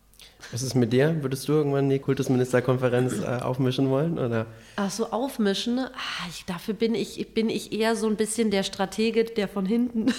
Was 0.52 0.62
ist 0.62 0.76
mit 0.76 0.92
dir? 0.94 1.22
Würdest 1.22 1.48
du 1.48 1.54
irgendwann 1.54 1.90
die 1.90 2.00
Kultusministerkonferenz 2.00 3.20
äh, 3.22 3.42
aufmischen 3.42 3.90
wollen? 3.90 4.20
Oder? 4.20 4.48
Ach 4.76 4.92
so, 4.92 5.12
aufmischen? 5.12 5.80
Ah, 5.80 6.28
ich, 6.30 6.46
dafür 6.46 6.74
bin 6.74 6.96
ich, 6.96 7.34
bin 7.34 7.50
ich 7.50 7.72
eher 7.72 7.96
so 7.96 8.08
ein 8.08 8.16
bisschen 8.16 8.52
der 8.52 8.64
Stratege, 8.64 9.24
der 9.24 9.48
von 9.48 9.66
hinten. 9.66 10.08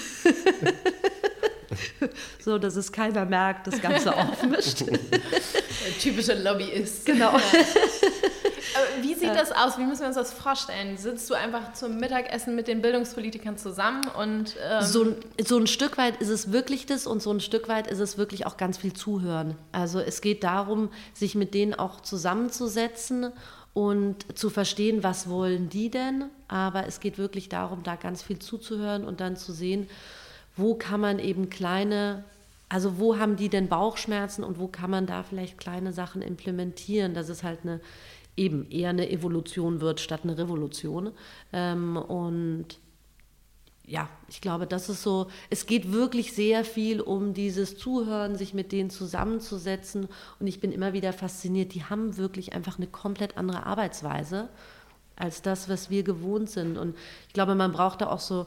so, 2.40 2.58
dass 2.58 2.76
es 2.76 2.92
keiner 2.92 3.24
merkt, 3.24 3.66
das 3.66 3.80
Ganze 3.80 4.16
aufmischt. 4.16 4.85
Typischer 6.00 6.35
Lobbyist. 6.35 7.06
Genau. 7.06 7.32
wie 9.02 9.14
sieht 9.14 9.35
das 9.35 9.52
aus? 9.52 9.78
Wie 9.78 9.85
müssen 9.85 10.00
wir 10.00 10.08
uns 10.08 10.16
das 10.16 10.32
vorstellen? 10.32 10.96
Sitzt 10.96 11.28
du 11.30 11.35
einfach 11.35 11.72
zum 11.72 11.98
Mittagessen 11.98 12.54
mit 12.54 12.68
den 12.68 12.82
Bildungspolitikern 12.82 13.58
zusammen 13.58 14.02
und. 14.18 14.56
Ähm 14.62 14.82
so, 14.82 15.14
so 15.44 15.58
ein 15.58 15.66
Stück 15.66 15.98
weit 15.98 16.20
ist 16.20 16.28
es 16.28 16.52
wirklich 16.52 16.87
das 16.87 17.06
und 17.06 17.22
so 17.22 17.30
ein 17.32 17.40
Stück 17.40 17.68
weit 17.68 17.87
ist 17.87 17.98
es 17.98 18.18
wirklich 18.18 18.46
auch 18.46 18.56
ganz 18.56 18.78
viel 18.78 18.92
Zuhören. 18.92 19.56
Also 19.72 20.00
es 20.00 20.20
geht 20.20 20.44
darum, 20.44 20.90
sich 21.14 21.35
mit 21.35 21.54
denen 21.54 21.74
auch 21.74 22.00
zusammenzusetzen 22.00 23.32
und 23.74 24.38
zu 24.38 24.50
verstehen, 24.50 25.02
was 25.02 25.28
wollen 25.28 25.68
die 25.68 25.90
denn. 25.90 26.24
Aber 26.48 26.87
es 26.87 27.00
geht 27.00 27.18
wirklich 27.18 27.48
darum, 27.48 27.82
da 27.82 27.96
ganz 27.96 28.22
viel 28.22 28.38
zuzuhören 28.38 29.04
und 29.04 29.20
dann 29.20 29.37
zu 29.37 29.52
sehen, 29.52 29.88
wo 30.56 30.74
kann 30.74 31.00
man 31.00 31.18
eben 31.18 31.50
kleine 31.50 32.24
also 32.68 32.98
wo 32.98 33.18
haben 33.18 33.36
die 33.36 33.50
denn 33.50 33.68
Bauchschmerzen 33.68 34.42
und 34.42 34.58
wo 34.58 34.66
kann 34.66 34.90
man 34.90 35.04
da 35.04 35.24
vielleicht 35.24 35.58
kleine 35.58 35.92
Sachen 35.92 36.22
implementieren, 36.22 37.12
dass 37.12 37.28
es 37.28 37.42
halt 37.42 37.58
eine 37.64 37.80
eben 38.36 38.70
eher 38.70 38.90
eine 38.90 39.10
Evolution 39.10 39.80
wird 39.80 40.00
statt 40.00 40.20
eine 40.24 40.38
Revolution. 40.38 41.12
Ähm, 41.52 41.96
und 41.96 42.66
ja, 43.84 44.08
ich 44.28 44.40
glaube, 44.40 44.66
das 44.66 44.88
ist 44.88 45.02
so, 45.02 45.28
es 45.50 45.66
geht 45.66 45.92
wirklich 45.92 46.32
sehr 46.32 46.64
viel 46.64 47.00
um 47.00 47.34
dieses 47.34 47.76
Zuhören, 47.76 48.36
sich 48.36 48.54
mit 48.54 48.72
denen 48.72 48.90
zusammenzusetzen. 48.90 50.08
Und 50.40 50.46
ich 50.46 50.60
bin 50.60 50.72
immer 50.72 50.92
wieder 50.92 51.12
fasziniert, 51.12 51.74
die 51.74 51.84
haben 51.84 52.16
wirklich 52.16 52.54
einfach 52.54 52.78
eine 52.78 52.86
komplett 52.86 53.36
andere 53.36 53.66
Arbeitsweise 53.66 54.48
als 55.16 55.42
das, 55.42 55.68
was 55.68 55.90
wir 55.90 56.04
gewohnt 56.04 56.48
sind. 56.48 56.78
Und 56.78 56.96
ich 57.28 57.34
glaube, 57.34 57.54
man 57.54 57.72
braucht 57.72 58.00
da 58.00 58.08
auch 58.08 58.20
so, 58.20 58.46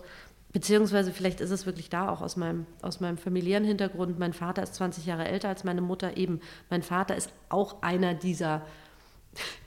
beziehungsweise 0.55 1.11
vielleicht 1.11 1.41
ist 1.41 1.51
es 1.51 1.65
wirklich 1.65 1.89
da 1.89 2.07
auch 2.07 2.21
aus 2.21 2.37
meinem, 2.37 2.65
aus 2.81 3.01
meinem 3.01 3.17
familiären 3.17 3.65
Hintergrund. 3.65 4.17
Mein 4.19 4.31
Vater 4.31 4.63
ist 4.63 4.75
20 4.75 5.05
Jahre 5.05 5.27
älter 5.27 5.49
als 5.49 5.65
meine 5.65 5.81
Mutter 5.81 6.15
eben. 6.15 6.39
Mein 6.69 6.81
Vater 6.81 7.13
ist 7.17 7.29
auch 7.49 7.81
einer 7.81 8.13
dieser 8.13 8.61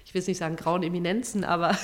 ich 0.07 0.14
will 0.14 0.22
es 0.22 0.27
nicht 0.27 0.38
sagen 0.38 0.57
grauen 0.57 0.83
Eminenzen, 0.83 1.44
aber 1.44 1.77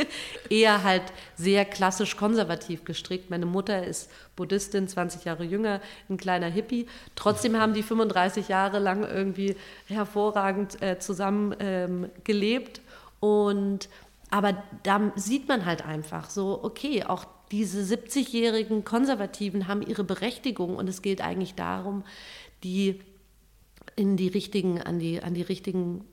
eher 0.50 0.82
halt 0.82 1.04
sehr 1.36 1.64
klassisch 1.64 2.16
konservativ 2.16 2.82
gestrickt. 2.82 3.30
Meine 3.30 3.46
Mutter 3.46 3.84
ist 3.84 4.10
Buddhistin, 4.34 4.88
20 4.88 5.24
Jahre 5.24 5.44
jünger, 5.44 5.80
ein 6.10 6.16
kleiner 6.16 6.48
Hippie. 6.48 6.88
Trotzdem 7.14 7.56
haben 7.56 7.74
die 7.74 7.84
35 7.84 8.48
Jahre 8.48 8.80
lang 8.80 9.04
irgendwie 9.04 9.54
hervorragend 9.86 10.82
äh, 10.82 10.98
zusammen 10.98 11.54
ähm, 11.60 12.10
gelebt. 12.24 12.80
Und 13.20 13.88
aber 14.30 14.60
da 14.82 15.12
sieht 15.14 15.46
man 15.46 15.64
halt 15.64 15.86
einfach 15.86 16.30
so, 16.30 16.58
okay, 16.64 17.04
auch 17.04 17.26
diese 17.50 17.82
70-jährigen 17.82 18.84
Konservativen 18.84 19.68
haben 19.68 19.82
ihre 19.82 20.04
Berechtigung 20.04 20.76
und 20.76 20.88
es 20.88 21.02
geht 21.02 21.20
eigentlich 21.20 21.54
darum, 21.54 22.04
die 22.62 23.00
in 23.96 24.16
die 24.16 24.28
richtigen, 24.28 24.80
an 24.80 24.98
die, 24.98 25.22
an 25.22 25.34
die 25.34 25.42
richtigen 25.42 26.04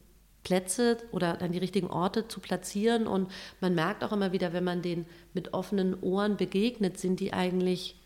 Plätze 0.43 0.97
oder 1.11 1.41
an 1.41 1.51
die 1.51 1.57
richtigen 1.57 1.87
Orte 1.87 2.27
zu 2.27 2.39
platzieren. 2.39 3.07
Und 3.07 3.29
man 3.61 3.75
merkt 3.75 4.03
auch 4.03 4.11
immer 4.11 4.31
wieder, 4.31 4.53
wenn 4.53 4.63
man 4.63 4.81
denen 4.81 5.05
mit 5.33 5.53
offenen 5.53 5.99
Ohren 6.01 6.37
begegnet, 6.37 6.97
sind 6.97 7.19
die 7.19 7.33
eigentlich 7.33 7.99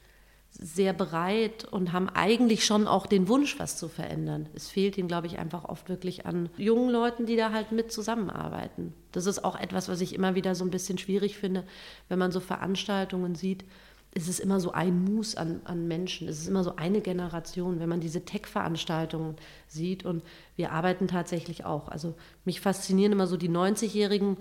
sehr 0.52 0.94
bereit 0.94 1.66
und 1.66 1.94
haben 1.94 2.10
eigentlich 2.10 2.66
schon 2.66 2.88
auch 2.88 3.06
den 3.06 3.28
Wunsch, 3.28 3.60
was 3.60 3.78
zu 3.78 3.88
verändern. 3.88 4.50
Es 4.54 4.68
fehlt 4.68 4.98
ihnen, 4.98 5.08
glaube 5.08 5.28
ich, 5.28 5.40
einfach 5.40 5.66
oft 5.66 5.88
wirklich 5.90 6.26
an 6.26 6.50
jungen 6.58 6.90
Leuten, 6.90 7.26
die 7.26 7.38
da 7.38 7.52
halt 7.52 7.72
mit 7.72 7.92
zusammenarbeiten. 7.92 8.94
Das 9.12 9.26
ist 9.26 9.46
auch 9.46 9.58
etwas, 9.58 9.88
was 9.88 10.02
ich 10.02 10.14
immer 10.14 10.36
wieder 10.36 10.56
so 10.56 10.66
ein 10.66 10.72
bisschen 10.72 10.98
schwierig 10.98 11.38
finde, 11.38 11.64
wenn 12.10 12.20
man 12.20 12.32
so 12.32 12.40
Veranstaltungen 12.40 13.36
sieht, 13.36 13.64
es 14.12 14.28
ist 14.28 14.40
immer 14.40 14.60
so 14.60 14.72
ein 14.72 15.04
Mus 15.04 15.36
an, 15.36 15.62
an 15.66 15.88
Menschen. 15.88 16.28
Es 16.28 16.40
ist 16.40 16.48
immer 16.48 16.64
so 16.64 16.76
eine 16.76 17.02
Generation, 17.02 17.80
wenn 17.80 17.90
man 17.90 18.00
diese 18.00 18.26
Tech-Veranstaltungen 18.26 19.36
sieht. 19.68 20.04
Und 20.04 20.24
wir 20.56 20.72
arbeiten 20.72 21.08
tatsächlich 21.08 21.64
auch. 21.64 21.90
Also 21.90 22.16
mich 22.44 22.60
faszinieren 22.60 23.12
immer 23.12 23.28
so 23.28 23.38
die 23.38 23.50
90-jährigen 23.50 24.38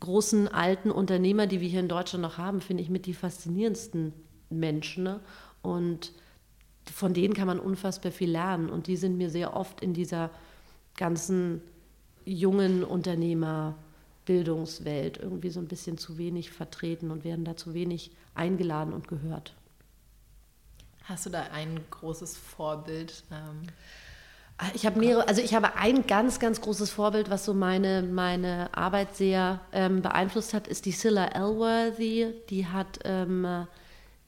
großen 0.00 0.48
alten 0.48 0.90
Unternehmer, 0.90 1.46
die 1.46 1.60
wir 1.60 1.68
hier 1.68 1.80
in 1.80 1.88
Deutschland 1.88 2.22
noch 2.22 2.38
haben, 2.38 2.62
finde 2.62 2.82
ich 2.82 2.88
mit 2.88 3.04
die 3.04 3.12
faszinierendsten 3.12 4.14
Menschen. 4.48 5.04
Ne? 5.04 5.20
Und 5.62 6.12
von 6.92 7.14
denen 7.14 7.34
kann 7.34 7.46
man 7.46 7.60
unfassbar 7.60 8.12
viel 8.12 8.30
lernen. 8.30 8.70
Und 8.70 8.86
die 8.86 8.96
sind 8.96 9.16
mir 9.16 9.30
sehr 9.30 9.54
oft 9.54 9.80
in 9.80 9.94
dieser 9.94 10.30
ganzen 10.96 11.60
jungen 12.24 12.84
Unternehmer- 12.84 13.74
Bildungswelt 14.30 15.18
irgendwie 15.18 15.50
so 15.50 15.58
ein 15.58 15.66
bisschen 15.66 15.98
zu 15.98 16.16
wenig 16.16 16.52
vertreten 16.52 17.10
und 17.10 17.24
werden 17.24 17.44
da 17.44 17.56
zu 17.56 17.74
wenig 17.74 18.12
eingeladen 18.36 18.92
und 18.92 19.08
gehört. 19.08 19.54
Hast 21.02 21.26
du 21.26 21.30
da 21.30 21.42
ein 21.52 21.80
großes 21.90 22.36
Vorbild? 22.36 23.24
Ähm 23.32 23.62
ich 24.74 24.86
habe 24.86 25.00
mehrere, 25.00 25.26
also 25.26 25.42
ich 25.42 25.52
habe 25.52 25.74
ein 25.74 26.06
ganz, 26.06 26.38
ganz 26.38 26.60
großes 26.60 26.90
Vorbild, 26.90 27.28
was 27.28 27.44
so 27.44 27.54
meine, 27.54 28.02
meine 28.02 28.72
Arbeit 28.72 29.16
sehr 29.16 29.62
ähm, 29.72 30.00
beeinflusst 30.00 30.54
hat, 30.54 30.68
ist 30.68 30.84
die 30.84 30.92
Scylla 30.92 31.24
Elworthy. 31.26 32.34
Die 32.50 32.68
hat 32.68 33.00
ähm, 33.04 33.66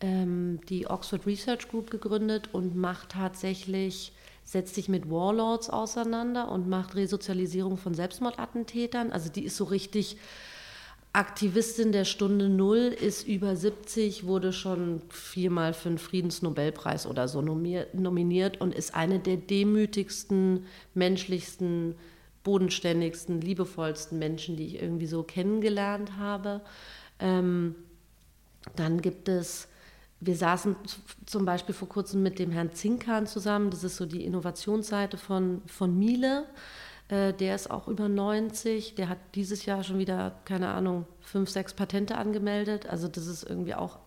ähm, 0.03 0.61
die 0.69 0.87
Oxford 0.87 1.27
Research 1.27 1.69
Group 1.69 1.91
gegründet 1.91 2.51
und 2.53 2.77
macht 2.77 3.11
tatsächlich, 3.11 4.13
setzt 4.45 4.75
sich 4.75 4.89
mit 4.89 5.11
Warlords 5.11 5.71
auseinander 5.71 6.51
und 6.51 6.69
macht 6.69 6.95
Resozialisierung 6.95 7.77
von 7.77 7.95
Selbstmordattentätern. 7.95 9.13
Also 9.13 9.31
die 9.31 9.45
ist 9.45 9.57
so 9.57 9.65
richtig 9.65 10.17
Aktivistin 11.15 11.93
der 11.93 12.07
Stunde 12.07 12.49
Null, 12.49 12.97
ist 12.99 13.29
über 13.29 13.55
70, 13.55 14.25
wurde 14.25 14.53
schon 14.53 15.03
viermal 15.11 15.75
für 15.75 15.91
den 15.91 15.99
Friedensnobelpreis 15.99 17.07
oder 17.07 17.29
so 17.29 17.43
nominiert 17.43 18.61
und 18.61 18.75
ist 18.75 18.95
eine 18.95 19.19
der 19.19 19.37
demütigsten, 19.37 20.65
menschlichsten, 20.95 21.97
bodenständigsten, 22.45 23.43
liebevollsten 23.43 24.19
Menschen, 24.19 24.57
die 24.57 24.67
ich 24.67 24.83
irgendwie 24.83 25.07
so 25.07 25.23
kennengelernt 25.23 26.17
habe. 26.17 26.63
Ähm, 27.19 27.75
dann 28.75 29.03
gibt 29.03 29.29
es, 29.29 29.69
wir 30.25 30.37
saßen 30.37 30.77
zum 31.27 31.45
Beispiel 31.45 31.75
vor 31.75 31.89
kurzem 31.89 32.23
mit 32.23 32.39
dem 32.39 32.53
Herrn 32.53 32.73
Zinkan 32.73 33.27
zusammen, 33.27 33.71
das 33.71 33.83
ist 33.83 33.97
so 33.97 34.07
die 34.07 34.25
Innovationsseite 34.25 35.17
von, 35.17 35.63
von 35.67 35.99
Miele. 35.99 36.47
Äh, 37.09 37.33
der 37.33 37.57
ist 37.57 37.71
auch 37.71 37.89
über 37.89 38.09
90. 38.09 38.95
Der 38.95 39.09
hat 39.09 39.19
dieses 39.35 39.67
Jahr 39.67 39.83
schon 39.83 39.99
wieder, 39.99 40.37
keine 40.45 40.69
Ahnung, 40.69 41.07
fünf, 41.21 41.51
sechs 41.51 41.75
Patente 41.75 42.17
angemeldet. 42.17 42.87
Also 42.87 43.09
das 43.09 43.27
ist 43.27 43.43
irgendwie 43.43 43.75
auch 43.75 43.99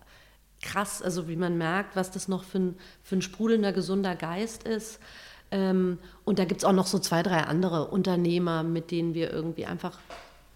krass, 0.61 1.01
also 1.01 1.27
wie 1.27 1.35
man 1.35 1.57
merkt, 1.57 1.97
was 1.97 2.11
das 2.11 2.29
noch 2.29 2.45
für 2.45 2.59
ein, 2.59 2.77
für 3.03 3.17
ein 3.17 3.21
sprudelnder, 3.21 3.73
gesunder 3.73 4.15
Geist 4.15 4.63
ist. 4.63 4.99
Ähm, 5.51 5.99
und 6.23 6.39
da 6.39 6.45
gibt 6.45 6.61
es 6.61 6.65
auch 6.65 6.71
noch 6.71 6.87
so 6.87 6.97
zwei, 6.97 7.23
drei 7.23 7.41
andere 7.41 7.89
Unternehmer, 7.89 8.63
mit 8.63 8.89
denen 8.89 9.13
wir 9.13 9.33
irgendwie 9.33 9.65
einfach 9.65 9.99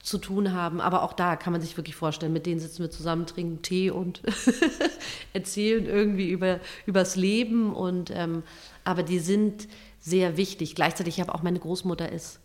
zu 0.02 0.18
tun 0.18 0.54
haben. 0.54 0.82
Aber 0.82 1.04
auch 1.04 1.14
da 1.14 1.36
kann 1.36 1.54
man 1.54 1.62
sich 1.62 1.78
wirklich 1.78 1.96
vorstellen, 1.96 2.34
mit 2.34 2.46
denen 2.46 2.60
sitzen 2.60 2.84
wir 2.84 2.92
zusammen, 2.92 3.26
trinken 3.26 3.62
Tee 3.62 3.92
und 3.92 4.22
erzählen 5.34 5.86
irgendwie 5.86 6.30
über 6.30 6.60
übers 6.86 7.16
Leben. 7.16 7.74
Und 7.74 8.12
ähm, 8.14 8.44
aber 8.84 9.04
die 9.04 9.20
sind 9.20 9.68
sehr 10.00 10.38
wichtig. 10.38 10.76
Gleichzeitig 10.76 11.20
habe 11.20 11.34
auch 11.36 11.44
meine 11.44 11.60
Großmutter 11.60 12.12
ist 12.12 12.40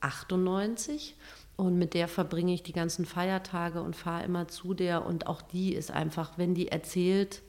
98 0.00 1.14
und 1.56 1.76
mit 1.76 1.92
der 1.92 2.08
verbringe 2.08 2.54
ich 2.54 2.62
die 2.62 2.72
ganzen 2.72 3.04
Feiertage 3.04 3.82
und 3.82 3.94
fahre 3.94 4.24
immer 4.24 4.48
zu 4.48 4.72
der 4.72 5.04
und 5.04 5.26
auch 5.26 5.42
die 5.42 5.74
ist 5.74 5.90
einfach, 5.90 6.38
wenn 6.38 6.54
die 6.54 6.68
erzählt, 6.68 7.42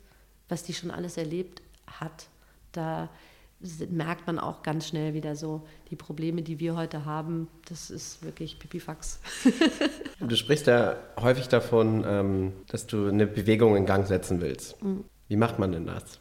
was 0.50 0.64
die 0.64 0.74
schon 0.74 0.92
alles 0.92 1.16
erlebt 1.16 1.62
hat, 1.88 2.28
da 2.74 3.10
merkt 3.90 4.28
man 4.28 4.40
auch 4.40 4.64
ganz 4.64 4.88
schnell 4.88 5.14
wieder 5.14 5.36
so, 5.36 5.62
die 5.90 5.96
Probleme, 5.96 6.42
die 6.42 6.60
wir 6.60 6.76
heute 6.76 7.06
haben, 7.06 7.48
das 7.68 7.90
ist 7.90 8.24
wirklich 8.24 8.60
Pipifax. 8.60 9.20
du 10.20 10.36
sprichst 10.36 10.68
ja 10.68 10.96
häufig 11.20 11.48
davon, 11.48 12.04
ähm, 12.08 12.54
dass 12.68 12.88
du 12.88 13.08
eine 13.08 13.28
Bewegung 13.28 13.76
in 13.76 13.86
Gang 13.86 14.08
setzen 14.08 14.42
willst. 14.42 14.82
Mhm. 14.84 15.04
Wie 15.28 15.36
macht 15.36 15.60
man 15.60 15.72
denn 15.72 15.86
das? 15.86 16.20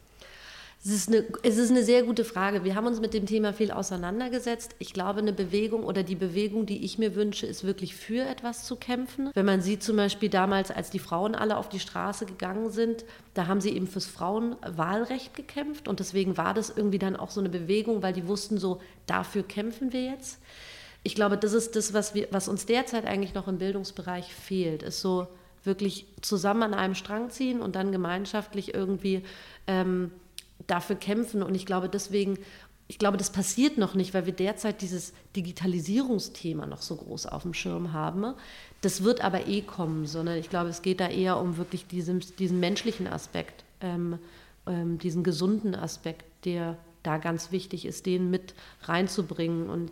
Es 0.83 0.89
ist, 0.89 1.09
eine, 1.09 1.23
es 1.43 1.57
ist 1.57 1.69
eine 1.69 1.83
sehr 1.83 2.01
gute 2.01 2.25
Frage. 2.25 2.63
Wir 2.63 2.73
haben 2.73 2.87
uns 2.87 2.99
mit 2.99 3.13
dem 3.13 3.27
Thema 3.27 3.53
viel 3.53 3.69
auseinandergesetzt. 3.69 4.75
Ich 4.79 4.93
glaube, 4.93 5.19
eine 5.19 5.31
Bewegung 5.31 5.83
oder 5.83 6.01
die 6.01 6.15
Bewegung, 6.15 6.65
die 6.65 6.83
ich 6.83 6.97
mir 6.97 7.13
wünsche, 7.13 7.45
ist 7.45 7.63
wirklich 7.63 7.95
für 7.95 8.25
etwas 8.25 8.65
zu 8.65 8.75
kämpfen. 8.77 9.29
Wenn 9.35 9.45
man 9.45 9.61
sieht 9.61 9.83
zum 9.83 9.95
Beispiel 9.97 10.29
damals, 10.29 10.71
als 10.71 10.89
die 10.89 10.97
Frauen 10.97 11.35
alle 11.35 11.57
auf 11.57 11.69
die 11.69 11.79
Straße 11.79 12.25
gegangen 12.25 12.71
sind, 12.71 13.05
da 13.35 13.45
haben 13.45 13.61
sie 13.61 13.69
eben 13.75 13.85
fürs 13.85 14.07
Frauenwahlrecht 14.07 15.35
gekämpft 15.35 15.87
und 15.87 15.99
deswegen 15.99 16.35
war 16.35 16.55
das 16.55 16.73
irgendwie 16.75 16.99
dann 16.99 17.15
auch 17.15 17.29
so 17.29 17.41
eine 17.41 17.49
Bewegung, 17.49 18.01
weil 18.01 18.13
die 18.13 18.27
wussten 18.27 18.57
so, 18.57 18.81
dafür 19.05 19.43
kämpfen 19.43 19.93
wir 19.93 20.05
jetzt. 20.05 20.39
Ich 21.03 21.13
glaube, 21.13 21.37
das 21.37 21.53
ist 21.53 21.75
das, 21.75 21.93
was, 21.93 22.15
wir, 22.15 22.27
was 22.31 22.47
uns 22.47 22.65
derzeit 22.65 23.05
eigentlich 23.05 23.35
noch 23.35 23.47
im 23.47 23.59
Bildungsbereich 23.59 24.33
fehlt, 24.33 24.81
ist 24.81 25.01
so 25.01 25.27
wirklich 25.63 26.07
zusammen 26.21 26.63
an 26.63 26.73
einem 26.73 26.95
Strang 26.95 27.29
ziehen 27.29 27.61
und 27.61 27.75
dann 27.75 27.91
gemeinschaftlich 27.91 28.73
irgendwie 28.73 29.21
ähm, 29.67 30.11
dafür 30.71 30.95
kämpfen. 30.95 31.43
Und 31.43 31.55
ich 31.55 31.65
glaube 31.65 31.89
deswegen, 31.89 32.39
ich 32.87 32.99
glaube, 32.99 33.17
das 33.17 33.31
passiert 33.31 33.77
noch 33.77 33.93
nicht, 33.93 34.13
weil 34.13 34.25
wir 34.25 34.33
derzeit 34.33 34.81
dieses 34.81 35.13
Digitalisierungsthema 35.35 36.65
noch 36.65 36.81
so 36.81 36.95
groß 36.95 37.27
auf 37.27 37.43
dem 37.43 37.53
Schirm 37.53 37.93
haben. 37.93 38.33
Das 38.81 39.03
wird 39.03 39.21
aber 39.21 39.47
eh 39.47 39.61
kommen, 39.61 40.05
sondern 40.07 40.37
ich 40.37 40.49
glaube, 40.49 40.69
es 40.69 40.81
geht 40.81 40.99
da 40.99 41.07
eher 41.07 41.39
um 41.39 41.57
wirklich 41.57 41.87
diesen, 41.87 42.19
diesen 42.39 42.59
menschlichen 42.59 43.07
Aspekt, 43.07 43.63
ähm, 43.81 44.17
ähm, 44.67 44.97
diesen 44.97 45.23
gesunden 45.23 45.75
Aspekt, 45.75 46.25
der 46.45 46.77
da 47.03 47.17
ganz 47.17 47.51
wichtig 47.51 47.85
ist, 47.85 48.05
den 48.05 48.29
mit 48.29 48.53
reinzubringen 48.83 49.69
und 49.69 49.91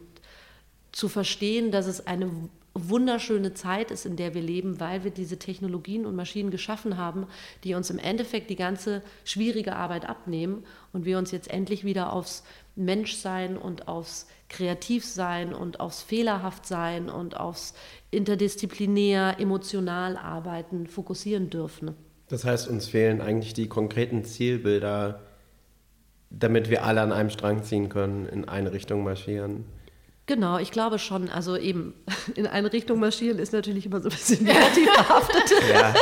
zu 0.91 1.07
verstehen, 1.07 1.71
dass 1.71 1.85
es 1.85 2.05
eine 2.07 2.31
wunderschöne 2.73 3.53
Zeit 3.53 3.91
ist, 3.91 4.05
in 4.05 4.15
der 4.15 4.33
wir 4.33 4.41
leben, 4.41 4.79
weil 4.79 5.03
wir 5.03 5.11
diese 5.11 5.37
Technologien 5.37 6.05
und 6.05 6.15
Maschinen 6.15 6.51
geschaffen 6.51 6.97
haben, 6.97 7.27
die 7.63 7.73
uns 7.73 7.89
im 7.89 7.99
Endeffekt 7.99 8.49
die 8.49 8.55
ganze 8.55 9.01
schwierige 9.25 9.75
Arbeit 9.75 10.07
abnehmen 10.07 10.63
und 10.93 11.05
wir 11.05 11.17
uns 11.17 11.31
jetzt 11.31 11.49
endlich 11.49 11.83
wieder 11.83 12.13
aufs 12.13 12.43
Menschsein 12.75 13.57
und 13.57 13.87
aufs 13.87 14.27
Kreativsein 14.47 15.53
und 15.53 15.79
aufs 15.79 16.01
Fehlerhaftsein 16.01 17.09
und 17.09 17.37
aufs 17.37 17.73
interdisziplinär, 18.11 19.35
emotional 19.39 20.17
arbeiten 20.17 20.87
fokussieren 20.87 21.49
dürfen. 21.49 21.95
Das 22.29 22.45
heißt, 22.45 22.67
uns 22.67 22.87
fehlen 22.87 23.21
eigentlich 23.21 23.53
die 23.53 23.67
konkreten 23.67 24.23
Zielbilder, 24.23 25.21
damit 26.29 26.69
wir 26.69 26.85
alle 26.85 27.01
an 27.01 27.11
einem 27.11 27.31
Strang 27.31 27.63
ziehen 27.63 27.89
können, 27.89 28.27
in 28.27 28.47
eine 28.47 28.71
Richtung 28.71 29.03
marschieren. 29.03 29.65
Genau, 30.29 30.59
ich 30.59 30.69
glaube 30.69 30.99
schon. 30.99 31.27
Also 31.27 31.57
eben 31.57 31.95
in 32.35 32.45
eine 32.45 32.71
Richtung 32.71 32.99
marschieren 32.99 33.39
ist 33.39 33.51
natürlich 33.51 33.87
immer 33.87 33.99
so 33.99 34.09
ein 34.09 34.15
bisschen 34.15 34.43
negativ 34.43 34.87
behaftet. 34.93 35.51
Ja. 35.73 35.95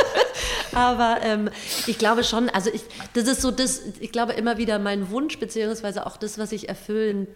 Aber 0.72 1.22
ähm, 1.22 1.48
ich 1.86 1.96
glaube 1.96 2.22
schon, 2.24 2.50
also 2.50 2.68
ich, 2.70 2.82
das 3.14 3.26
ist 3.26 3.40
so 3.40 3.50
das, 3.50 3.80
ich 4.00 4.12
glaube 4.12 4.34
immer 4.34 4.58
wieder 4.58 4.78
mein 4.78 5.08
Wunsch, 5.10 5.38
beziehungsweise 5.38 6.06
auch 6.06 6.18
das, 6.18 6.36
was 6.36 6.52
ich 6.52 6.68
erfüllen 6.68 7.26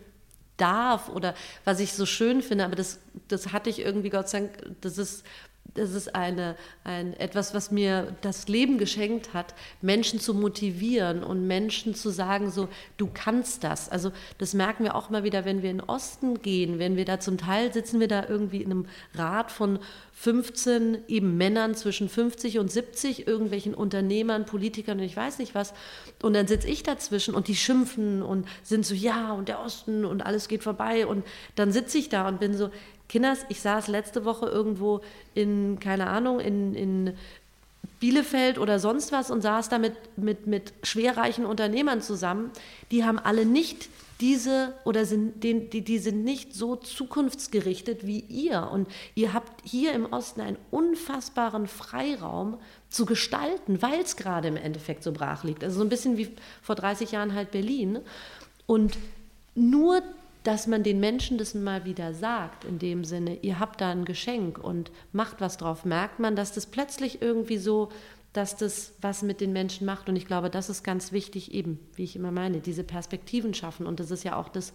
darf 0.59 1.09
oder 1.09 1.35
was 1.65 1.81
ich 1.81 1.95
so 1.95 2.05
schön 2.05 2.43
finde, 2.43 2.67
aber 2.67 2.77
das, 2.77 2.99
das 3.27 3.55
hatte 3.55 3.71
ich 3.71 3.79
irgendwie, 3.79 4.11
Gott 4.11 4.29
sei 4.29 4.41
Dank, 4.41 4.51
das 4.83 4.99
ist 4.99 5.25
das 5.75 5.95
ist 5.95 6.15
eine, 6.15 6.57
ein, 6.85 7.15
etwas, 7.15 7.55
was 7.55 7.71
mir 7.71 8.15
das 8.21 8.49
Leben 8.49 8.79
geschenkt 8.79 9.33
hat, 9.33 9.55
Menschen 9.81 10.21
zu 10.21 10.35
motivieren 10.35 11.25
und 11.25 11.47
Menschen 11.47 11.95
zu 11.95 12.11
sagen, 12.11 12.51
so, 12.51 12.69
du 12.97 13.09
kannst 13.13 13.65
das. 13.65 13.89
Also 13.89 14.13
das 14.39 14.55
merken 14.55 14.85
wir 14.85 14.95
auch 14.95 15.11
mal 15.11 15.25
wieder, 15.25 15.45
wenn 15.45 15.63
wir 15.63 15.71
in 15.71 15.79
den 15.79 15.89
Osten 15.89 16.43
gehen, 16.43 16.79
wenn 16.79 16.97
wir 16.97 17.05
da 17.05 17.21
zum 17.21 17.39
Teil 17.39 17.73
sitzen 17.73 18.01
wir 18.01 18.09
da 18.09 18.27
irgendwie 18.29 18.63
in 18.63 18.71
einem 18.71 18.87
Rat 19.15 19.51
von 19.51 19.79
15 20.15 21.05
eben 21.09 21.37
Männern 21.37 21.75
zwischen 21.75 22.09
50 22.09 22.59
und 22.59 22.71
70, 22.71 23.27
irgendwelchen 23.27 23.75
Unternehmern, 23.75 24.45
Politikern 24.45 24.99
und 24.99 25.05
ich 25.05 25.17
weiß 25.17 25.39
nicht 25.39 25.55
was. 25.55 25.73
Und 26.23 26.35
dann 26.35 26.47
sitze 26.47 26.69
ich 26.69 26.83
dazwischen 26.83 27.35
und 27.35 27.49
die 27.49 27.57
schimpfen 27.57 28.23
und 28.23 28.47
sind 28.63 28.85
so, 28.85 28.95
ja, 28.95 29.33
und 29.33 29.49
der 29.49 29.61
Osten 29.61 30.05
und 30.05 30.21
alles 30.21 30.49
geht 30.49 30.63
vorbei. 30.63 31.07
Und 31.07 31.25
dann 31.55 31.73
sitze 31.73 31.99
ich 31.99 32.09
da 32.09 32.29
und 32.29 32.41
bin 32.41 32.55
so, 32.55 32.71
Kinders, 33.13 33.45
ich 33.51 33.61
saß 33.61 33.89
letzte 33.89 34.25
Woche 34.25 34.47
irgendwo 34.47 35.03
in, 35.35 35.79
keine 35.79 36.07
Ahnung, 36.07 36.41
in, 36.41 36.75
in 36.75 37.13
Bielefeld 38.01 38.59
oder 38.59 38.79
sonst 38.79 39.13
was 39.13 39.31
und 39.31 39.43
saß 39.43 39.69
da 39.69 39.77
mit, 39.77 39.93
mit, 40.17 40.47
mit 40.47 40.73
schwerreichen 40.83 41.45
Unternehmern 41.45 42.01
zusammen. 42.01 42.51
Die 42.91 43.05
haben 43.05 43.19
alle 43.19 43.45
nicht 43.45 43.91
diese 44.23 44.73
oder 44.85 45.05
sind, 45.05 45.45
die, 45.45 45.69
die 45.69 45.99
sind 45.99 46.25
nicht 46.25 46.55
so 46.55 46.75
zukunftsgerichtet 46.75 48.07
wie 48.07 48.21
ihr. 48.21 48.71
Und 48.73 48.89
ihr 49.15 49.35
habt 49.35 49.61
hier 49.63 49.93
im 49.93 50.07
Osten 50.11 50.41
einen 50.41 50.57
unfassbaren 50.71 51.67
Freiraum 51.67 52.57
zu 52.89 53.05
gestalten, 53.05 53.83
weil 53.83 54.01
es 54.01 54.17
gerade 54.17 54.49
im 54.49 54.57
Endeffekt 54.57 55.03
so 55.03 55.13
brach 55.13 55.45
liegt. 55.45 55.63
Also 55.63 55.81
so 55.81 55.85
ein 55.85 55.91
bisschen 55.91 56.17
wie 56.17 56.31
vor 56.63 56.77
30 56.77 57.13
Jahren 57.13 57.35
halt 57.35 57.51
Berlin. 57.51 57.99
Und 58.67 58.97
nur 59.55 60.01
dass 60.43 60.67
man 60.67 60.83
den 60.83 61.01
Menschen 61.01 61.39
das 61.39 61.55
mal 61.55 61.85
wieder 61.85 62.15
sagt, 62.15 62.65
in 62.65 62.79
dem 62.79 63.05
Sinne, 63.05 63.39
ihr 63.43 63.59
habt 63.59 63.81
da 63.81 63.91
ein 63.91 64.05
Geschenk 64.05 64.59
und 64.59 64.91
macht 65.13 65.41
was 65.41 65.57
drauf, 65.57 65.85
merkt 65.85 66.19
man, 66.19 66.35
dass 66.35 66.53
das 66.53 66.67
plötzlich 66.67 67.23
irgendwie 67.23 67.59
so, 67.59 67.91
dass 68.33 68.57
das 68.57 68.95
was 69.01 69.23
mit 69.23 69.41
den 69.41 69.53
Menschen 69.53 69.87
macht. 69.87 70.09
Und 70.09 70.17
ich 70.17 70.27
glaube, 70.27 70.51
das 70.51 70.71
ist 70.71 70.83
ganz 70.83 71.13
wichtig, 71.13 71.55
eben, 71.55 71.79
wie 71.95 72.05
ich 72.05 72.17
immer 72.17 72.33
meine, 72.33 72.61
diese 72.61 72.83
Perspektiven 72.83 73.55
schaffen. 73.55 73.87
Und 73.87 74.01
das 74.01 74.11
ist 74.11 74.25
ja 74.25 74.37
auch 74.37 74.49
das, 74.49 74.73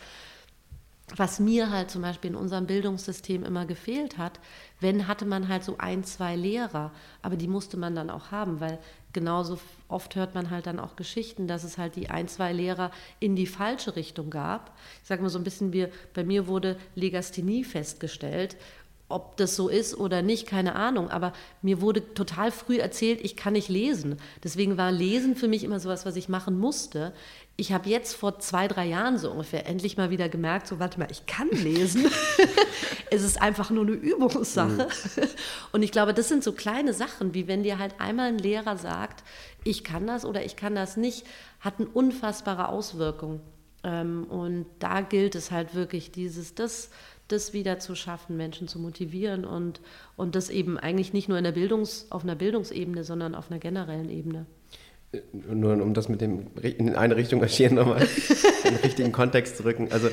was 1.16 1.40
mir 1.40 1.70
halt 1.70 1.90
zum 1.90 2.02
Beispiel 2.02 2.32
in 2.32 2.36
unserem 2.36 2.68
Bildungssystem 2.68 3.44
immer 3.44 3.66
gefehlt 3.66 4.18
hat, 4.18 4.40
wenn 4.80 5.08
hatte 5.08 5.26
man 5.26 5.48
halt 5.48 5.64
so 5.64 5.78
ein, 5.78 6.04
zwei 6.04 6.36
Lehrer, 6.36 6.92
aber 7.22 7.38
die 7.38 7.48
musste 7.48 7.78
man 7.78 7.96
dann 7.96 8.10
auch 8.10 8.32
haben, 8.32 8.60
weil 8.60 8.78
genauso 9.18 9.58
oft 9.88 10.16
hört 10.16 10.36
man 10.36 10.52
halt 10.52 10.68
dann 10.68 10.80
auch 10.80 10.96
Geschichten, 10.96 11.48
dass 11.48 11.64
es 11.64 11.80
halt 11.80 11.96
die 11.96 12.12
ein, 12.12 12.28
zwei 12.28 12.54
Lehrer 12.54 12.92
in 13.20 13.36
die 13.36 13.48
falsche 13.48 13.96
Richtung 13.96 14.30
gab. 14.30 14.78
Ich 15.02 15.08
sage 15.08 15.24
mal 15.24 15.30
so 15.30 15.40
ein 15.40 15.44
bisschen, 15.44 15.74
wie 15.74 15.88
bei 16.14 16.24
mir 16.24 16.46
wurde 16.46 16.78
Legasthenie 16.94 17.64
festgestellt 17.64 18.58
ob 19.10 19.38
das 19.38 19.56
so 19.56 19.70
ist 19.70 19.98
oder 19.98 20.22
nicht, 20.22 20.48
keine 20.48 20.76
Ahnung. 20.76 21.10
Aber 21.10 21.32
mir 21.62 21.80
wurde 21.80 22.14
total 22.14 22.52
früh 22.52 22.78
erzählt, 22.78 23.22
ich 23.22 23.38
kann 23.38 23.54
nicht 23.54 23.70
lesen. 23.70 24.18
Deswegen 24.44 24.78
war 24.78 24.92
Lesen 24.92 25.36
für 25.36 25.48
mich 25.48 25.64
immer 25.64 25.80
sowas, 25.80 26.06
was 26.06 26.18
ich 26.18 26.28
machen 26.28 26.60
musste. 26.60 27.14
Ich 27.56 27.72
habe 27.72 27.90
jetzt 27.90 28.16
vor 28.16 28.40
zwei, 28.40 28.68
drei 28.68 28.86
Jahren 28.86 29.18
so 29.18 29.32
ungefähr 29.32 29.66
endlich 29.66 29.96
mal 29.96 30.10
wieder 30.10 30.28
gemerkt, 30.28 30.68
so 30.68 30.80
warte 30.80 31.00
mal, 31.00 31.08
ich 31.10 31.26
kann 31.26 31.50
lesen. 31.50 32.06
es 33.12 33.24
ist 33.24 33.42
einfach 33.42 33.70
nur 33.70 33.86
eine 33.86 33.96
Übungssache. 33.96 34.88
Mhm. 35.16 35.24
Und 35.72 35.84
ich 35.84 35.92
glaube, 35.94 36.14
das 36.14 36.28
sind 36.28 36.44
so 36.44 36.52
kleine 36.52 36.94
Sachen, 36.94 37.34
wie 37.34 37.48
wenn 37.48 37.64
dir 37.64 37.80
halt 37.80 37.96
einmal 38.00 38.28
ein 38.28 38.40
Lehrer 38.40 38.78
sagt, 38.78 39.24
ich 39.64 39.86
kann 39.86 40.06
das 40.06 40.26
oder 40.26 40.44
ich 40.44 40.58
kann 40.58 40.76
das 40.76 40.98
nicht, 40.98 41.26
hat 41.62 41.76
eine 41.80 41.88
unfassbare 41.88 42.68
Auswirkung. 42.68 43.40
Ähm, 43.84 44.26
und 44.26 44.66
da 44.80 45.02
gilt 45.02 45.36
es 45.36 45.52
halt 45.52 45.76
wirklich, 45.76 46.12
dieses, 46.12 46.56
das, 46.56 46.90
das 47.28 47.54
wieder 47.54 47.80
zu 47.80 47.96
schaffen, 47.96 48.38
Menschen 48.38 48.68
zu 48.68 48.80
motivieren 48.80 49.46
und, 49.46 49.82
und 50.16 50.36
das 50.36 50.50
eben 50.50 50.78
eigentlich 50.78 51.14
nicht 51.14 51.30
nur 51.30 51.38
in 51.38 51.44
der 51.44 51.52
Bildungs-, 51.52 52.08
auf 52.10 52.24
einer 52.24 52.36
Bildungsebene, 52.36 53.04
sondern 53.04 53.36
auf 53.36 53.52
einer 53.52 53.60
generellen 53.60 54.10
Ebene. 54.10 54.46
Nur 55.32 55.74
um 55.82 55.94
das 55.94 56.10
mit 56.10 56.20
dem 56.20 56.48
in 56.62 56.96
eine 56.96 57.16
Richtung 57.16 57.40
marschieren 57.40 57.76
nochmal 57.76 58.02
in 58.66 58.74
den 58.74 58.84
richtigen 58.84 59.12
Kontext 59.14 59.58
zu 59.58 59.64
rücken. 59.64 59.90
Also 59.92 60.10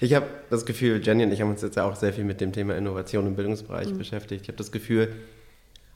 ich 0.00 0.14
habe 0.14 0.26
das 0.48 0.64
Gefühl, 0.64 1.00
Jenny 1.04 1.24
und 1.24 1.32
ich 1.32 1.42
haben 1.42 1.50
uns 1.50 1.60
jetzt 1.60 1.76
ja 1.76 1.84
auch 1.84 1.96
sehr 1.96 2.14
viel 2.14 2.24
mit 2.24 2.40
dem 2.40 2.52
Thema 2.52 2.74
Innovation 2.74 3.26
im 3.26 3.36
Bildungsbereich 3.36 3.90
mhm. 3.92 3.98
beschäftigt. 3.98 4.42
Ich 4.42 4.48
habe 4.48 4.56
das 4.56 4.72
Gefühl, 4.72 5.14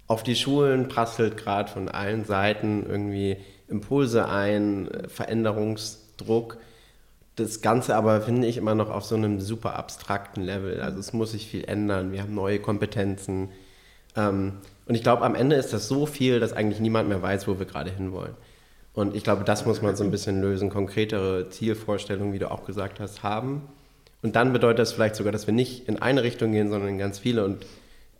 auf 0.06 0.22
die 0.22 0.36
Schulen 0.36 0.88
prasselt 0.88 1.38
gerade 1.38 1.70
von 1.70 1.88
allen 1.88 2.24
Seiten 2.24 2.84
irgendwie 2.86 3.38
Impulse 3.68 4.28
ein, 4.28 4.90
Veränderungsdruck 5.08 6.58
das 7.36 7.62
Ganze 7.62 7.96
aber 7.96 8.20
finde 8.20 8.46
ich 8.46 8.56
immer 8.56 8.74
noch 8.74 8.90
auf 8.90 9.04
so 9.04 9.14
einem 9.14 9.40
super 9.40 9.76
abstrakten 9.76 10.42
Level. 10.42 10.80
Also 10.80 10.98
es 10.98 11.12
muss 11.12 11.32
sich 11.32 11.46
viel 11.46 11.64
ändern, 11.64 12.12
wir 12.12 12.22
haben 12.22 12.34
neue 12.34 12.58
Kompetenzen. 12.58 13.48
Ähm, 14.16 14.54
und 14.86 14.94
ich 14.94 15.02
glaube, 15.02 15.22
am 15.22 15.34
Ende 15.34 15.56
ist 15.56 15.72
das 15.72 15.88
so 15.88 16.06
viel, 16.06 16.40
dass 16.40 16.52
eigentlich 16.52 16.80
niemand 16.80 17.08
mehr 17.08 17.22
weiß, 17.22 17.48
wo 17.48 17.58
wir 17.58 17.66
gerade 17.66 17.90
hinwollen. 17.90 18.34
Und 18.92 19.16
ich 19.16 19.24
glaube, 19.24 19.44
das 19.44 19.64
muss 19.64 19.80
man 19.80 19.96
so 19.96 20.04
ein 20.04 20.10
bisschen 20.10 20.42
lösen, 20.42 20.68
konkretere 20.68 21.48
Zielvorstellungen, 21.48 22.34
wie 22.34 22.38
du 22.38 22.50
auch 22.50 22.66
gesagt 22.66 23.00
hast, 23.00 23.22
haben. 23.22 23.62
Und 24.20 24.36
dann 24.36 24.52
bedeutet 24.52 24.80
das 24.80 24.92
vielleicht 24.92 25.16
sogar, 25.16 25.32
dass 25.32 25.46
wir 25.46 25.54
nicht 25.54 25.88
in 25.88 26.00
eine 26.02 26.22
Richtung 26.22 26.52
gehen, 26.52 26.68
sondern 26.68 26.90
in 26.90 26.98
ganz 26.98 27.18
viele 27.18 27.44
und 27.44 27.64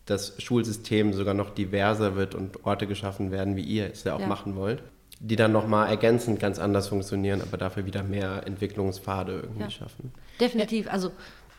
das 0.07 0.35
Schulsystem 0.43 1.13
sogar 1.13 1.35
noch 1.35 1.51
diverser 1.51 2.17
wird 2.17 2.35
und 2.35 2.65
Orte 2.65 2.87
geschaffen 2.87 3.31
werden, 3.31 3.55
wie 3.57 3.63
ihr 3.63 3.91
es 3.93 4.05
ja 4.05 4.15
auch 4.15 4.21
ja. 4.21 4.27
machen 4.27 4.57
wollt 4.57 4.83
die 5.25 5.37
dann 5.37 5.53
nochmal 5.53 5.89
ergänzend 5.89 6.41
ganz 6.41 6.59
anders 6.59 6.89
funktionieren, 6.89 7.43
aber 7.43 7.57
dafür 7.57 7.87
wieder 7.87 8.03
mehr 8.03 8.43
Entwicklungspfade 8.45 9.33
irgendwie 9.43 9.62
ja. 9.62 9.70
schaffen. 9.70 10.12
Definitiv. 10.41 10.93
Also 10.93 11.12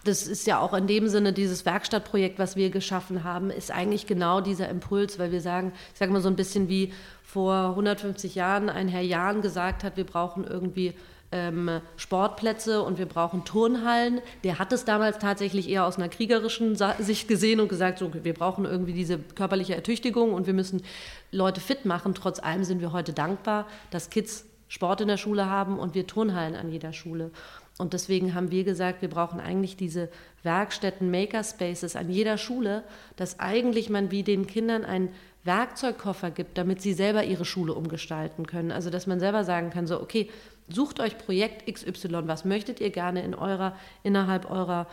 das 0.04 0.28
ist 0.28 0.46
ja 0.46 0.60
auch 0.60 0.74
in 0.74 0.86
dem 0.86 1.08
Sinne 1.08 1.32
dieses 1.32 1.66
Werkstattprojekt, 1.66 2.40
was 2.40 2.58
wir 2.58 2.70
geschaffen 2.72 3.24
haben, 3.24 3.50
ist 3.50 3.72
eigentlich 3.72 4.06
genau 4.06 4.42
dieser 4.42 4.68
Impuls, 4.68 5.18
weil 5.18 5.32
wir 5.32 5.40
sagen, 5.40 5.72
ich 5.94 6.00
sage 6.00 6.12
mal 6.12 6.22
so 6.22 6.28
ein 6.28 6.36
bisschen 6.36 6.68
wie 6.68 6.92
vor 7.24 7.70
150 7.70 8.36
Jahren 8.36 8.70
ein 8.70 8.90
Herr 8.90 9.02
Jahn 9.02 9.42
gesagt 9.42 9.86
hat, 9.86 9.96
wir 9.96 10.06
brauchen 10.06 10.44
irgendwie 10.44 10.94
ähm, 11.34 11.82
Sportplätze 11.98 12.84
und 12.84 13.00
wir 13.00 13.08
brauchen 13.08 13.44
Turnhallen. 13.44 14.22
Der 14.44 14.60
hat 14.60 14.72
es 14.72 14.86
damals 14.86 15.18
tatsächlich 15.18 15.68
eher 15.68 15.86
aus 15.86 15.98
einer 15.98 16.08
kriegerischen 16.08 16.78
Sicht 17.00 17.28
gesehen 17.28 17.60
und 17.60 17.68
gesagt, 17.68 18.00
so, 18.00 18.12
wir 18.14 18.34
brauchen 18.34 18.66
irgendwie 18.66 18.94
diese 18.94 19.18
körperliche 19.18 19.76
Ertüchtigung 19.76 20.34
und 20.34 20.46
wir 20.46 20.54
müssen 20.54 20.84
Leute 21.32 21.60
fit 21.60 21.86
machen. 21.86 22.14
Trotz 22.14 22.40
allem 22.40 22.64
sind 22.64 22.82
wir 22.82 22.94
heute 22.94 23.14
dankbar, 23.14 23.68
dass 23.90 24.12
Kids 24.12 24.46
Sport 24.68 25.02
in 25.02 25.08
der 25.08 25.18
Schule 25.18 25.50
haben 25.50 25.78
und 25.78 25.94
wir 25.94 26.08
Turnhallen 26.08 26.56
an 26.56 26.72
jeder 26.72 26.94
Schule. 26.94 27.32
Und 27.80 27.94
deswegen 27.94 28.36
haben 28.36 28.52
wir 28.52 28.64
gesagt, 28.64 29.02
wir 29.02 29.10
brauchen 29.10 29.40
eigentlich 29.40 29.76
diese 29.76 30.10
Werkstätten, 30.44 31.10
Makerspaces 31.10 31.96
an 31.96 32.10
jeder 32.10 32.38
Schule, 32.38 32.84
dass 33.16 33.40
eigentlich 33.40 33.90
man 33.90 34.12
wie 34.12 34.24
den 34.24 34.46
Kindern 34.46 34.86
einen 34.86 35.10
Werkzeugkoffer 35.44 36.32
gibt, 36.32 36.58
damit 36.58 36.82
sie 36.82 36.94
selber 36.94 37.24
ihre 37.24 37.46
Schule 37.46 37.74
umgestalten 37.74 38.46
können. 38.46 38.72
Also 38.72 38.90
dass 38.90 39.08
man 39.08 39.20
selber 39.20 39.44
sagen 39.44 39.72
kann, 39.72 39.88
so, 39.88 40.00
okay, 40.02 40.30
Sucht 40.70 41.00
euch 41.00 41.18
Projekt 41.18 41.72
XY, 41.72 42.28
was 42.28 42.46
möchtet 42.46 42.80
ihr 42.80 42.90
gerne 42.90 43.24
in 43.24 43.36
eurer, 43.36 43.76
innerhalb 44.04 44.50
eurer 44.50 44.88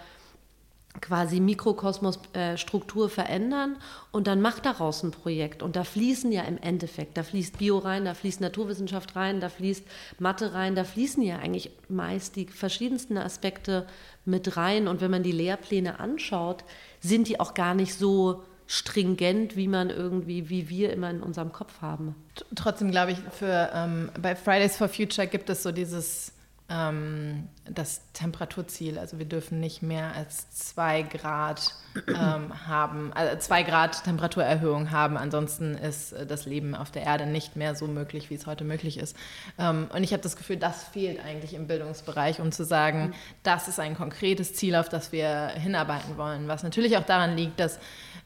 quasi 1.01 1.39
Mikrokosmos-Struktur 1.39 3.07
äh, 3.07 3.09
verändern 3.09 3.77
und 4.11 4.27
dann 4.27 4.41
macht 4.41 4.66
daraus 4.66 5.05
ein 5.05 5.12
Projekt. 5.12 5.62
Und 5.62 5.77
da 5.77 5.85
fließen 5.85 6.33
ja 6.33 6.43
im 6.43 6.59
Endeffekt, 6.59 7.16
da 7.16 7.23
fließt 7.23 7.59
Bio 7.59 7.79
rein, 7.79 8.05
da 8.05 8.14
fließt 8.14 8.41
Naturwissenschaft 8.41 9.14
rein, 9.14 9.41
da 9.41 9.49
fließt 9.49 9.85
Mathe 10.18 10.53
rein, 10.53 10.75
da 10.75 10.83
fließen 10.83 11.23
ja 11.23 11.39
eigentlich 11.39 11.71
meist 11.89 12.35
die 12.35 12.47
verschiedensten 12.47 13.18
Aspekte 13.18 13.87
mit 14.25 14.57
rein. 14.57 14.89
Und 14.89 15.01
wenn 15.01 15.12
man 15.12 15.23
die 15.23 15.33
Lehrpläne 15.33 16.01
anschaut, 16.01 16.64
sind 16.99 17.29
die 17.29 17.39
auch 17.39 17.55
gar 17.55 17.75
nicht 17.75 17.95
so 17.95 18.43
stringent, 18.71 19.57
wie 19.57 19.66
man 19.66 19.91
irgendwie, 19.91 20.49
wie 20.49 20.68
wir 20.68 20.93
immer 20.93 21.11
in 21.11 21.25
unserem 21.25 21.51
Kopf 21.51 21.83
haben. 21.83 22.14
Trotzdem 22.55 22.93
glaube 22.93 23.11
ich, 23.11 23.18
für, 23.37 23.68
ähm, 23.75 24.11
bei 24.23 24.37
Fridays 24.37 24.77
for 24.77 24.89
Future 24.89 25.27
gibt 25.27 25.51
es 25.51 25.64
so 25.64 25.73
dieses 25.73 26.33
ähm, 26.71 27.49
das 27.68 28.01
Temperaturziel. 28.12 28.99
Also 28.99 29.18
wir 29.18 29.27
dürfen 29.27 29.59
nicht 29.59 29.83
mehr 29.83 30.14
als 30.14 30.51
zwei 30.53 31.03
Grad 31.03 31.75
ähm, 32.07 32.53
haben, 32.68 33.12
also 33.12 33.37
zwei 33.39 33.64
Grad 33.64 34.05
Temperaturerhöhung 34.05 34.93
haben. 34.93 35.16
Ansonsten 35.16 35.75
ist 35.75 36.12
äh, 36.12 36.25
das 36.25 36.47
Leben 36.47 36.77
auf 36.77 36.93
der 36.93 37.03
Erde 37.03 37.27
nicht 37.27 37.57
mehr 37.57 37.75
so 37.75 37.89
möglich, 37.89 38.31
wie 38.31 38.35
es 38.35 38.47
heute 38.47 38.62
möglich 38.62 38.99
ist. 38.99 39.16
Ähm, 39.59 39.89
und 39.93 40.05
ich 40.05 40.12
habe 40.12 40.23
das 40.23 40.37
Gefühl, 40.37 40.59
das 40.59 40.85
fehlt 40.85 41.18
eigentlich 41.25 41.55
im 41.55 41.66
Bildungsbereich, 41.66 42.41
um 42.41 42.53
zu 42.53 42.64
sagen, 42.64 43.09
mhm. 43.09 43.14
das 43.43 43.66
ist 43.66 43.81
ein 43.81 43.97
konkretes 43.97 44.55
Ziel, 44.55 44.77
auf 44.77 44.89
das 44.89 45.11
wir 45.11 45.49
hinarbeiten 45.49 46.16
wollen. 46.16 46.47
Was 46.47 46.62
natürlich 46.62 46.97
auch 46.97 47.05
daran 47.05 47.37
liegt, 47.37 47.59
dass 47.59 47.81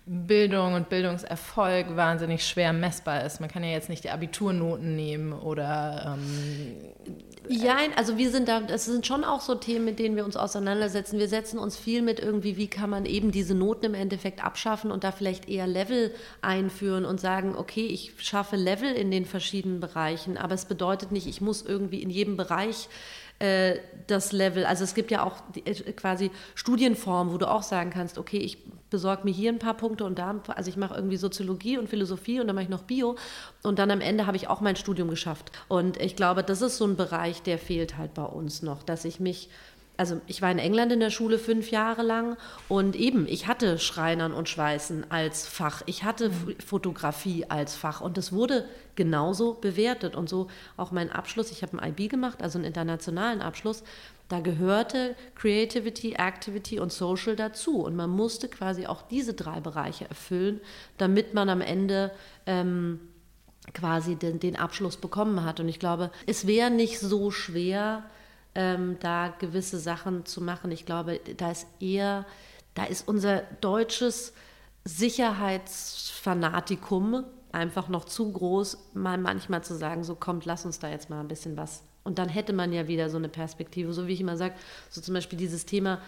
Bildung 0.07 0.75
und 0.75 0.91
Bildungserfolg 0.91 1.97
wahnsinnig 1.97 2.47
schwer 2.47 2.75
messbar 2.75 3.25
ist. 3.25 3.41
Man 3.41 3.49
kann 3.49 3.65
ja 3.65 3.71
jetzt 3.71 3.89
nicht 3.89 4.05
die 4.05 4.11
Abiturnoten 4.11 4.95
nehmen 4.95 5.33
oder. 5.33 6.19
Ähm, 6.19 6.77
ja, 7.49 7.77
also 7.97 8.19
wir 8.19 8.31
sind 8.31 8.49
da, 8.49 8.61
das 8.61 8.85
sind 8.85 9.07
schon 9.07 9.25
auch 9.25 9.41
so 9.41 9.55
Themen, 9.55 9.87
mit 9.87 9.99
denen 9.99 10.17
wir 10.17 10.27
uns 10.27 10.37
auseinandersetzen. 10.37 11.19
Wir 11.19 11.29
setzen 11.29 11.59
uns 11.59 11.79
viel 11.79 12.03
mit 12.03 12.21
irgendwie, 12.21 12.59
wie 12.59 12.69
kann 12.69 12.91
man 12.91 13.07
eben 13.07 13.33
diese 13.33 13.55
Noten 13.55 13.87
im 13.87 13.95
Endeffekt 13.95 14.45
abschaffen 14.45 14.91
und 14.91 15.05
da 15.05 15.13
vielleicht 15.13 15.49
eher 15.49 15.67
Level 15.67 16.15
einführen 16.43 17.07
und 17.07 17.19
sagen, 17.19 17.55
okay, 17.57 17.87
ich 17.87 18.13
schaffe 18.19 18.57
Level 18.57 18.93
in 18.93 19.11
den 19.11 19.25
verschiedenen 19.25 19.81
Bereichen, 19.81 20.37
aber 20.37 20.55
es 20.55 20.67
bedeutet 20.67 21.13
nicht, 21.13 21.27
ich 21.27 21.41
muss 21.41 21.63
irgendwie 21.63 22.03
in 22.03 22.11
jedem 22.11 22.37
Bereich 22.37 22.89
äh, 23.39 23.77
das 24.07 24.33
Level. 24.33 24.67
Also 24.67 24.85
es 24.85 24.95
gibt 24.95 25.11
ja 25.11 25.25
auch 25.25 25.37
äh, 25.65 25.75
quasi 25.93 26.31
Studienformen, 26.55 27.33
wo 27.33 27.39
du 27.39 27.51
auch 27.51 27.63
sagen 27.63 27.91
kannst, 27.91 28.19
okay, 28.19 28.39
ich 28.39 28.59
besorge 28.91 29.25
mir 29.25 29.33
hier 29.33 29.51
ein 29.51 29.59
paar 29.59 29.75
Punkte 29.75 30.05
und 30.05 30.19
da, 30.19 30.41
also 30.49 30.71
ich 30.71 30.77
mache 30.77 30.95
irgendwie 30.95 31.17
Soziologie 31.17 31.79
und 31.79 31.89
Philosophie 31.89 32.39
und 32.41 32.47
dann 32.47 32.55
mache 32.55 32.65
ich 32.65 32.71
noch 32.71 32.83
Bio 32.83 33.17
und 33.63 33.79
dann 33.79 33.91
am 33.91 34.01
Ende 34.01 34.27
habe 34.27 34.37
ich 34.37 34.49
auch 34.49 34.61
mein 34.61 34.77
Studium 34.77 35.09
geschafft. 35.09 35.51
Und 35.69 36.01
ich 36.01 36.17
glaube, 36.17 36.45
das 36.45 36.63
ist 36.63 36.77
so 36.77 36.87
ein 36.87 36.97
Bereich, 36.97 37.43
der 37.43 37.59
fehlt 37.59 37.99
halt 37.99 38.15
bei 38.15 38.25
uns 38.25 38.63
noch, 38.63 38.83
dass 38.83 39.05
ich 39.05 39.21
mich 39.21 39.49
also 39.97 40.21
ich 40.27 40.43
war 40.43 40.51
in 40.51 40.59
England 40.59 40.93
in 40.93 41.01
der 41.01 41.11
Schule 41.11 41.39
fünf 41.39 41.71
Jahre 41.71 42.03
lang 42.03 42.37
und 42.69 42.97
eben, 42.97 43.27
ich 43.29 43.47
hatte 43.47 43.79
Schreinern 43.79 44.33
und 44.33 44.49
Schweißen 44.49 45.11
als 45.11 45.47
Fach, 45.47 45.83
ich 45.87 46.03
hatte 46.05 46.31
mhm. 46.31 46.57
Fotografie 46.65 47.47
als 47.49 47.77
Fach 47.77 48.01
und 48.01 48.19
es 48.19 48.33
wurde 48.33 48.65
genauso 48.97 49.55
bewertet 49.55 50.17
und 50.17 50.29
so 50.29 50.49
auch 50.77 50.91
mein 50.91 51.11
Abschluss, 51.11 51.53
ich 51.53 51.63
habe 51.63 51.81
einen 51.81 51.93
IB 51.93 52.09
gemacht, 52.09 52.43
also 52.43 52.59
einen 52.59 52.67
internationalen 52.67 53.41
Abschluss, 53.41 53.85
da 54.29 54.41
gehörte 54.41 55.15
Creativity, 55.35 56.15
Activity 56.15 56.81
und 56.81 56.93
Social 56.93 57.37
dazu 57.37 57.83
und 57.83 57.95
man 57.95 58.11
musste 58.11 58.49
quasi 58.49 58.87
auch 58.87 59.03
diese 59.03 59.35
drei 59.35 59.61
Bereiche 59.61 60.09
erfüllen, 60.09 60.61
damit 60.99 61.35
man 61.35 61.49
am 61.49 61.61
Ende 61.61 62.11
ähm, 62.47 63.01
quasi 63.75 64.17
den, 64.17 64.41
den 64.41 64.57
Abschluss 64.57 64.97
bekommen 64.97 65.45
hat. 65.45 65.61
Und 65.61 65.69
ich 65.69 65.79
glaube, 65.79 66.11
es 66.27 66.47
wäre 66.47 66.71
nicht 66.71 67.01
so 67.01 67.31
schwer, 67.31 68.05
ähm, 68.55 68.97
da 69.01 69.35
gewisse 69.39 69.79
Sachen 69.79 70.27
zu 70.27 70.41
machen. 70.41 70.71
Ich 70.71 70.87
glaube, 70.87 71.21
da 71.37 71.51
ist 71.51 71.67
eher, 71.81 72.25
da 72.75 72.85
ist 72.85 73.09
unser 73.09 73.43
deutsches 73.61 74.33
Sicherheitsfanatikum 74.85 77.25
einfach 77.53 77.89
noch 77.89 78.05
zu 78.05 78.33
groß, 78.33 78.79
mal 78.95 79.19
manchmal 79.19 79.65
zu 79.65 79.77
sagen, 79.77 80.05
so 80.05 80.15
kommt, 80.15 80.45
lass 80.45 80.65
uns 80.65 80.79
da 80.79 80.89
jetzt 80.89 81.11
mal 81.11 81.21
ein 81.21 81.29
bisschen 81.29 81.57
was. 81.57 81.83
Und 82.03 82.19
dann 82.19 82.29
hätte 82.29 82.53
man 82.53 82.73
ja 82.73 82.87
wieder 82.87 83.09
so 83.09 83.17
eine 83.17 83.29
Perspektive, 83.29 83.93
so 83.93 84.07
wie 84.07 84.13
ich 84.13 84.21
immer 84.21 84.37
sage, 84.37 84.55
so 84.91 85.01
zum 85.01 85.15
Beispiel 85.15 85.39
dieses 85.39 85.65
Thema, 85.65 86.01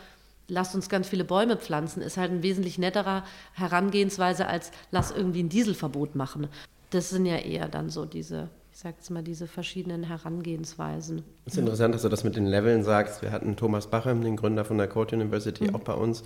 lasst 0.49 0.74
uns 0.74 0.88
ganz 0.88 1.09
viele 1.09 1.24
Bäume 1.24 1.57
pflanzen, 1.57 2.03
ist 2.03 2.18
halt 2.18 2.30
ein 2.30 2.42
wesentlich 2.42 2.78
netterer 2.78 3.24
Herangehensweise 3.55 4.47
als 4.47 4.70
lass 4.90 5.11
irgendwie 5.11 5.42
ein 5.42 5.49
Dieselverbot 5.49 6.14
machen. 6.14 6.49
Das 6.90 7.11
sind 7.11 7.26
ja 7.26 7.36
eher 7.36 7.68
dann 7.68 7.90
so 7.90 8.05
diese 8.05 8.49
ich 8.77 8.83
sage 8.83 8.97
jetzt 8.99 9.09
mal, 9.09 9.22
diese 9.22 9.47
verschiedenen 9.47 10.03
Herangehensweisen. 10.03 11.22
Es 11.47 11.55
ist 11.55 11.59
interessant, 11.59 11.95
dass 11.95 12.03
du 12.03 12.11
das 12.11 12.24
mit 12.24 12.37
den 12.37 12.45
Leveln 12.45 12.83
sagst. 12.83 13.22
Wir 13.22 13.33
hatten 13.33 13.57
Thomas 13.57 13.87
Bachem, 13.87 14.20
den 14.20 14.37
Gründer 14.37 14.66
von 14.66 14.77
der 14.77 14.87
Code 14.87 15.16
University, 15.16 15.68
mhm. 15.68 15.77
auch 15.77 15.81
bei 15.81 15.95
uns. 15.95 16.24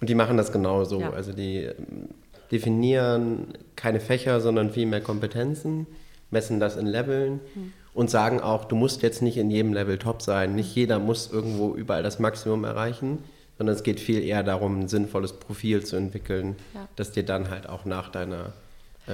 Und 0.00 0.08
die 0.08 0.14
machen 0.14 0.38
das 0.38 0.50
genauso. 0.50 0.98
Ja. 0.98 1.10
Also 1.10 1.34
die 1.34 1.56
ähm, 1.58 2.08
definieren 2.50 3.48
keine 3.76 4.00
Fächer, 4.00 4.40
sondern 4.40 4.70
viel 4.70 4.86
mehr 4.86 5.02
Kompetenzen, 5.02 5.86
messen 6.30 6.58
das 6.58 6.78
in 6.78 6.86
Leveln 6.86 7.40
mhm. 7.54 7.74
und 7.92 8.08
sagen 8.08 8.40
auch, 8.40 8.64
du 8.64 8.76
musst 8.76 9.02
jetzt 9.02 9.20
nicht 9.20 9.36
in 9.36 9.50
jedem 9.50 9.74
Level 9.74 9.98
top 9.98 10.22
sein. 10.22 10.54
Nicht 10.54 10.74
jeder 10.74 10.98
muss 10.98 11.30
irgendwo 11.30 11.74
überall 11.74 12.02
das 12.02 12.18
Maximum 12.18 12.64
erreichen, 12.64 13.18
sondern 13.58 13.76
es 13.76 13.82
geht 13.82 14.00
viel 14.00 14.24
eher 14.24 14.42
darum, 14.42 14.80
ein 14.80 14.88
sinnvolles 14.88 15.34
Profil 15.34 15.84
zu 15.84 15.96
entwickeln, 15.96 16.56
Ja. 16.72 16.88
das 16.96 17.12
dir 17.12 17.26
dann 17.26 17.50
halt 17.50 17.68
auch 17.68 17.84
nach 17.84 18.08
deiner 18.08 18.54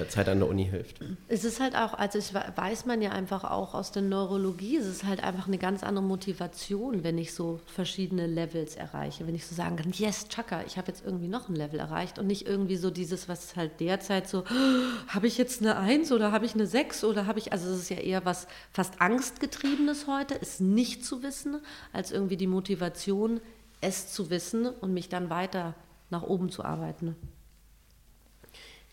Zeit 0.08 0.28
an 0.28 0.40
der 0.40 0.48
Uni 0.48 0.66
hilft. 0.66 0.98
Es 1.28 1.44
ist 1.44 1.60
halt 1.60 1.74
auch, 1.74 1.94
also 1.94 2.18
es 2.18 2.34
weiß 2.34 2.86
man 2.86 3.00
ja 3.00 3.10
einfach 3.10 3.44
auch 3.44 3.74
aus 3.74 3.92
der 3.92 4.02
Neurologie, 4.02 4.76
es 4.76 4.86
ist 4.86 5.04
halt 5.04 5.22
einfach 5.22 5.46
eine 5.46 5.58
ganz 5.58 5.82
andere 5.82 6.04
Motivation, 6.04 7.02
wenn 7.02 7.16
ich 7.18 7.34
so 7.34 7.60
verschiedene 7.66 8.26
Levels 8.26 8.76
erreiche. 8.76 9.26
Wenn 9.26 9.34
ich 9.34 9.46
so 9.46 9.54
sagen 9.54 9.76
kann, 9.76 9.92
yes, 9.92 10.28
Chaka, 10.28 10.62
ich 10.66 10.76
habe 10.76 10.88
jetzt 10.88 11.04
irgendwie 11.04 11.28
noch 11.28 11.48
ein 11.48 11.56
Level 11.56 11.78
erreicht 11.78 12.18
und 12.18 12.26
nicht 12.26 12.46
irgendwie 12.46 12.76
so 12.76 12.90
dieses, 12.90 13.28
was 13.28 13.56
halt 13.56 13.80
derzeit 13.80 14.28
so, 14.28 14.44
habe 15.08 15.26
ich 15.26 15.38
jetzt 15.38 15.62
eine 15.62 15.76
Eins 15.76 16.12
oder 16.12 16.32
habe 16.32 16.44
ich 16.44 16.54
eine 16.54 16.66
Sechs 16.66 17.02
oder 17.02 17.26
habe 17.26 17.38
ich, 17.38 17.52
also 17.52 17.70
es 17.70 17.80
ist 17.80 17.90
ja 17.90 17.98
eher 17.98 18.24
was 18.24 18.46
fast 18.72 19.00
Angstgetriebenes 19.00 20.06
heute, 20.06 20.38
es 20.40 20.60
nicht 20.60 21.04
zu 21.04 21.22
wissen, 21.22 21.60
als 21.92 22.12
irgendwie 22.12 22.36
die 22.36 22.46
Motivation, 22.46 23.40
es 23.80 24.12
zu 24.12 24.30
wissen 24.30 24.66
und 24.66 24.92
mich 24.92 25.08
dann 25.08 25.30
weiter 25.30 25.74
nach 26.10 26.22
oben 26.22 26.50
zu 26.50 26.64
arbeiten. 26.64 27.16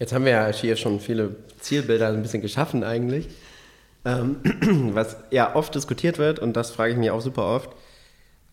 Jetzt 0.04 0.12
haben 0.12 0.26
wir 0.26 0.34
ja 0.34 0.52
hier 0.52 0.76
schon 0.76 1.00
viele 1.00 1.34
Zielbilder 1.62 2.10
ein 2.10 2.22
bisschen 2.22 2.42
geschaffen 2.42 2.84
eigentlich. 2.84 3.30
Ähm, 4.04 4.36
was 4.94 5.16
ja 5.32 5.56
oft 5.56 5.74
diskutiert 5.74 6.18
wird, 6.18 6.40
und 6.40 6.58
das 6.58 6.72
frage 6.72 6.92
ich 6.92 6.98
mich 6.98 7.10
auch 7.10 7.22
super 7.22 7.46
oft, 7.46 7.70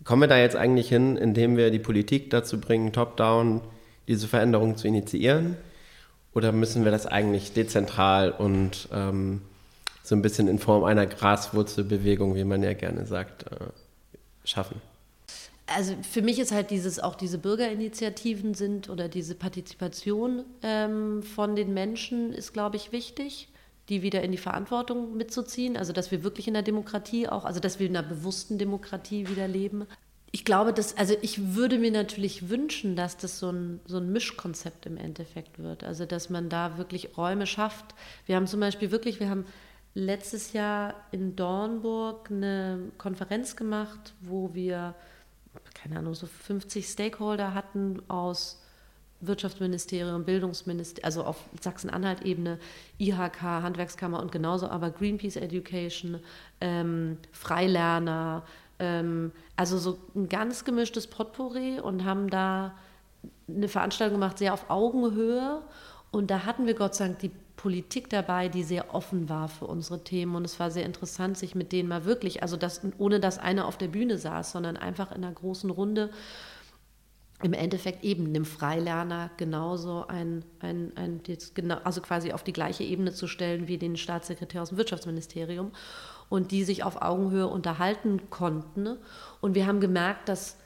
kommen 0.05 0.23
wir 0.23 0.29
da 0.29 0.39
jetzt 0.39 0.55
eigentlich 0.55 0.89
hin, 0.89 1.17
indem 1.17 1.57
wir 1.57 1.73
die 1.73 1.81
Politik 1.81 2.31
dazu 2.31 2.61
bringen, 2.61 2.93
top-down 2.93 3.63
diese 4.07 4.29
Veränderung 4.29 4.77
zu 4.77 4.87
initiieren? 4.87 5.57
Oder 6.35 6.53
müssen 6.53 6.85
wir 6.85 6.93
das 6.93 7.07
eigentlich 7.07 7.53
dezentral 7.53 8.31
und 8.31 8.89
ähm, 8.93 9.43
so 10.05 10.15
ein 10.15 10.23
bisschen 10.23 10.47
in 10.47 10.61
Form 10.61 10.85
einer 10.85 11.07
Graswurzelbewegung, 11.07 12.37
wie 12.37 12.45
man 12.45 12.63
ja 12.63 12.75
gerne 12.75 13.07
sagt, 13.07 13.51
äh, 13.51 13.57
schaffen? 14.45 14.81
Also 15.75 15.95
für 16.03 16.23
mich 16.23 16.39
ist 16.39 16.53
halt 16.53 16.71
dieses, 16.71 16.99
auch 16.99 17.15
diese 17.15 17.39
Bürgerinitiativen 17.39 18.55
sind 18.55 18.89
oder 18.91 19.09
diese 19.09 19.35
Partizipation 19.35 20.45
ähm, 20.63 21.23
von 21.23 21.55
den 21.55 21.73
Menschen 21.73 22.33
ist, 22.33 22.53
glaube 22.53 22.77
ich, 22.77 22.93
wichtig, 22.93 23.49
die 23.89 24.03
wieder 24.03 24.23
in 24.23 24.33
die 24.33 24.39
Verantwortung 24.39 25.17
mitzuziehen. 25.17 25.77
Also 25.77 25.93
dass 25.93 26.11
wir 26.11 26.23
wirklich 26.25 26.49
in 26.49 26.55
der 26.55 26.63
Demokratie 26.63 27.29
auch, 27.29 27.45
also 27.45 27.61
dass 27.61 27.79
wir 27.79 27.87
in 27.87 27.97
einer 27.97 28.07
bewussten 28.07 28.59
Demokratie 28.59 29.29
wieder 29.29 29.49
leben. 29.49 29.87
Ich 30.33 30.45
glaube, 30.45 30.73
dass, 30.73 30.97
also 30.97 31.15
ich 31.23 31.55
würde 31.55 31.79
mir 31.79 31.91
natürlich 31.91 32.49
wünschen, 32.49 32.95
dass 32.95 33.17
das 33.17 33.39
so 33.39 33.51
ein, 33.51 33.81
so 33.87 33.97
ein 33.97 34.13
Mischkonzept 34.13 34.87
im 34.87 34.97
Endeffekt 34.97 35.59
wird. 35.59 35.83
Also 35.83 36.07
dass 36.07 36.31
man 36.31 36.49
da 36.49 36.79
wirklich 36.79 37.17
Räume 37.17 37.47
schafft. 37.47 37.95
Wir 38.27 38.37
haben 38.37 38.47
zum 38.47 38.61
Beispiel 38.61 38.93
wirklich, 38.93 39.19
wir 39.19 39.29
haben 39.29 39.45
letztes 39.95 40.53
Jahr 40.53 40.95
in 41.11 41.35
Dornburg 41.35 42.31
eine 42.31 42.93
Konferenz 42.97 43.57
gemacht, 43.57 44.15
wo 44.21 44.55
wir 44.55 44.95
keine 45.75 45.99
Ahnung, 45.99 46.15
so 46.15 46.27
50 46.27 46.87
Stakeholder 46.87 47.55
hatten 47.55 48.03
aus 48.09 48.63
Wirtschaftsministerium, 49.21 50.25
Bildungsministerium, 50.25 51.05
also 51.05 51.25
auf 51.25 51.37
Sachsen-Anhalt-Ebene, 51.61 52.59
IHK, 52.99 53.43
Handwerkskammer 53.43 54.21
und 54.21 54.33
genauso 54.33 54.69
aber 54.69 54.91
Greenpeace 54.91 55.37
Education, 55.37 56.21
ähm, 56.61 57.19
Freilerner, 57.33 58.45
ähm, 58.79 59.33
also 59.57 59.79
so 59.79 59.99
ein 60.15 60.29
ganz 60.29 60.65
gemischtes 60.65 61.07
Potpourri 61.07 61.81
und 61.81 62.05
haben 62.05 62.31
da 62.31 62.75
eine 63.47 63.69
Veranstaltung 63.69 64.19
gemacht, 64.19 64.39
sehr 64.39 64.55
auf 64.55 64.71
Augenhöhe. 64.71 65.63
Und 66.11 66.31
da 66.31 66.45
hatten 66.45 66.67
wir 66.67 66.75
Gott 66.75 66.95
sei 66.95 67.09
Dank 67.09 67.19
die 67.21 67.31
Politik 67.61 68.09
dabei, 68.09 68.49
die 68.49 68.63
sehr 68.63 68.95
offen 68.95 69.29
war 69.29 69.47
für 69.49 69.67
unsere 69.67 70.03
Themen. 70.03 70.35
Und 70.35 70.47
es 70.47 70.59
war 70.59 70.71
sehr 70.71 70.87
interessant, 70.87 71.37
sich 71.37 71.55
mit 71.55 71.73
denen 71.73 71.91
mal 71.91 72.07
wirklich, 72.07 72.43
also 72.43 72.57
das, 72.57 72.81
ohne 72.97 73.21
dass 73.21 73.39
einer 73.39 73.67
auf 73.67 73.77
der 73.77 73.89
Bühne 73.89 74.17
saß, 74.17 74.53
sondern 74.53 74.79
einfach 74.79 75.11
in 75.11 75.23
einer 75.23 75.35
großen 75.35 75.69
Runde 75.69 76.11
im 77.43 77.53
Endeffekt 77.53 78.03
eben 78.03 78.27
einem 78.27 78.47
Freilerner 78.47 79.31
genauso 79.37 80.07
ein, 80.07 80.43
ein, 80.61 80.93
ein 80.97 81.21
also 81.85 82.01
quasi 82.01 82.33
auf 82.33 82.43
die 82.43 82.55
gleiche 82.55 82.85
Ebene 82.85 83.13
zu 83.13 83.27
stellen 83.27 83.69
wie 83.69 83.77
den 83.77 83.97
Staatssekretär 83.97 84.63
aus 84.63 84.71
dem 84.71 84.79
Wirtschaftsministerium 84.79 85.73
und 86.31 86.53
die 86.53 86.65
sich 86.65 86.83
auf 86.83 87.03
Augenhöhe 87.03 87.47
unterhalten 87.47 88.31
konnten. 88.31 88.97
Und 89.43 89.55
wir 89.55 89.67
haben 89.67 89.81
gemerkt, 89.81 90.31
dass 90.31 90.57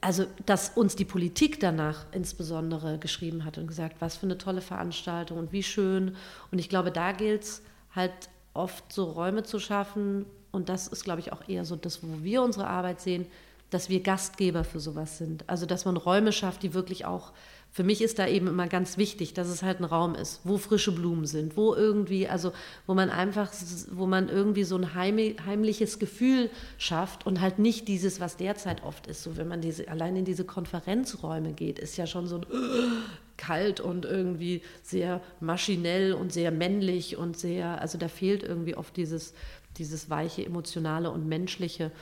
also 0.00 0.26
dass 0.46 0.70
uns 0.70 0.96
die 0.96 1.04
Politik 1.04 1.60
danach 1.60 2.06
insbesondere 2.12 2.98
geschrieben 2.98 3.44
hat 3.44 3.58
und 3.58 3.66
gesagt, 3.66 3.96
was 4.00 4.16
für 4.16 4.26
eine 4.26 4.38
tolle 4.38 4.60
Veranstaltung 4.60 5.38
und 5.38 5.52
wie 5.52 5.62
schön. 5.62 6.16
Und 6.50 6.58
ich 6.58 6.68
glaube, 6.68 6.92
da 6.92 7.12
gilt 7.12 7.42
es 7.42 7.62
halt 7.94 8.12
oft 8.54 8.92
so 8.92 9.04
Räume 9.04 9.42
zu 9.42 9.58
schaffen. 9.58 10.26
Und 10.52 10.68
das 10.68 10.88
ist, 10.88 11.04
glaube 11.04 11.20
ich, 11.20 11.32
auch 11.32 11.48
eher 11.48 11.64
so 11.64 11.76
das, 11.76 12.02
wo 12.02 12.22
wir 12.22 12.42
unsere 12.42 12.66
Arbeit 12.66 13.00
sehen, 13.00 13.26
dass 13.70 13.88
wir 13.88 14.02
Gastgeber 14.02 14.64
für 14.64 14.80
sowas 14.80 15.18
sind. 15.18 15.44
Also 15.48 15.66
dass 15.66 15.84
man 15.84 15.96
Räume 15.96 16.32
schafft, 16.32 16.62
die 16.62 16.74
wirklich 16.74 17.04
auch, 17.04 17.32
für 17.70 17.84
mich 17.84 18.02
ist 18.02 18.18
da 18.18 18.26
eben 18.26 18.48
immer 18.48 18.66
ganz 18.66 18.96
wichtig, 18.96 19.34
dass 19.34 19.48
es 19.48 19.62
halt 19.62 19.80
ein 19.80 19.84
Raum 19.84 20.14
ist, 20.14 20.40
wo 20.44 20.58
frische 20.58 20.92
Blumen 20.92 21.26
sind, 21.26 21.56
wo 21.56 21.74
irgendwie, 21.74 22.26
also 22.26 22.52
wo 22.86 22.94
man 22.94 23.10
einfach, 23.10 23.52
wo 23.90 24.06
man 24.06 24.28
irgendwie 24.28 24.64
so 24.64 24.76
ein 24.76 24.94
heimliches 24.94 25.98
Gefühl 25.98 26.50
schafft 26.78 27.26
und 27.26 27.40
halt 27.40 27.58
nicht 27.58 27.86
dieses, 27.86 28.20
was 28.20 28.36
derzeit 28.36 28.82
oft 28.82 29.06
ist. 29.06 29.22
So 29.22 29.36
wenn 29.36 29.48
man 29.48 29.60
diese, 29.60 29.88
allein 29.88 30.16
in 30.16 30.24
diese 30.24 30.44
Konferenzräume 30.44 31.52
geht, 31.52 31.78
ist 31.78 31.96
ja 31.96 32.06
schon 32.06 32.26
so 32.26 32.38
ein 32.38 32.46
kalt 33.36 33.80
und 33.80 34.04
irgendwie 34.04 34.62
sehr 34.82 35.20
maschinell 35.38 36.14
und 36.14 36.32
sehr 36.32 36.50
männlich 36.50 37.16
und 37.16 37.38
sehr, 37.38 37.80
also 37.80 37.96
da 37.96 38.08
fehlt 38.08 38.42
irgendwie 38.42 38.74
oft 38.74 38.96
dieses, 38.96 39.34
dieses 39.76 40.10
weiche, 40.10 40.44
emotionale 40.44 41.10
und 41.10 41.28
menschliche. 41.28 41.92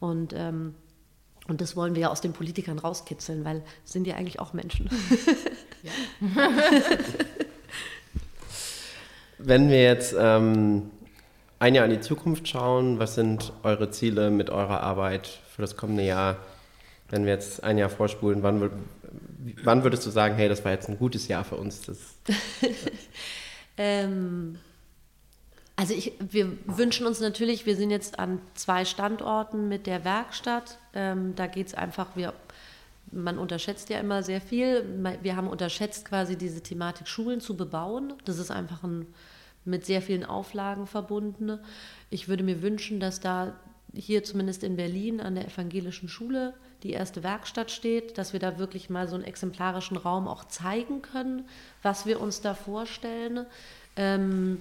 Und 0.00 0.32
ähm, 0.34 0.74
und 1.48 1.60
das 1.60 1.76
wollen 1.76 1.94
wir 1.94 2.02
ja 2.02 2.10
aus 2.10 2.20
den 2.20 2.32
Politikern 2.32 2.78
rauskitzeln, 2.78 3.44
weil 3.44 3.62
sind 3.84 4.06
ja 4.06 4.16
eigentlich 4.16 4.40
auch 4.40 4.52
Menschen. 4.52 4.90
Wenn 9.38 9.68
wir 9.68 9.82
jetzt 9.82 10.14
ähm, 10.18 10.90
ein 11.58 11.74
Jahr 11.74 11.84
in 11.84 11.90
die 11.90 12.00
Zukunft 12.00 12.48
schauen, 12.48 12.98
was 12.98 13.14
sind 13.14 13.52
eure 13.62 13.90
Ziele 13.90 14.30
mit 14.30 14.50
eurer 14.50 14.80
Arbeit 14.80 15.40
für 15.54 15.62
das 15.62 15.76
kommende 15.76 16.04
Jahr? 16.04 16.38
Wenn 17.08 17.24
wir 17.24 17.32
jetzt 17.32 17.62
ein 17.62 17.78
Jahr 17.78 17.90
vorspulen, 17.90 18.42
wann, 18.42 18.70
wann 19.62 19.84
würdest 19.84 20.04
du 20.06 20.10
sagen, 20.10 20.34
hey, 20.34 20.48
das 20.48 20.64
war 20.64 20.72
jetzt 20.72 20.88
ein 20.88 20.98
gutes 20.98 21.28
Jahr 21.28 21.44
für 21.44 21.56
uns? 21.56 21.82
ähm, 23.76 24.58
also 25.76 25.92
ich, 25.92 26.14
wir 26.18 26.56
wünschen 26.66 27.06
uns 27.06 27.20
natürlich, 27.20 27.66
wir 27.66 27.76
sind 27.76 27.90
jetzt 27.90 28.18
an 28.18 28.40
zwei 28.54 28.86
Standorten 28.86 29.68
mit 29.68 29.86
der 29.86 30.04
Werkstatt. 30.04 30.78
Ähm, 30.94 31.34
da 31.36 31.46
geht 31.46 31.68
es 31.68 31.74
einfach, 31.74 32.08
wir, 32.16 32.32
man 33.12 33.38
unterschätzt 33.38 33.90
ja 33.90 34.00
immer 34.00 34.22
sehr 34.22 34.40
viel. 34.40 34.84
Wir 35.22 35.36
haben 35.36 35.48
unterschätzt 35.48 36.06
quasi 36.06 36.36
diese 36.36 36.62
Thematik 36.62 37.06
Schulen 37.08 37.40
zu 37.40 37.56
bebauen. 37.56 38.14
Das 38.24 38.38
ist 38.38 38.50
einfach 38.50 38.82
ein, 38.84 39.06
mit 39.66 39.84
sehr 39.84 40.00
vielen 40.00 40.24
Auflagen 40.24 40.86
verbunden. 40.86 41.58
Ich 42.08 42.26
würde 42.26 42.42
mir 42.42 42.62
wünschen, 42.62 42.98
dass 42.98 43.20
da 43.20 43.54
hier 43.92 44.24
zumindest 44.24 44.64
in 44.64 44.76
Berlin 44.76 45.20
an 45.20 45.34
der 45.34 45.46
evangelischen 45.46 46.08
Schule 46.08 46.54
die 46.82 46.92
erste 46.92 47.22
Werkstatt 47.22 47.70
steht, 47.70 48.16
dass 48.16 48.32
wir 48.32 48.40
da 48.40 48.58
wirklich 48.58 48.88
mal 48.88 49.08
so 49.08 49.14
einen 49.14 49.24
exemplarischen 49.24 49.96
Raum 49.96 50.26
auch 50.26 50.44
zeigen 50.44 51.02
können, 51.02 51.46
was 51.82 52.06
wir 52.06 52.20
uns 52.20 52.40
da 52.40 52.54
vorstellen. 52.54 53.46
Ähm, 53.96 54.60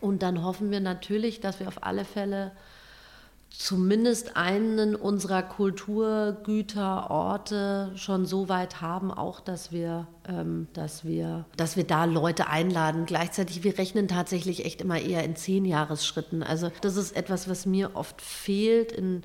und 0.00 0.22
dann 0.22 0.42
hoffen 0.42 0.70
wir 0.70 0.80
natürlich, 0.80 1.40
dass 1.40 1.60
wir 1.60 1.68
auf 1.68 1.82
alle 1.82 2.04
Fälle 2.04 2.52
zumindest 3.50 4.36
einen 4.36 4.94
unserer 4.94 5.42
Kulturgüter, 5.42 7.10
Orte 7.10 7.92
schon 7.94 8.26
so 8.26 8.48
weit 8.48 8.80
haben, 8.80 9.10
auch 9.10 9.40
dass 9.40 9.72
wir, 9.72 10.06
ähm, 10.28 10.68
dass 10.74 11.04
wir, 11.04 11.46
dass 11.56 11.76
wir 11.76 11.84
da 11.84 12.04
Leute 12.04 12.48
einladen. 12.48 13.06
Gleichzeitig, 13.06 13.64
wir 13.64 13.78
rechnen 13.78 14.08
tatsächlich 14.08 14.64
echt 14.64 14.80
immer 14.80 15.00
eher 15.00 15.24
in 15.24 15.36
zehn 15.36 15.64
Jahresschritten. 15.64 16.42
Also 16.42 16.70
das 16.82 16.96
ist 16.96 17.16
etwas, 17.16 17.48
was 17.48 17.66
mir 17.66 17.92
oft 17.94 18.20
fehlt 18.20 18.92
in, 18.92 19.22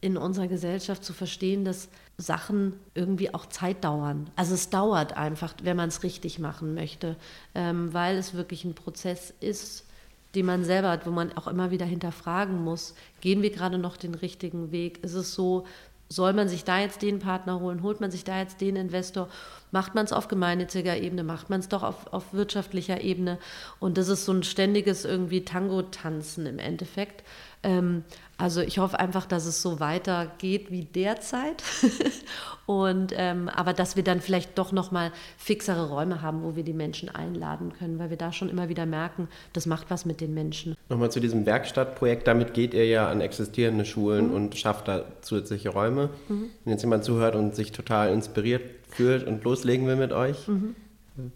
in 0.00 0.16
unserer 0.16 0.46
Gesellschaft 0.46 1.04
zu 1.04 1.12
verstehen, 1.12 1.64
dass 1.64 1.88
Sachen 2.20 2.74
irgendwie 2.94 3.34
auch 3.34 3.46
Zeit 3.46 3.84
dauern. 3.84 4.30
Also 4.36 4.54
es 4.54 4.70
dauert 4.70 5.16
einfach, 5.16 5.54
wenn 5.62 5.76
man 5.76 5.88
es 5.88 6.02
richtig 6.02 6.38
machen 6.38 6.74
möchte, 6.74 7.16
ähm, 7.54 7.92
weil 7.92 8.16
es 8.16 8.34
wirklich 8.34 8.64
ein 8.64 8.74
Prozess 8.74 9.32
ist, 9.40 9.86
den 10.34 10.46
man 10.46 10.64
selber 10.64 10.90
hat, 10.90 11.06
wo 11.06 11.10
man 11.10 11.36
auch 11.36 11.48
immer 11.48 11.70
wieder 11.70 11.86
hinterfragen 11.86 12.62
muss, 12.62 12.94
gehen 13.20 13.42
wir 13.42 13.50
gerade 13.50 13.78
noch 13.78 13.96
den 13.96 14.14
richtigen 14.14 14.70
Weg? 14.70 15.02
Ist 15.02 15.14
es 15.14 15.34
so, 15.34 15.66
soll 16.08 16.32
man 16.32 16.48
sich 16.48 16.64
da 16.64 16.78
jetzt 16.78 17.02
den 17.02 17.18
Partner 17.18 17.60
holen, 17.60 17.82
holt 17.82 18.00
man 18.00 18.10
sich 18.10 18.24
da 18.24 18.38
jetzt 18.38 18.60
den 18.60 18.76
Investor 18.76 19.28
Macht 19.72 19.94
man 19.94 20.04
es 20.04 20.12
auf 20.12 20.28
gemeinnütziger 20.28 20.96
Ebene, 20.96 21.22
macht 21.22 21.48
man 21.48 21.60
es 21.60 21.68
doch 21.68 21.82
auf, 21.82 22.12
auf 22.12 22.32
wirtschaftlicher 22.32 23.00
Ebene. 23.02 23.38
Und 23.78 23.98
das 23.98 24.08
ist 24.08 24.24
so 24.24 24.32
ein 24.32 24.42
ständiges 24.42 25.04
irgendwie 25.04 25.44
Tango-Tanzen 25.44 26.46
im 26.46 26.58
Endeffekt. 26.58 27.22
Ähm, 27.62 28.04
also 28.38 28.62
ich 28.62 28.78
hoffe 28.78 28.98
einfach, 28.98 29.26
dass 29.26 29.44
es 29.44 29.60
so 29.60 29.80
weitergeht 29.80 30.70
wie 30.70 30.84
derzeit. 30.84 31.62
und 32.66 33.12
ähm, 33.14 33.50
aber 33.50 33.74
dass 33.74 33.96
wir 33.96 34.02
dann 34.02 34.20
vielleicht 34.20 34.56
doch 34.56 34.72
noch 34.72 34.90
mal 34.90 35.12
fixere 35.36 35.88
Räume 35.88 36.22
haben, 36.22 36.42
wo 36.42 36.56
wir 36.56 36.62
die 36.62 36.72
Menschen 36.72 37.10
einladen 37.10 37.74
können, 37.78 37.98
weil 37.98 38.08
wir 38.08 38.16
da 38.16 38.32
schon 38.32 38.48
immer 38.48 38.70
wieder 38.70 38.86
merken, 38.86 39.28
das 39.52 39.66
macht 39.66 39.90
was 39.90 40.06
mit 40.06 40.22
den 40.22 40.32
Menschen. 40.32 40.74
Nochmal 40.88 41.10
zu 41.10 41.20
diesem 41.20 41.44
Werkstattprojekt. 41.44 42.26
Damit 42.26 42.54
geht 42.54 42.72
ihr 42.72 42.86
ja 42.86 43.10
an 43.10 43.20
existierende 43.20 43.84
Schulen 43.84 44.28
mhm. 44.28 44.34
und 44.34 44.56
schafft 44.56 44.88
da 44.88 45.04
zusätzliche 45.20 45.68
Räume. 45.68 46.08
Mhm. 46.28 46.46
Wenn 46.64 46.72
jetzt 46.72 46.82
jemand 46.82 47.04
zuhört 47.04 47.36
und 47.36 47.54
sich 47.54 47.72
total 47.72 48.10
inspiriert 48.10 48.62
fühlt 48.88 49.26
und 49.26 49.44
loslegen 49.44 49.86
will 49.86 49.96
mit 49.96 50.12
euch, 50.12 50.48
mhm. 50.48 50.74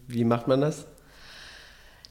wie 0.07 0.23
macht 0.23 0.47
man 0.47 0.61
das? 0.61 0.87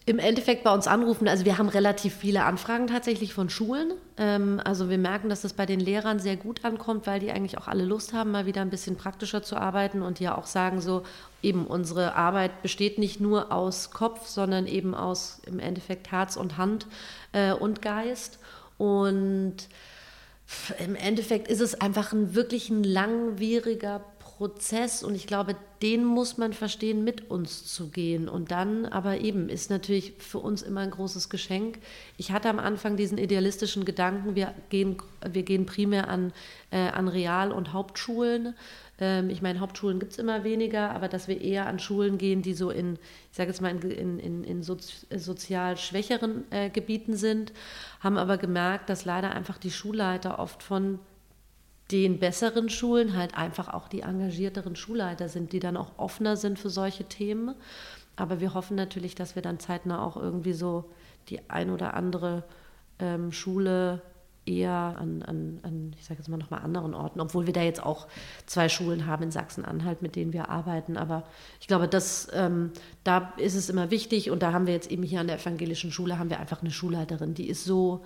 Im 0.06 0.18
Endeffekt 0.18 0.64
bei 0.64 0.74
uns 0.74 0.86
anrufen. 0.86 1.28
Also 1.28 1.46
wir 1.46 1.56
haben 1.56 1.68
relativ 1.68 2.14
viele 2.14 2.44
Anfragen 2.44 2.88
tatsächlich 2.88 3.32
von 3.32 3.48
Schulen. 3.48 3.92
Ähm, 4.18 4.60
also 4.62 4.90
wir 4.90 4.98
merken, 4.98 5.30
dass 5.30 5.40
das 5.40 5.54
bei 5.54 5.64
den 5.64 5.80
Lehrern 5.80 6.18
sehr 6.18 6.36
gut 6.36 6.64
ankommt, 6.64 7.06
weil 7.06 7.20
die 7.20 7.30
eigentlich 7.30 7.56
auch 7.56 7.68
alle 7.68 7.84
Lust 7.84 8.12
haben, 8.12 8.30
mal 8.30 8.44
wieder 8.44 8.60
ein 8.60 8.68
bisschen 8.68 8.96
praktischer 8.96 9.42
zu 9.42 9.56
arbeiten 9.56 10.02
und 10.02 10.20
ja 10.20 10.36
auch 10.36 10.46
sagen 10.46 10.82
so, 10.82 11.04
eben 11.42 11.66
unsere 11.66 12.16
Arbeit 12.16 12.60
besteht 12.60 12.98
nicht 12.98 13.20
nur 13.20 13.50
aus 13.50 13.92
Kopf, 13.92 14.26
sondern 14.26 14.66
eben 14.66 14.94
aus 14.94 15.40
im 15.46 15.58
Endeffekt 15.58 16.12
Herz 16.12 16.36
und 16.36 16.58
Hand 16.58 16.86
äh, 17.32 17.52
und 17.52 17.80
Geist. 17.80 18.38
Und 18.76 19.56
im 20.84 20.96
Endeffekt 20.96 21.48
ist 21.48 21.60
es 21.60 21.80
einfach 21.80 22.12
ein 22.12 22.34
wirklich 22.34 22.68
ein 22.68 22.84
langwieriger 22.84 24.04
Prozess 24.44 25.02
und 25.02 25.14
ich 25.14 25.26
glaube, 25.26 25.56
den 25.80 26.04
muss 26.04 26.36
man 26.36 26.52
verstehen, 26.52 27.02
mit 27.02 27.30
uns 27.30 27.64
zu 27.64 27.88
gehen. 27.88 28.28
Und 28.28 28.50
dann 28.50 28.84
aber 28.84 29.20
eben 29.20 29.48
ist 29.48 29.70
natürlich 29.70 30.12
für 30.18 30.38
uns 30.38 30.60
immer 30.60 30.82
ein 30.82 30.90
großes 30.90 31.30
Geschenk. 31.30 31.78
Ich 32.18 32.30
hatte 32.30 32.50
am 32.50 32.58
Anfang 32.58 32.98
diesen 32.98 33.16
idealistischen 33.16 33.86
Gedanken, 33.86 34.34
wir 34.34 34.52
gehen, 34.68 34.98
wir 35.26 35.44
gehen 35.44 35.64
primär 35.64 36.10
an, 36.10 36.34
äh, 36.70 36.76
an 36.76 37.08
Real- 37.08 37.52
und 37.52 37.72
Hauptschulen. 37.72 38.54
Ähm, 39.00 39.30
ich 39.30 39.40
meine, 39.40 39.60
Hauptschulen 39.60 39.98
gibt 39.98 40.12
es 40.12 40.18
immer 40.18 40.44
weniger, 40.44 40.90
aber 40.90 41.08
dass 41.08 41.26
wir 41.26 41.40
eher 41.40 41.66
an 41.66 41.78
Schulen 41.78 42.18
gehen, 42.18 42.42
die 42.42 42.52
so 42.52 42.68
in, 42.68 42.98
ich 43.30 43.38
sage 43.38 43.48
jetzt 43.48 43.62
mal, 43.62 43.70
in, 43.70 44.18
in, 44.18 44.44
in 44.44 44.62
sozi 44.62 45.06
sozial 45.16 45.78
schwächeren 45.78 46.44
äh, 46.50 46.68
Gebieten 46.68 47.16
sind, 47.16 47.54
haben 48.00 48.18
aber 48.18 48.36
gemerkt, 48.36 48.90
dass 48.90 49.06
leider 49.06 49.30
einfach 49.30 49.56
die 49.56 49.70
Schulleiter 49.70 50.38
oft 50.38 50.62
von 50.62 50.98
den 51.90 52.18
besseren 52.18 52.68
Schulen 52.68 53.16
halt 53.16 53.36
einfach 53.36 53.68
auch 53.68 53.88
die 53.88 54.00
engagierteren 54.00 54.74
Schulleiter 54.74 55.28
sind, 55.28 55.52
die 55.52 55.60
dann 55.60 55.76
auch 55.76 55.98
offener 55.98 56.36
sind 56.36 56.58
für 56.58 56.70
solche 56.70 57.04
Themen. 57.04 57.54
Aber 58.16 58.40
wir 58.40 58.54
hoffen 58.54 58.76
natürlich, 58.76 59.14
dass 59.14 59.34
wir 59.34 59.42
dann 59.42 59.58
zeitnah 59.58 60.04
auch 60.04 60.16
irgendwie 60.16 60.52
so 60.52 60.90
die 61.28 61.50
ein 61.50 61.70
oder 61.70 61.94
andere 61.94 62.44
ähm, 62.98 63.32
Schule 63.32 64.02
eher 64.46 64.96
an, 64.98 65.22
an, 65.22 65.60
an 65.62 65.96
ich 65.98 66.04
sage 66.04 66.18
jetzt 66.18 66.28
mal 66.28 66.36
nochmal 66.36 66.62
anderen 66.62 66.94
Orten, 66.94 67.20
obwohl 67.20 67.46
wir 67.46 67.52
da 67.52 67.62
jetzt 67.62 67.82
auch 67.82 68.06
zwei 68.46 68.68
Schulen 68.68 69.06
haben 69.06 69.24
in 69.24 69.30
Sachsen-Anhalt, 69.30 70.02
mit 70.02 70.16
denen 70.16 70.32
wir 70.32 70.50
arbeiten. 70.50 70.96
Aber 70.96 71.24
ich 71.60 71.66
glaube, 71.66 71.88
das, 71.88 72.28
ähm, 72.34 72.70
da 73.04 73.32
ist 73.38 73.54
es 73.54 73.70
immer 73.70 73.90
wichtig 73.90 74.30
und 74.30 74.42
da 74.42 74.52
haben 74.52 74.66
wir 74.66 74.74
jetzt 74.74 74.90
eben 74.90 75.02
hier 75.02 75.20
an 75.20 75.26
der 75.26 75.38
evangelischen 75.38 75.92
Schule 75.92 76.18
haben 76.18 76.30
wir 76.30 76.40
einfach 76.40 76.60
eine 76.60 76.70
Schulleiterin, 76.70 77.34
die 77.34 77.48
ist 77.48 77.64
so 77.64 78.04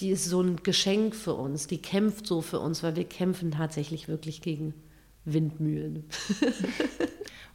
die 0.00 0.10
ist 0.10 0.24
so 0.24 0.40
ein 0.40 0.62
Geschenk 0.62 1.14
für 1.14 1.34
uns, 1.34 1.66
die 1.66 1.80
kämpft 1.80 2.26
so 2.26 2.42
für 2.42 2.60
uns, 2.60 2.82
weil 2.82 2.96
wir 2.96 3.04
kämpfen 3.04 3.52
tatsächlich 3.52 4.08
wirklich 4.08 4.42
gegen 4.42 4.74
Windmühlen. 5.24 6.04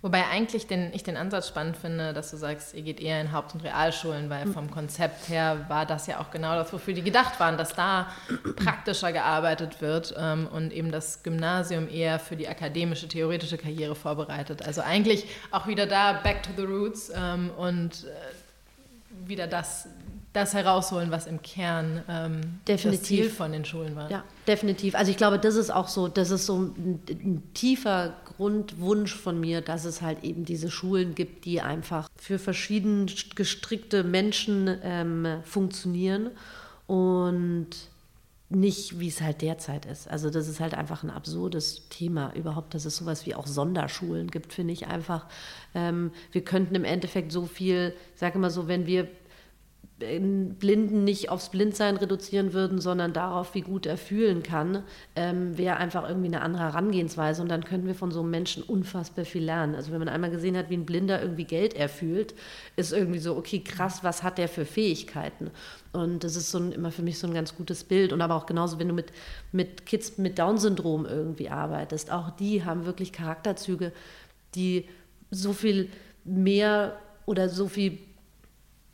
Wobei 0.02 0.26
eigentlich 0.28 0.66
den, 0.66 0.94
ich 0.94 1.04
den 1.04 1.18
Ansatz 1.18 1.50
spannend 1.50 1.76
finde, 1.76 2.14
dass 2.14 2.32
du 2.32 2.38
sagst, 2.38 2.74
ihr 2.74 2.84
geht 2.84 3.02
eher 3.02 3.20
in 3.20 3.34
Haupt- 3.34 3.54
und 3.54 3.66
Realschulen, 3.66 4.30
weil 4.30 4.48
vom 4.48 4.72
Konzept 4.72 5.28
her 5.28 5.66
war 5.68 5.86
das 5.86 6.08
ja 6.08 6.22
auch 6.22 6.32
genau 6.32 6.56
das, 6.56 6.72
wofür 6.72 6.94
die 6.94 7.02
gedacht 7.02 7.38
waren, 7.42 7.58
dass 7.58 7.76
da 7.76 8.08
praktischer 8.56 9.12
gearbeitet 9.12 9.82
wird 9.82 10.16
ähm, 10.18 10.48
und 10.48 10.72
eben 10.72 10.90
das 10.90 11.22
Gymnasium 11.22 11.90
eher 11.90 12.18
für 12.18 12.38
die 12.38 12.48
akademische, 12.48 13.10
theoretische 13.10 13.58
Karriere 13.58 13.94
vorbereitet. 13.94 14.66
Also 14.66 14.80
eigentlich 14.80 15.26
auch 15.52 15.68
wieder 15.68 15.86
da, 15.86 16.14
back 16.14 16.44
to 16.44 16.52
the 16.56 16.64
roots 16.64 17.12
ähm, 17.14 17.50
und 17.58 18.06
äh, 18.06 19.28
wieder 19.28 19.48
das, 19.48 19.90
das 20.34 20.54
herausholen, 20.54 21.10
was 21.10 21.26
im 21.26 21.42
Kern 21.42 22.04
ähm, 22.08 22.60
definitiv. 22.68 23.00
das 23.00 23.08
Ziel 23.08 23.30
von 23.30 23.52
den 23.52 23.66
Schulen 23.66 23.96
war. 23.96 24.12
Ja, 24.12 24.24
definitiv. 24.48 24.94
Also 24.96 25.10
ich 25.10 25.18
glaube, 25.18 25.40
das 25.40 25.56
ist 25.56 25.72
auch 25.72 25.88
so, 25.88 26.08
das 26.08 26.30
ist 26.30 26.46
so 26.46 26.60
ein, 26.60 27.02
ein, 27.10 27.44
tiefer 27.54 28.14
Grundwunsch 28.38 29.16
von 29.16 29.40
mir, 29.40 29.62
dass 29.62 29.86
es 29.86 30.02
halt 30.02 30.24
eben 30.24 30.46
diese 30.46 30.70
Schulen 30.70 31.16
gibt, 31.16 31.46
die 31.46 31.62
einfach 31.62 32.10
für 32.16 32.38
verschieden 32.38 33.12
gestrickte 33.36 34.04
Menschen 34.04 34.78
ähm, 34.84 35.28
funktionieren 35.44 36.30
und 36.86 37.70
nicht, 38.50 39.00
wie 39.00 39.08
es 39.08 39.22
halt 39.22 39.44
derzeit 39.44 39.86
ist. 39.86 40.10
Also 40.10 40.32
das 40.32 40.48
ist 40.48 40.60
halt 40.60 40.74
einfach 40.74 41.04
ein 41.04 41.12
absurdes 41.12 41.88
Thema 41.90 42.34
überhaupt, 42.36 42.74
dass 42.74 42.86
es 42.86 42.98
sowas 42.98 43.26
wie 43.28 43.36
auch 43.36 43.46
Sonderschulen 43.46 44.30
gibt, 44.30 44.54
finde 44.54 44.74
ich 44.74 44.88
einfach. 44.88 45.28
Ähm, 45.76 46.12
wir 46.32 46.44
könnten 46.44 46.74
im 46.74 46.84
Endeffekt 46.84 47.32
so 47.32 47.46
viel, 47.46 47.94
ich 48.16 48.20
sage 48.20 48.40
immer 48.40 48.50
so, 48.50 48.68
wenn 48.68 48.88
wir 48.88 49.08
Blinden 50.00 51.04
nicht 51.04 51.30
aufs 51.30 51.50
Blindsein 51.50 51.98
reduzieren 51.98 52.54
würden, 52.54 52.80
sondern 52.80 53.12
darauf, 53.12 53.54
wie 53.54 53.62
gut 53.62 53.86
er 53.86 53.98
fühlen 53.98 54.44
kann, 54.44 54.84
ähm, 55.16 55.58
wäre 55.58 55.78
einfach 55.78 56.08
irgendwie 56.08 56.28
eine 56.28 56.42
andere 56.42 56.64
Herangehensweise. 56.64 57.42
Und 57.42 57.50
dann 57.50 57.66
könnten 57.66 57.86
wir 57.86 57.96
von 57.96 58.12
so 58.12 58.22
einem 58.22 58.32
Menschen 58.32 58.64
unfassbar 58.64 59.26
viel 59.26 59.44
lernen. 59.44 59.76
Also 59.76 59.92
wenn 59.92 60.00
man 60.00 60.08
einmal 60.08 60.32
gesehen 60.32 60.56
hat, 60.56 60.70
wie 60.70 60.78
ein 60.78 60.86
Blinder 60.86 61.22
irgendwie 61.22 61.44
Geld 61.44 61.74
erfüllt, 61.74 62.34
ist 62.78 62.94
irgendwie 62.94 63.20
so, 63.20 63.36
okay, 63.36 63.60
krass, 63.60 64.04
was 64.04 64.24
hat 64.24 64.38
der 64.38 64.48
für 64.48 64.66
Fähigkeiten? 64.66 65.52
Und 65.92 66.24
das 66.24 66.36
ist 66.36 66.52
so 66.52 66.60
ein, 66.60 66.72
immer 66.72 66.92
für 66.92 67.02
mich 67.02 67.20
so 67.20 67.28
ein 67.28 67.34
ganz 67.34 67.56
gutes 67.56 67.84
Bild. 67.84 68.14
Und 68.14 68.22
aber 68.22 68.36
auch 68.36 68.46
genauso, 68.46 68.80
wenn 68.80 68.88
du 68.88 68.94
mit, 68.94 69.12
mit 69.52 69.86
Kids 69.86 70.18
mit 70.18 70.40
Down-Syndrom 70.40 71.06
irgendwie 71.06 71.50
arbeitest, 71.50 72.12
auch 72.12 72.30
die 72.32 72.64
haben 72.64 72.86
wirklich 72.86 73.12
Charakterzüge, 73.12 73.92
die 74.56 74.88
so 75.30 75.52
viel 75.52 75.90
mehr 76.24 76.98
oder 77.26 77.50
so 77.50 77.68
viel 77.68 77.98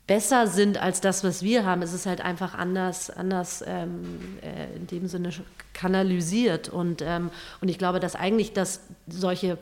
besser 0.07 0.47
sind 0.47 0.77
als 0.77 1.01
das, 1.01 1.23
was 1.23 1.41
wir 1.41 1.65
haben. 1.65 1.81
Es 1.81 1.93
ist 1.93 2.05
halt 2.05 2.21
einfach 2.21 2.53
anders, 2.53 3.09
anders 3.09 3.63
ähm, 3.65 4.37
äh, 4.41 4.75
in 4.75 4.87
dem 4.87 5.07
Sinne 5.07 5.31
kanalisiert. 5.73 6.69
Und, 6.69 7.01
ähm, 7.01 7.31
und 7.61 7.69
ich 7.69 7.77
glaube, 7.77 7.99
dass 7.99 8.15
eigentlich 8.15 8.53
dass 8.53 8.81
solche, 9.07 9.57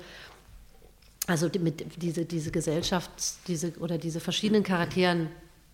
also 1.28 1.50
mit 1.60 2.02
diese, 2.02 2.26
diese 2.26 2.52
Gesellschaft, 2.52 3.10
diese 3.48 3.72
oder 3.80 3.98
diese 3.98 4.20
verschiedenen 4.20 4.64
Charakteren, 4.64 5.30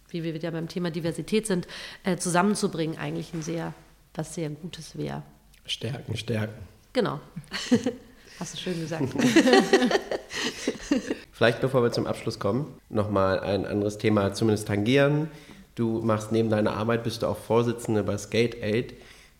wie 0.09 0.23
wir 0.23 0.33
wieder 0.33 0.51
beim 0.51 0.67
Thema 0.67 0.91
Diversität 0.91 1.47
sind, 1.47 1.67
äh, 2.03 2.17
zusammenzubringen, 2.17 2.97
eigentlich 2.97 3.33
ein 3.33 3.41
sehr, 3.41 3.73
was 4.13 4.35
sehr 4.35 4.49
Gutes 4.49 4.97
wäre. 4.97 5.23
Stärken, 5.65 6.15
stärken. 6.15 6.67
Genau. 6.93 7.19
Hast 8.39 8.53
du 8.53 8.57
schön 8.57 8.79
gesagt. 8.79 9.03
Vielleicht, 11.31 11.61
bevor 11.61 11.83
wir 11.83 11.91
zum 11.91 12.07
Abschluss 12.07 12.39
kommen, 12.39 12.73
nochmal 12.89 13.39
ein 13.41 13.65
anderes 13.65 13.97
Thema 13.97 14.33
zumindest 14.33 14.67
tangieren. 14.67 15.29
Du 15.75 16.01
machst 16.01 16.31
neben 16.31 16.49
deiner 16.49 16.73
Arbeit, 16.73 17.03
bist 17.03 17.21
du 17.21 17.27
auch 17.27 17.37
Vorsitzende 17.37 18.03
bei 18.03 18.17
Skate 18.17 18.61
Aid. 18.61 18.93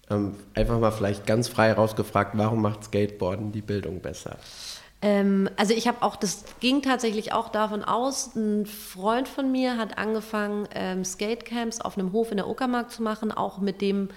Ähm, 0.10 0.36
einfach 0.54 0.80
mal 0.80 0.92
vielleicht 0.92 1.26
ganz 1.28 1.48
frei 1.48 1.72
rausgefragt, 1.72 2.38
warum 2.38 2.62
macht 2.62 2.84
Skateboarden 2.84 3.52
die 3.52 3.62
Bildung 3.62 4.02
besser? 4.02 4.38
Ähm, 5.02 5.50
also 5.56 5.74
ich 5.74 5.88
habe 5.88 6.02
auch, 6.02 6.16
das 6.16 6.44
ging 6.60 6.82
tatsächlich 6.82 7.32
auch 7.32 7.50
davon 7.50 7.84
aus, 7.84 8.36
ein 8.36 8.66
Freund 8.66 9.28
von 9.28 9.52
mir 9.52 9.78
hat 9.78 9.98
angefangen, 9.98 10.68
ähm, 10.74 11.06
Skatecamps 11.06 11.80
auf 11.80 11.98
einem 11.98 12.12
Hof 12.12 12.32
in 12.32 12.38
der 12.38 12.48
Uckermark 12.48 12.92
zu 12.92 13.02
machen, 13.02 13.32
auch 13.32 13.60
mit 13.60 13.82
dem, 13.82 14.10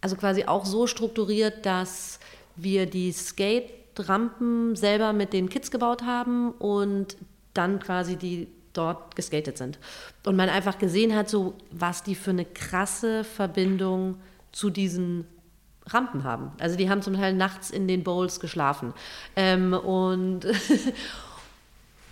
also 0.00 0.14
quasi 0.16 0.44
auch 0.44 0.66
so 0.66 0.86
strukturiert, 0.86 1.66
dass 1.66 2.20
wir 2.54 2.86
die 2.86 3.10
Skate 3.12 3.79
Rampen 4.00 4.76
selber 4.76 5.12
mit 5.12 5.32
den 5.32 5.48
Kids 5.48 5.70
gebaut 5.70 6.02
haben 6.02 6.52
und 6.52 7.16
dann 7.54 7.80
quasi 7.80 8.16
die 8.16 8.48
dort 8.72 9.16
geskatet 9.16 9.58
sind. 9.58 9.78
Und 10.24 10.36
man 10.36 10.48
einfach 10.48 10.78
gesehen 10.78 11.14
hat, 11.14 11.28
so 11.28 11.54
was 11.70 12.02
die 12.02 12.14
für 12.14 12.30
eine 12.30 12.44
krasse 12.44 13.24
Verbindung 13.24 14.16
zu 14.52 14.70
diesen 14.70 15.26
Rampen 15.86 16.24
haben. 16.24 16.52
Also 16.58 16.76
die 16.76 16.88
haben 16.88 17.02
zum 17.02 17.14
Teil 17.14 17.34
nachts 17.34 17.70
in 17.70 17.88
den 17.88 18.04
Bowls 18.04 18.40
geschlafen. 18.40 18.94
Ähm, 19.36 19.72
und 19.72 20.46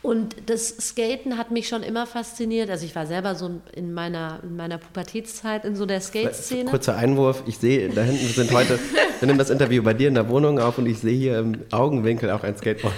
Und 0.01 0.37
das 0.47 0.69
Skaten 0.69 1.37
hat 1.37 1.51
mich 1.51 1.69
schon 1.69 1.83
immer 1.83 2.07
fasziniert. 2.07 2.71
Also 2.71 2.87
ich 2.87 2.95
war 2.95 3.07
selber 3.07 3.35
so 3.35 3.61
in 3.75 3.93
meiner, 3.93 4.41
in 4.45 4.57
meiner 4.57 4.79
Pubertätszeit 4.79 5.65
in 5.65 5.75
so 5.75 5.87
der 5.87 6.01
Skate-Szene. 6.01 6.71
Kurzer 6.71 6.97
Einwurf, 6.97 7.43
ich 7.47 7.59
sehe, 7.59 7.89
da 7.89 8.03
hinten 8.03 8.27
sind 8.29 8.53
heute, 8.53 8.79
wir 9.19 9.27
nehmen 9.27 9.39
das 9.39 9.51
Interview 9.51 9.83
bei 9.83 9.95
dir 9.95 10.09
in 10.09 10.15
der 10.15 10.29
Wohnung 10.29 10.61
auf 10.61 10.79
und 10.79 10.87
ich 10.87 11.01
sehe 11.01 11.17
hier 11.17 11.39
im 11.41 11.63
Augenwinkel 11.73 12.31
auch 12.31 12.45
ein 12.45 12.57
Skateboard. 12.57 12.95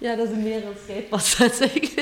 Ja, 0.00 0.16
da 0.16 0.26
sind 0.26 0.44
mehrere 0.44 0.74
Skateboards 0.84 1.36
tatsächlich. 1.38 1.96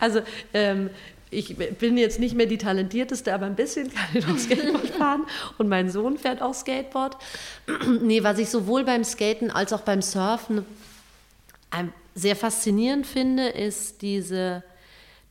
Also 0.00 0.20
ähm, 0.52 0.90
ich 1.30 1.56
bin 1.56 1.96
jetzt 1.96 2.20
nicht 2.20 2.34
mehr 2.34 2.46
die 2.46 2.58
talentierteste, 2.58 3.32
aber 3.32 3.46
ein 3.46 3.56
bisschen 3.56 3.92
kann 3.92 4.06
ich 4.14 4.26
noch 4.26 4.38
Skateboard 4.38 4.88
fahren 4.90 5.26
und 5.56 5.68
mein 5.68 5.90
Sohn 5.90 6.18
fährt 6.18 6.42
auch 6.42 6.54
Skateboard. 6.54 7.16
nee, 8.02 8.22
was 8.22 8.38
ich 8.38 8.50
sowohl 8.50 8.84
beim 8.84 9.04
Skaten 9.04 9.50
als 9.50 9.72
auch 9.72 9.80
beim 9.80 10.02
Surfen 10.02 10.64
sehr 12.18 12.36
faszinierend 12.36 13.06
finde, 13.06 13.48
ist 13.48 14.02
diese, 14.02 14.64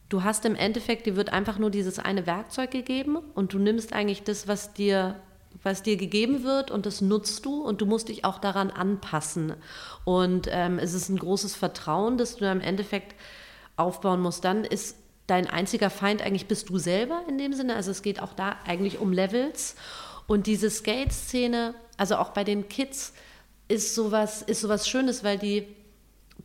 du 0.09 0.23
hast 0.23 0.45
im 0.45 0.55
Endeffekt, 0.55 1.05
dir 1.05 1.15
wird 1.15 1.33
einfach 1.33 1.59
nur 1.59 1.69
dieses 1.69 1.99
eine 1.99 2.25
Werkzeug 2.25 2.71
gegeben 2.71 3.17
und 3.35 3.53
du 3.53 3.59
nimmst 3.59 3.93
eigentlich 3.93 4.23
das, 4.23 4.47
was 4.47 4.73
dir 4.73 5.15
was 5.63 5.81
dir 5.81 5.97
gegeben 5.97 6.43
wird 6.43 6.71
und 6.71 6.85
das 6.85 7.01
nutzt 7.01 7.45
du 7.45 7.61
und 7.63 7.81
du 7.81 7.85
musst 7.85 8.09
dich 8.09 8.25
auch 8.25 8.38
daran 8.38 8.69
anpassen. 8.69 9.53
Und 10.05 10.47
ähm, 10.51 10.77
es 10.77 10.93
ist 10.93 11.09
ein 11.09 11.17
großes 11.17 11.55
Vertrauen, 11.55 12.17
das 12.17 12.35
du 12.35 12.45
im 12.45 12.61
Endeffekt 12.61 13.15
aufbauen 13.75 14.21
musst. 14.21 14.45
Dann 14.45 14.63
ist 14.63 14.97
dein 15.25 15.47
einziger 15.47 15.89
Feind 15.89 16.21
eigentlich 16.21 16.47
bist 16.47 16.69
du 16.69 16.77
selber 16.77 17.23
in 17.27 17.38
dem 17.38 17.53
Sinne. 17.53 17.75
Also 17.75 17.91
es 17.91 18.01
geht 18.01 18.21
auch 18.21 18.33
da 18.33 18.57
eigentlich 18.65 18.99
um 18.99 19.11
Levels. 19.11 19.75
Und 20.27 20.47
diese 20.47 20.69
Skate-Szene, 20.69 21.73
also 21.97 22.17
auch 22.17 22.29
bei 22.29 22.43
den 22.43 22.69
Kids, 22.69 23.13
ist 23.67 23.95
sowas, 23.95 24.41
ist 24.41 24.61
sowas 24.61 24.88
Schönes, 24.88 25.23
weil 25.23 25.38
die, 25.38 25.67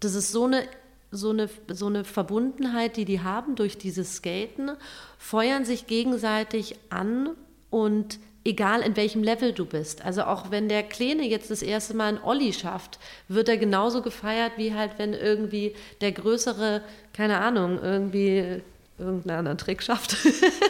das 0.00 0.14
ist 0.14 0.32
so 0.32 0.44
eine, 0.44 0.64
so 1.10 1.30
eine, 1.30 1.48
so 1.68 1.86
eine 1.86 2.04
Verbundenheit, 2.04 2.96
die 2.96 3.04
die 3.04 3.20
haben 3.20 3.54
durch 3.54 3.78
dieses 3.78 4.16
Skaten, 4.16 4.72
feuern 5.18 5.64
sich 5.64 5.86
gegenseitig 5.86 6.76
an 6.90 7.30
und 7.70 8.18
egal 8.44 8.82
in 8.82 8.96
welchem 8.96 9.22
Level 9.22 9.52
du 9.52 9.64
bist. 9.64 10.04
Also 10.04 10.24
auch 10.24 10.50
wenn 10.50 10.68
der 10.68 10.82
Kleine 10.82 11.26
jetzt 11.28 11.50
das 11.50 11.62
erste 11.62 11.94
Mal 11.94 12.08
einen 12.08 12.24
Olli 12.24 12.52
schafft, 12.52 12.98
wird 13.28 13.48
er 13.48 13.56
genauso 13.56 14.02
gefeiert, 14.02 14.52
wie 14.56 14.74
halt 14.74 14.98
wenn 14.98 15.12
irgendwie 15.12 15.74
der 16.00 16.12
Größere, 16.12 16.82
keine 17.12 17.38
Ahnung, 17.38 17.78
irgendwie 17.80 18.62
irgendeinen 18.98 19.38
anderen 19.38 19.58
Trick 19.58 19.82
schafft. 19.82 20.16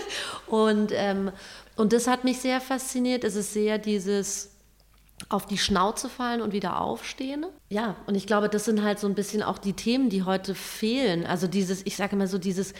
und, 0.46 0.92
ähm, 0.94 1.32
und 1.76 1.92
das 1.92 2.06
hat 2.06 2.24
mich 2.24 2.38
sehr 2.38 2.60
fasziniert. 2.60 3.24
Es 3.24 3.36
ist 3.36 3.52
sehr 3.52 3.78
dieses 3.78 4.51
auf 5.28 5.46
die 5.46 5.58
Schnauze 5.58 6.08
fallen 6.08 6.40
und 6.40 6.52
wieder 6.52 6.80
aufstehen. 6.80 7.46
Ja, 7.68 7.96
und 8.06 8.14
ich 8.14 8.26
glaube, 8.26 8.48
das 8.48 8.64
sind 8.64 8.82
halt 8.82 8.98
so 8.98 9.06
ein 9.06 9.14
bisschen 9.14 9.42
auch 9.42 9.58
die 9.58 9.72
Themen, 9.72 10.10
die 10.10 10.24
heute 10.24 10.54
fehlen. 10.54 11.26
Also 11.26 11.46
dieses, 11.46 11.84
ich 11.86 11.96
sage 11.96 12.16
immer 12.16 12.26
so, 12.26 12.38
dieses 12.38 12.74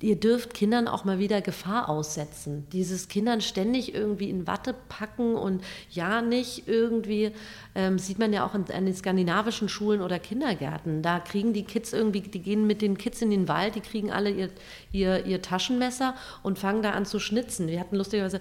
ihr 0.00 0.16
dürft 0.16 0.52
Kindern 0.52 0.88
auch 0.88 1.04
mal 1.04 1.18
wieder 1.18 1.40
Gefahr 1.40 1.88
aussetzen. 1.88 2.66
Dieses 2.72 3.08
Kindern 3.08 3.40
ständig 3.40 3.94
irgendwie 3.94 4.28
in 4.28 4.46
Watte 4.46 4.74
packen 4.88 5.34
und 5.34 5.64
ja 5.90 6.20
nicht 6.20 6.68
irgendwie, 6.68 7.32
ähm, 7.74 7.98
sieht 7.98 8.18
man 8.18 8.32
ja 8.32 8.44
auch 8.44 8.54
in, 8.54 8.66
in, 8.66 8.84
den 8.84 8.94
skandinavischen 8.94 9.68
Schulen 9.68 10.02
oder 10.02 10.18
Kindergärten. 10.18 11.02
Da 11.02 11.18
kriegen 11.18 11.54
die 11.54 11.64
Kids 11.64 11.94
irgendwie, 11.94 12.20
die 12.20 12.42
gehen 12.42 12.66
mit 12.66 12.82
den 12.82 12.98
Kids 12.98 13.22
in 13.22 13.30
den 13.30 13.48
Wald, 13.48 13.74
die 13.74 13.80
kriegen 13.80 14.12
alle 14.12 14.30
ihr, 14.30 14.50
ihr, 14.92 15.24
ihr 15.24 15.40
Taschenmesser 15.40 16.14
und 16.42 16.58
fangen 16.58 16.82
da 16.82 16.90
an 16.90 17.06
zu 17.06 17.18
schnitzen. 17.18 17.68
Wir 17.68 17.80
hatten 17.80 17.96
lustigerweise, 17.96 18.40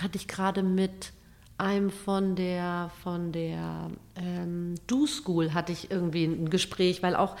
hatte 0.00 0.18
ich 0.18 0.28
gerade 0.28 0.62
mit 0.62 1.12
einem 1.58 1.90
von 1.90 2.36
der, 2.36 2.90
von 3.02 3.32
der 3.32 3.90
ähm, 4.16 4.74
Do 4.86 5.06
School 5.06 5.54
hatte 5.54 5.72
ich 5.72 5.90
irgendwie 5.90 6.24
ein 6.24 6.50
Gespräch, 6.50 7.02
weil 7.02 7.14
auch 7.14 7.36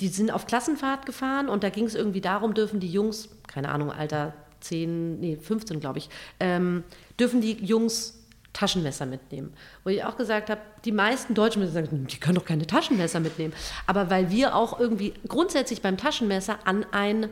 die 0.00 0.08
sind 0.08 0.30
auf 0.30 0.46
Klassenfahrt 0.46 1.06
gefahren 1.06 1.48
und 1.48 1.64
da 1.64 1.70
ging 1.70 1.84
es 1.84 1.94
irgendwie 1.94 2.20
darum, 2.20 2.54
dürfen 2.54 2.80
die 2.80 2.90
Jungs, 2.90 3.28
keine 3.46 3.70
Ahnung, 3.70 3.90
Alter 3.90 4.32
10, 4.60 5.20
nee, 5.20 5.36
15 5.36 5.80
glaube 5.80 5.98
ich, 5.98 6.08
ähm, 6.40 6.84
dürfen 7.18 7.40
die 7.40 7.52
Jungs 7.52 8.14
Taschenmesser 8.52 9.06
mitnehmen. 9.06 9.52
Wo 9.84 9.90
ich 9.90 10.02
auch 10.04 10.16
gesagt 10.16 10.50
habe, 10.50 10.60
die 10.84 10.90
meisten 10.90 11.34
Deutschen 11.34 11.60
müssen 11.62 11.74
sagen, 11.74 12.06
die 12.08 12.16
können 12.18 12.34
doch 12.34 12.44
keine 12.44 12.66
Taschenmesser 12.66 13.20
mitnehmen. 13.20 13.52
Aber 13.86 14.10
weil 14.10 14.30
wir 14.30 14.56
auch 14.56 14.80
irgendwie 14.80 15.14
grundsätzlich 15.28 15.80
beim 15.80 15.96
Taschenmesser 15.96 16.58
an 16.64 16.84
ein, 16.90 17.28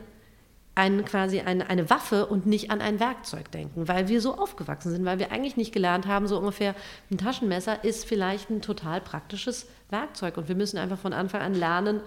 ein 0.77 1.03
quasi 1.05 1.39
eine, 1.39 1.69
eine 1.69 1.89
Waffe 1.89 2.27
und 2.27 2.45
nicht 2.45 2.69
an 2.69 2.81
ein 2.81 2.99
Werkzeug 2.99 3.51
denken, 3.51 3.87
weil 3.87 4.07
wir 4.07 4.21
so 4.21 4.37
aufgewachsen 4.37 4.91
sind, 4.91 5.05
weil 5.05 5.17
wir 5.17 5.31
eigentlich 5.31 5.57
nicht 5.57 5.73
gelernt 5.73 6.05
haben, 6.05 6.27
so 6.27 6.37
ungefähr, 6.37 6.75
ein 7.09 7.17
Taschenmesser 7.17 7.83
ist 7.83 8.05
vielleicht 8.05 8.51
ein 8.51 8.61
total 8.61 9.01
praktisches 9.01 9.65
Werkzeug 9.89 10.37
und 10.37 10.47
wir 10.47 10.55
müssen 10.55 10.77
einfach 10.77 10.99
von 10.99 11.13
Anfang 11.13 11.41
an 11.41 11.55
lernen, 11.55 12.01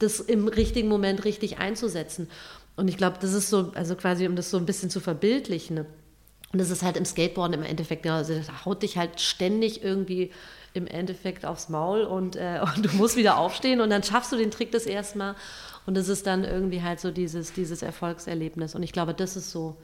das 0.00 0.18
im 0.18 0.48
richtigen 0.48 0.88
Moment 0.88 1.24
richtig 1.24 1.58
einzusetzen. 1.58 2.28
Und 2.74 2.88
ich 2.88 2.96
glaube, 2.96 3.16
das 3.20 3.32
ist 3.32 3.48
so, 3.48 3.70
also 3.74 3.94
quasi, 3.94 4.26
um 4.26 4.34
das 4.34 4.50
so 4.50 4.58
ein 4.58 4.66
bisschen 4.66 4.90
zu 4.90 5.00
verbildlichen. 5.00 5.86
Und 6.52 6.60
das 6.60 6.70
ist 6.70 6.82
halt 6.82 6.96
im 6.96 7.04
Skateboarden 7.04 7.60
im 7.60 7.66
Endeffekt, 7.66 8.06
ja, 8.06 8.16
also 8.16 8.34
haut 8.64 8.82
dich 8.82 8.96
halt 8.96 9.20
ständig 9.20 9.82
irgendwie 9.82 10.30
im 10.74 10.86
Endeffekt 10.86 11.44
aufs 11.44 11.68
Maul 11.68 12.02
und, 12.02 12.36
äh, 12.36 12.60
und 12.76 12.84
du 12.84 12.96
musst 12.96 13.16
wieder 13.16 13.38
aufstehen 13.38 13.80
und 13.80 13.90
dann 13.90 14.02
schaffst 14.02 14.32
du 14.32 14.36
den 14.36 14.50
Trick 14.50 14.72
das 14.72 14.86
erste 14.86 15.18
Mal. 15.18 15.34
Und 15.86 15.96
das 15.96 16.08
ist 16.08 16.26
dann 16.26 16.44
irgendwie 16.44 16.82
halt 16.82 17.00
so 17.00 17.10
dieses, 17.10 17.52
dieses 17.52 17.82
Erfolgserlebnis. 17.82 18.74
Und 18.74 18.82
ich 18.82 18.92
glaube, 18.92 19.14
das 19.14 19.36
ist 19.36 19.50
so, 19.50 19.76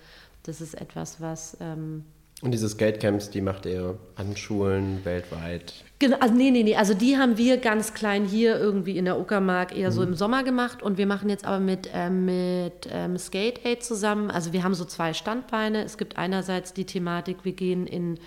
das 0.43 0.61
ist 0.61 0.75
etwas, 0.75 1.21
was. 1.21 1.57
Ähm, 1.61 2.05
und 2.43 2.51
diese 2.51 2.69
Skatecamps, 2.69 3.31
die 3.31 3.41
macht 3.41 3.67
ihr 3.67 3.97
an 4.17 4.37
Schulen 4.37 5.05
weltweit? 5.05 5.75
Genau, 6.01 6.17
also 6.19 6.35
nee, 6.35 6.51
nee, 6.51 6.65
nee. 6.65 6.75
Also 6.75 6.93
die 6.93 7.17
haben 7.17 7.39
wir 7.39 7.57
ganz 7.59 7.95
klein 7.95 8.25
hier 8.25 8.59
irgendwie 8.59 8.99
in 8.99 9.05
der 9.05 9.21
Uckermark 9.21 9.77
eher 9.77 9.91
mhm. 9.91 9.95
so 9.95 10.03
im 10.03 10.15
Sommer 10.15 10.43
gemacht 10.43 10.83
und 10.83 10.99
wir 10.99 11.07
machen 11.07 11.31
jetzt 11.31 11.45
aber 11.45 11.61
mit, 11.61 11.89
äh, 11.95 12.11
mit 12.11 12.89
ähm, 12.91 13.17
Skate 13.17 13.65
Aid 13.65 13.85
zusammen. 13.85 14.29
Also 14.29 14.53
wir 14.53 14.65
haben 14.65 14.75
so 14.75 14.85
zwei 14.85 15.15
Standbeine. 15.15 15.85
Es 15.85 15.97
gibt 15.97 16.19
einerseits 16.19 16.75
die 16.75 16.85
Thematik, 16.85 17.45
wir 17.45 17.53
gehen 17.53 17.87
in 17.87 18.19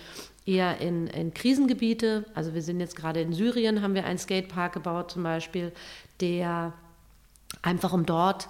eher 0.46 0.80
in, 0.80 1.08
in 1.08 1.34
Krisengebiete. 1.34 2.24
Also 2.34 2.54
wir 2.54 2.62
sind 2.62 2.80
jetzt 2.80 2.96
gerade 2.96 3.20
in 3.20 3.34
Syrien, 3.34 3.82
haben 3.82 3.94
wir 3.94 4.06
einen 4.06 4.18
Skatepark 4.18 4.72
gebaut 4.72 5.10
zum 5.10 5.24
Beispiel, 5.24 5.72
der 6.22 6.72
einfach 7.60 7.92
um 7.92 8.06
dort 8.06 8.48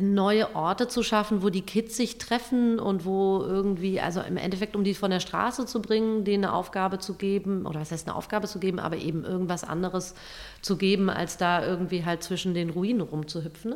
neue 0.00 0.54
Orte 0.54 0.88
zu 0.88 1.02
schaffen, 1.02 1.42
wo 1.42 1.50
die 1.50 1.62
Kids 1.62 1.96
sich 1.96 2.18
treffen 2.18 2.78
und 2.78 3.04
wo 3.04 3.42
irgendwie, 3.42 4.00
also 4.00 4.20
im 4.20 4.36
Endeffekt, 4.36 4.76
um 4.76 4.84
die 4.84 4.94
von 4.94 5.10
der 5.10 5.20
Straße 5.20 5.66
zu 5.66 5.80
bringen, 5.80 6.24
denen 6.24 6.44
eine 6.44 6.54
Aufgabe 6.54 6.98
zu 6.98 7.14
geben, 7.14 7.66
oder 7.66 7.80
was 7.80 7.92
heißt 7.92 8.08
eine 8.08 8.16
Aufgabe 8.16 8.46
zu 8.46 8.58
geben, 8.58 8.78
aber 8.78 8.96
eben 8.96 9.24
irgendwas 9.24 9.64
anderes 9.64 10.14
zu 10.62 10.76
geben, 10.76 11.10
als 11.10 11.36
da 11.36 11.64
irgendwie 11.64 12.04
halt 12.04 12.22
zwischen 12.22 12.54
den 12.54 12.70
Ruinen 12.70 13.00
rumzuhüpfen. 13.00 13.74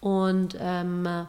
Und 0.00 0.56
ähm, 0.60 1.26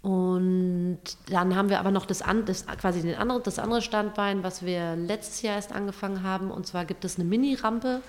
und 0.00 1.00
dann 1.28 1.56
haben 1.56 1.70
wir 1.70 1.80
aber 1.80 1.90
noch 1.90 2.06
das, 2.06 2.22
das, 2.46 2.66
quasi 2.66 3.02
den 3.02 3.16
andere, 3.16 3.40
das 3.40 3.58
andere 3.58 3.82
Standbein, 3.82 4.44
was 4.44 4.64
wir 4.64 4.94
letztes 4.94 5.42
Jahr 5.42 5.56
erst 5.56 5.72
angefangen 5.72 6.22
haben. 6.22 6.52
Und 6.52 6.66
zwar 6.66 6.84
gibt 6.84 7.04
es 7.04 7.16
eine 7.16 7.24
Mini-Rampe, 7.24 8.00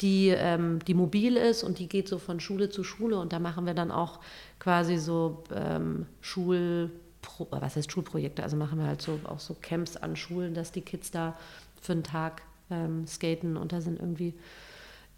die, 0.00 0.28
ähm, 0.28 0.80
die 0.86 0.94
mobil 0.94 1.36
ist 1.36 1.62
und 1.62 1.78
die 1.78 1.88
geht 1.88 2.08
so 2.08 2.18
von 2.18 2.40
Schule 2.40 2.68
zu 2.68 2.82
Schule. 2.82 3.18
Und 3.18 3.32
da 3.32 3.38
machen 3.38 3.64
wir 3.64 3.74
dann 3.74 3.92
auch 3.92 4.18
quasi 4.66 4.98
so 4.98 5.44
ähm, 5.54 6.06
Schul, 6.20 6.90
was 7.50 7.76
heißt 7.76 7.92
Schulprojekte? 7.92 8.42
Also 8.42 8.56
machen 8.56 8.80
wir 8.80 8.88
halt 8.88 9.00
so 9.00 9.20
auch 9.22 9.38
so 9.38 9.54
Camps 9.62 9.96
an 9.96 10.16
Schulen, 10.16 10.54
dass 10.54 10.72
die 10.72 10.80
Kids 10.80 11.12
da 11.12 11.36
für 11.80 11.92
einen 11.92 12.02
Tag 12.02 12.42
ähm, 12.68 13.06
skaten 13.06 13.56
und 13.56 13.70
da 13.70 13.80
sind 13.80 14.00
irgendwie 14.00 14.34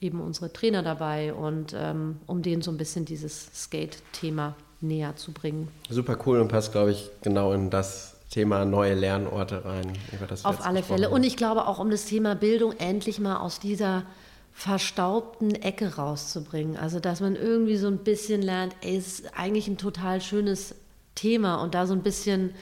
eben 0.02 0.20
unsere 0.20 0.52
Trainer 0.52 0.82
dabei 0.82 1.32
und 1.32 1.74
ähm, 1.74 2.18
um 2.26 2.42
denen 2.42 2.60
so 2.60 2.70
ein 2.70 2.76
bisschen 2.76 3.06
dieses 3.06 3.48
Skate-Thema 3.54 4.54
näher 4.82 5.16
zu 5.16 5.32
bringen. 5.32 5.68
Super 5.88 6.18
cool 6.26 6.40
und 6.40 6.48
passt, 6.48 6.72
glaube 6.72 6.90
ich, 6.90 7.10
genau 7.22 7.54
in 7.54 7.70
das 7.70 8.16
Thema 8.28 8.66
neue 8.66 8.92
Lernorte 8.92 9.64
rein. 9.64 9.94
Auf 10.42 10.62
alle 10.62 10.82
Fälle. 10.82 11.08
Und 11.08 11.24
ich 11.24 11.38
glaube 11.38 11.66
auch 11.66 11.78
um 11.78 11.88
das 11.88 12.04
Thema 12.04 12.34
Bildung 12.34 12.74
endlich 12.76 13.18
mal 13.18 13.38
aus 13.38 13.60
dieser 13.60 14.04
verstaubten 14.58 15.54
Ecke 15.54 15.94
rauszubringen. 15.94 16.76
Also 16.76 16.98
dass 16.98 17.20
man 17.20 17.36
irgendwie 17.36 17.76
so 17.76 17.86
ein 17.86 17.98
bisschen 17.98 18.42
lernt, 18.42 18.74
ey, 18.80 18.96
es 18.96 19.20
ist 19.20 19.38
eigentlich 19.38 19.68
ein 19.68 19.78
total 19.78 20.20
schönes 20.20 20.74
Thema 21.14 21.62
und 21.62 21.76
da 21.76 21.86
so 21.86 21.94
ein 21.94 22.02
bisschen 22.02 22.52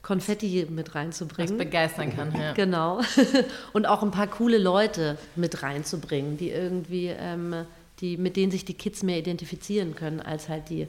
Konfetti 0.00 0.64
mit 0.70 0.94
reinzubringen. 0.94 1.58
Was 1.58 1.58
begeistern 1.58 2.14
kann, 2.14 2.32
ja. 2.38 2.52
Genau. 2.54 3.00
Und 3.72 3.86
auch 3.86 4.02
ein 4.02 4.12
paar 4.12 4.28
coole 4.28 4.58
Leute 4.58 5.18
mit 5.36 5.62
reinzubringen, 5.62 6.38
die 6.38 6.50
irgendwie, 6.50 7.08
ähm, 7.08 7.66
die, 8.00 8.16
mit 8.16 8.36
denen 8.36 8.50
sich 8.50 8.64
die 8.64 8.74
Kids 8.74 9.02
mehr 9.02 9.18
identifizieren 9.18 9.94
können, 9.96 10.20
als 10.20 10.48
halt 10.48 10.70
die 10.70 10.86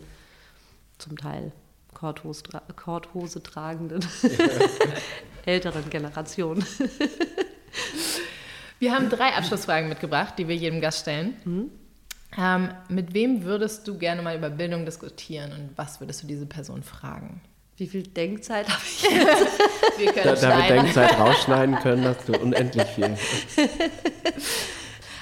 zum 0.98 1.18
Teil 1.18 1.52
Korthose, 1.94 2.44
Korthose 2.76 3.44
tragenden 3.44 4.06
älteren 5.46 5.90
Generationen. 5.90 6.64
Wir 8.82 8.96
haben 8.96 9.12
drei 9.12 9.36
Abschlussfragen 9.36 9.90
mitgebracht, 9.90 10.34
die 10.40 10.48
wir 10.48 10.56
jedem 10.56 10.82
Gast 10.82 11.02
stellen. 11.02 11.38
Mhm. 11.46 11.72
Ähm, 12.36 12.70
mit 12.90 13.14
wem 13.14 13.44
würdest 13.44 13.88
du 13.88 13.96
gerne 14.00 14.24
mal 14.24 14.36
über 14.36 14.50
Bildung 14.50 14.86
diskutieren 14.86 15.52
und 15.52 15.70
was 15.76 16.00
würdest 16.00 16.24
du 16.24 16.28
diese 16.28 16.48
Person 16.48 16.82
fragen? 16.82 17.42
Wie 17.78 17.86
viel 17.86 18.02
Denkzeit 18.02 18.68
habe 18.68 18.82
ich 18.84 19.04
jetzt? 19.04 19.60
wir 20.00 20.12
können 20.12 20.36
da, 20.36 20.36
da 20.36 20.58
wir 20.58 20.82
Denkzeit 20.82 21.20
rausschneiden 21.20 21.76
können, 21.76 22.06
hast 22.06 22.28
du 22.28 22.34
unendlich 22.34 22.88
viel. 22.88 23.16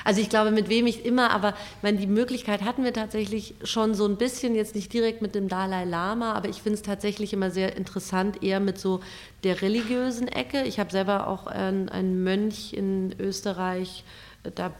Also 0.10 0.22
ich 0.22 0.30
glaube, 0.30 0.49
mit 0.49 0.70
wem 0.70 0.88
ich 0.88 1.05
immer, 1.05 1.30
aber 1.30 1.49
ich 1.49 1.84
meine, 1.84 1.99
die 1.99 2.07
Möglichkeit 2.07 2.64
hatten 2.64 2.84
wir 2.84 2.93
tatsächlich 2.93 3.53
schon 3.64 3.93
so 3.93 4.05
ein 4.05 4.18
bisschen, 4.18 4.55
jetzt 4.55 4.74
nicht 4.74 4.91
direkt 4.91 5.22
mit 5.22 5.36
dem 5.36 5.47
Dalai 5.47 5.86
Lama, 5.86 6.34
aber 6.34 6.49
ich 6.49 6.64
finde 6.64 6.78
es 6.78 6.82
tatsächlich 6.82 7.32
immer 7.32 7.51
sehr 7.51 7.78
interessant, 7.78 8.41
eher 8.41 8.60
mit 8.60 8.80
so 8.80 9.01
der 9.43 9.62
religiösen 9.62 10.28
Ecke. 10.28 10.64
Ich 10.64 10.80
habe 10.80 10.89
selber 10.89 11.28
auch 11.28 11.45
einen, 11.45 11.89
einen 11.89 12.24
Mönch 12.24 12.74
in 12.74 13.14
Österreich, 13.20 14.03
da 14.55 14.72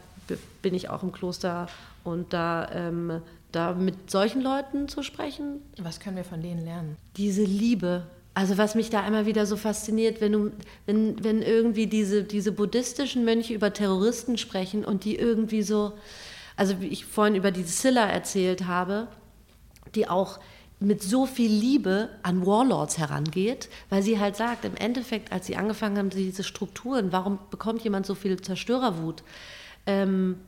bin 0.62 0.74
ich 0.74 0.88
auch 0.88 1.04
im 1.04 1.12
Kloster 1.12 1.68
und 2.02 2.32
da 2.32 2.68
ähm, 2.72 3.22
da 3.52 3.72
mit 3.74 4.10
solchen 4.10 4.42
Leuten 4.42 4.88
zu 4.88 5.04
sprechen. 5.04 5.62
Was 5.78 6.00
können 6.00 6.16
wir 6.16 6.24
von 6.24 6.42
denen 6.42 6.64
lernen? 6.64 6.96
Diese 7.16 7.44
Liebe, 7.44 8.02
also 8.34 8.58
was 8.58 8.74
mich 8.74 8.90
da 8.90 9.06
immer 9.06 9.26
wieder 9.26 9.44
so 9.46 9.56
fasziniert, 9.56 10.20
wenn, 10.20 10.32
du, 10.32 10.52
wenn, 10.86 11.22
wenn 11.24 11.42
irgendwie 11.42 11.86
diese, 11.86 12.22
diese 12.22 12.52
buddhistischen 12.52 13.24
Mönche 13.24 13.54
über 13.54 13.72
Terroristen 13.72 14.38
sprechen 14.38 14.84
und 14.84 15.04
die 15.04 15.16
irgendwie 15.16 15.62
so, 15.62 15.92
Also 16.60 16.82
wie 16.82 16.88
ich 16.88 17.06
vorhin 17.06 17.36
über 17.36 17.52
die 17.52 17.64
Scylla 17.64 18.06
erzählt 18.06 18.66
habe, 18.66 19.08
die 19.94 20.10
auch 20.10 20.38
mit 20.78 21.02
so 21.02 21.24
viel 21.24 21.50
Liebe 21.50 22.10
an 22.22 22.44
Warlords 22.44 22.98
herangeht, 22.98 23.70
weil 23.88 24.02
sie 24.02 24.18
halt 24.18 24.36
sagt, 24.36 24.66
im 24.66 24.76
Endeffekt, 24.76 25.32
als 25.32 25.46
sie 25.46 25.56
angefangen 25.56 25.96
haben, 25.96 26.10
diese 26.10 26.44
Strukturen, 26.44 27.12
warum 27.12 27.38
bekommt 27.50 27.82
jemand 27.82 28.04
so 28.04 28.14
viel 28.14 28.38
Zerstörerwut, 28.38 29.22
ähm, 29.86 30.38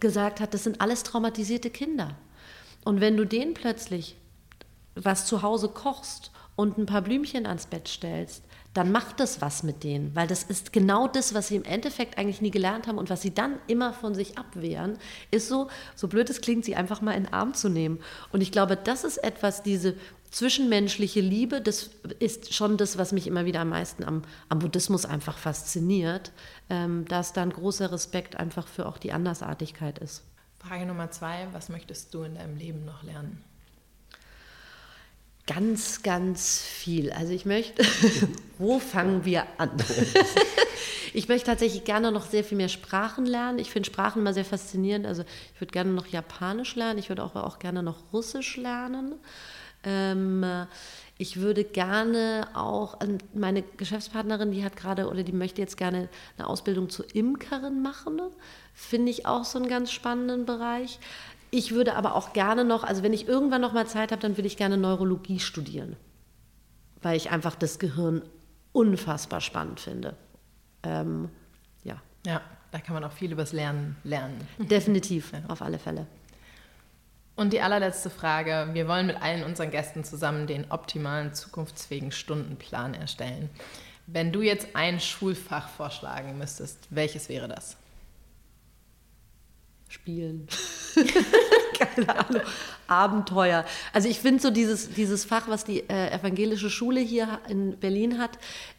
gesagt 0.00 0.40
hat, 0.40 0.52
das 0.52 0.64
sind 0.64 0.80
alles 0.80 1.04
traumatisierte 1.04 1.70
Kinder. 1.70 2.16
Und 2.84 3.00
wenn 3.00 3.16
du 3.16 3.24
denen 3.24 3.54
plötzlich 3.54 4.16
was 4.96 5.26
zu 5.26 5.42
Hause 5.42 5.68
kochst 5.68 6.31
und 6.56 6.78
ein 6.78 6.86
paar 6.86 7.02
Blümchen 7.02 7.46
ans 7.46 7.66
Bett 7.66 7.88
stellst, 7.88 8.44
dann 8.74 8.90
macht 8.90 9.20
das 9.20 9.42
was 9.42 9.62
mit 9.62 9.84
denen, 9.84 10.14
weil 10.14 10.26
das 10.26 10.44
ist 10.44 10.72
genau 10.72 11.06
das, 11.06 11.34
was 11.34 11.48
sie 11.48 11.56
im 11.56 11.64
Endeffekt 11.64 12.16
eigentlich 12.16 12.40
nie 12.40 12.50
gelernt 12.50 12.86
haben 12.86 12.98
und 12.98 13.10
was 13.10 13.20
sie 13.20 13.34
dann 13.34 13.58
immer 13.66 13.92
von 13.92 14.14
sich 14.14 14.38
abwehren, 14.38 14.98
ist 15.30 15.48
so, 15.48 15.68
so 15.94 16.08
blöd 16.08 16.30
es 16.30 16.40
klingt, 16.40 16.64
sie 16.64 16.74
einfach 16.74 17.02
mal 17.02 17.12
in 17.12 17.24
den 17.24 17.32
Arm 17.32 17.52
zu 17.52 17.68
nehmen. 17.68 18.00
Und 18.30 18.40
ich 18.40 18.50
glaube, 18.50 18.76
das 18.76 19.04
ist 19.04 19.18
etwas, 19.18 19.62
diese 19.62 19.94
zwischenmenschliche 20.30 21.20
Liebe, 21.20 21.60
das 21.60 21.90
ist 22.18 22.54
schon 22.54 22.78
das, 22.78 22.96
was 22.96 23.12
mich 23.12 23.26
immer 23.26 23.44
wieder 23.44 23.60
am 23.60 23.68
meisten 23.68 24.04
am, 24.04 24.22
am 24.48 24.58
Buddhismus 24.58 25.04
einfach 25.04 25.36
fasziniert, 25.36 26.32
ähm, 26.70 27.04
dass 27.06 27.34
da 27.34 27.42
ein 27.42 27.50
großer 27.50 27.92
Respekt 27.92 28.36
einfach 28.36 28.66
für 28.66 28.86
auch 28.86 28.96
die 28.96 29.12
Andersartigkeit 29.12 29.98
ist. 29.98 30.24
Frage 30.58 30.86
Nummer 30.86 31.10
zwei, 31.10 31.48
was 31.52 31.68
möchtest 31.68 32.14
du 32.14 32.22
in 32.22 32.36
deinem 32.36 32.56
Leben 32.56 32.86
noch 32.86 33.02
lernen? 33.02 33.44
Ganz, 35.46 36.02
ganz 36.02 36.60
viel. 36.62 37.10
Also 37.12 37.32
ich 37.32 37.44
möchte, 37.44 37.82
wo 38.58 38.78
fangen 38.78 39.24
wir 39.24 39.44
an? 39.58 39.70
ich 41.14 41.28
möchte 41.28 41.46
tatsächlich 41.46 41.84
gerne 41.84 42.12
noch 42.12 42.26
sehr 42.26 42.44
viel 42.44 42.56
mehr 42.56 42.68
Sprachen 42.68 43.26
lernen. 43.26 43.58
Ich 43.58 43.70
finde 43.70 43.88
Sprachen 43.88 44.20
immer 44.20 44.34
sehr 44.34 44.44
faszinierend. 44.44 45.04
Also 45.04 45.24
ich 45.54 45.60
würde 45.60 45.72
gerne 45.72 45.90
noch 45.90 46.06
Japanisch 46.06 46.76
lernen. 46.76 46.98
Ich 46.98 47.08
würde 47.08 47.24
auch, 47.24 47.34
auch 47.34 47.58
gerne 47.58 47.82
noch 47.82 48.12
Russisch 48.12 48.56
lernen. 48.56 49.16
Ähm, 49.84 50.44
ich 51.18 51.40
würde 51.40 51.64
gerne 51.64 52.48
auch, 52.54 52.98
meine 53.34 53.62
Geschäftspartnerin, 53.62 54.50
die 54.50 54.64
hat 54.64 54.76
gerade 54.76 55.08
oder 55.08 55.22
die 55.22 55.32
möchte 55.32 55.60
jetzt 55.60 55.76
gerne 55.76 56.08
eine 56.36 56.48
Ausbildung 56.48 56.88
zur 56.88 57.14
Imkerin 57.14 57.82
machen. 57.82 58.20
Finde 58.74 59.10
ich 59.10 59.26
auch 59.26 59.44
so 59.44 59.58
einen 59.58 59.68
ganz 59.68 59.92
spannenden 59.92 60.46
Bereich. 60.46 60.98
Ich 61.54 61.72
würde 61.72 61.96
aber 61.96 62.14
auch 62.14 62.32
gerne 62.32 62.64
noch, 62.64 62.82
also 62.82 63.02
wenn 63.02 63.12
ich 63.12 63.28
irgendwann 63.28 63.60
noch 63.60 63.74
mal 63.74 63.86
Zeit 63.86 64.10
habe, 64.10 64.22
dann 64.22 64.38
würde 64.38 64.46
ich 64.46 64.56
gerne 64.56 64.78
Neurologie 64.78 65.38
studieren, 65.38 65.96
weil 67.02 67.14
ich 67.14 67.30
einfach 67.30 67.54
das 67.54 67.78
Gehirn 67.78 68.22
unfassbar 68.72 69.42
spannend 69.42 69.78
finde. 69.78 70.16
Ähm, 70.82 71.28
ja. 71.84 72.00
Ja, 72.26 72.40
da 72.70 72.78
kann 72.78 72.94
man 72.94 73.04
auch 73.04 73.12
viel 73.12 73.30
übers 73.30 73.52
Lernen 73.52 73.96
lernen. 74.02 74.40
Definitiv, 74.58 75.32
ja. 75.32 75.42
auf 75.48 75.60
alle 75.60 75.78
Fälle. 75.78 76.06
Und 77.36 77.52
die 77.52 77.60
allerletzte 77.60 78.08
Frage. 78.08 78.70
Wir 78.72 78.88
wollen 78.88 79.06
mit 79.06 79.20
allen 79.20 79.44
unseren 79.44 79.70
Gästen 79.70 80.04
zusammen 80.04 80.46
den 80.46 80.70
optimalen 80.70 81.34
zukunftsfähigen 81.34 82.12
Stundenplan 82.12 82.94
erstellen. 82.94 83.50
Wenn 84.06 84.32
du 84.32 84.40
jetzt 84.40 84.68
ein 84.74 85.00
Schulfach 85.00 85.68
vorschlagen 85.68 86.38
müsstest, 86.38 86.78
welches 86.88 87.28
wäre 87.28 87.48
das? 87.48 87.76
Spielen. 90.02 90.48
Keine 91.78 92.18
Ahnung. 92.18 92.42
Abenteuer. 92.88 93.64
Also 93.92 94.08
ich 94.08 94.18
finde 94.18 94.42
so 94.42 94.50
dieses, 94.50 94.90
dieses 94.90 95.24
Fach, 95.24 95.48
was 95.48 95.64
die 95.64 95.88
äh, 95.88 96.10
evangelische 96.10 96.70
Schule 96.70 96.98
hier 96.98 97.38
in 97.48 97.78
Berlin 97.78 98.18
hat, 98.18 98.30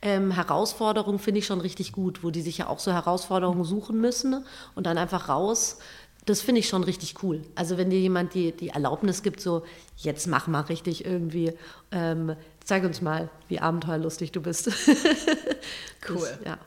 ähm, 0.02 0.32
Herausforderung 0.32 1.20
finde 1.20 1.40
ich 1.40 1.46
schon 1.46 1.62
richtig 1.62 1.94
gut, 1.94 2.26
wo 2.26 2.30
die 2.30 2.42
sich 2.42 2.58
ja 2.58 2.68
auch 2.68 2.80
so 2.80 2.92
Herausforderungen 2.92 3.64
suchen 3.64 4.02
müssen 4.02 4.44
und 4.76 4.86
dann 4.86 4.98
einfach 4.98 5.30
raus. 5.30 5.80
Das 6.26 6.42
finde 6.42 6.60
ich 6.60 6.68
schon 6.68 6.84
richtig 6.84 7.24
cool. 7.24 7.42
Also 7.56 7.78
wenn 7.78 7.90
dir 7.90 8.00
jemand 8.00 8.34
die, 8.34 8.52
die 8.52 8.70
Erlaubnis 8.70 9.24
gibt, 9.24 9.40
so 9.40 9.64
jetzt 9.96 10.28
mach 10.28 10.48
mal 10.48 10.62
richtig 10.62 11.06
irgendwie, 11.06 11.54
ähm, 11.94 12.36
zeig 12.66 12.84
uns 12.84 13.02
mal, 13.02 13.30
wie 13.48 13.60
abenteuerlustig 13.60 14.34
du 14.34 14.42
bist. 14.42 14.68
cool. 16.10 16.18
Das, 16.20 16.40
ja. 16.46 16.58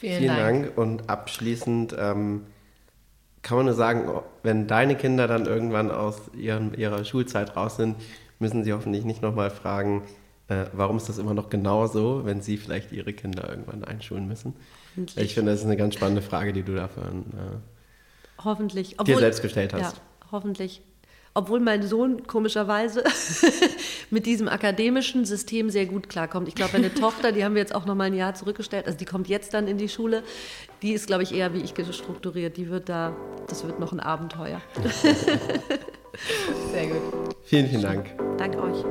Vielen, 0.00 0.18
Vielen 0.20 0.36
Dank. 0.36 0.64
Dank. 0.64 0.78
Und 0.78 1.10
abschließend 1.10 1.94
ähm, 1.98 2.46
kann 3.42 3.56
man 3.56 3.66
nur 3.66 3.74
sagen, 3.74 4.08
wenn 4.42 4.66
deine 4.66 4.96
Kinder 4.96 5.26
dann 5.26 5.46
irgendwann 5.46 5.90
aus 5.90 6.30
ihren, 6.36 6.74
ihrer 6.74 7.04
Schulzeit 7.04 7.56
raus 7.56 7.76
sind, 7.76 7.96
müssen 8.38 8.64
sie 8.64 8.72
hoffentlich 8.72 9.04
nicht 9.04 9.22
nochmal 9.22 9.50
fragen, 9.50 10.02
äh, 10.48 10.66
warum 10.72 10.96
ist 10.96 11.08
das 11.08 11.18
immer 11.18 11.34
noch 11.34 11.50
genau 11.50 11.86
so, 11.86 12.24
wenn 12.24 12.40
sie 12.40 12.56
vielleicht 12.56 12.92
ihre 12.92 13.12
Kinder 13.12 13.48
irgendwann 13.48 13.84
einschulen 13.84 14.26
müssen. 14.26 14.54
Ich 15.16 15.34
finde, 15.34 15.52
das 15.52 15.60
ist 15.60 15.66
eine 15.66 15.76
ganz 15.76 15.94
spannende 15.94 16.22
Frage, 16.22 16.52
die 16.52 16.62
du 16.62 16.74
dafür 16.74 17.04
äh, 17.04 18.42
hoffentlich. 18.44 18.98
Obwohl, 18.98 19.14
dir 19.14 19.20
selbst 19.20 19.42
gestellt 19.42 19.72
hast. 19.72 19.96
Ja, 19.96 20.02
hoffentlich 20.32 20.82
obwohl 21.38 21.60
mein 21.60 21.84
Sohn 21.84 22.26
komischerweise 22.26 23.04
mit 24.10 24.26
diesem 24.26 24.48
akademischen 24.48 25.24
System 25.24 25.70
sehr 25.70 25.86
gut 25.86 26.08
klarkommt. 26.08 26.48
Ich 26.48 26.56
glaube, 26.56 26.72
meine 26.72 26.92
Tochter, 27.02 27.30
die 27.30 27.44
haben 27.44 27.54
wir 27.54 27.62
jetzt 27.62 27.72
auch 27.72 27.86
noch 27.86 27.94
mal 27.94 28.04
ein 28.04 28.14
Jahr 28.14 28.34
zurückgestellt, 28.34 28.86
also 28.86 28.98
die 28.98 29.04
kommt 29.04 29.28
jetzt 29.28 29.54
dann 29.54 29.68
in 29.68 29.78
die 29.78 29.88
Schule, 29.88 30.24
die 30.82 30.92
ist, 30.92 31.06
glaube 31.06 31.22
ich, 31.22 31.32
eher 31.32 31.54
wie 31.54 31.60
ich 31.60 31.74
strukturiert. 31.92 32.56
Die 32.56 32.68
wird 32.68 32.88
da, 32.88 33.14
das 33.46 33.64
wird 33.64 33.78
noch 33.78 33.92
ein 33.92 34.00
Abenteuer. 34.00 34.60
sehr 36.72 36.86
gut. 36.86 37.36
Vielen, 37.44 37.68
vielen 37.68 37.82
Dank. 37.82 38.06
Danke 38.36 38.60
euch. 38.60 38.84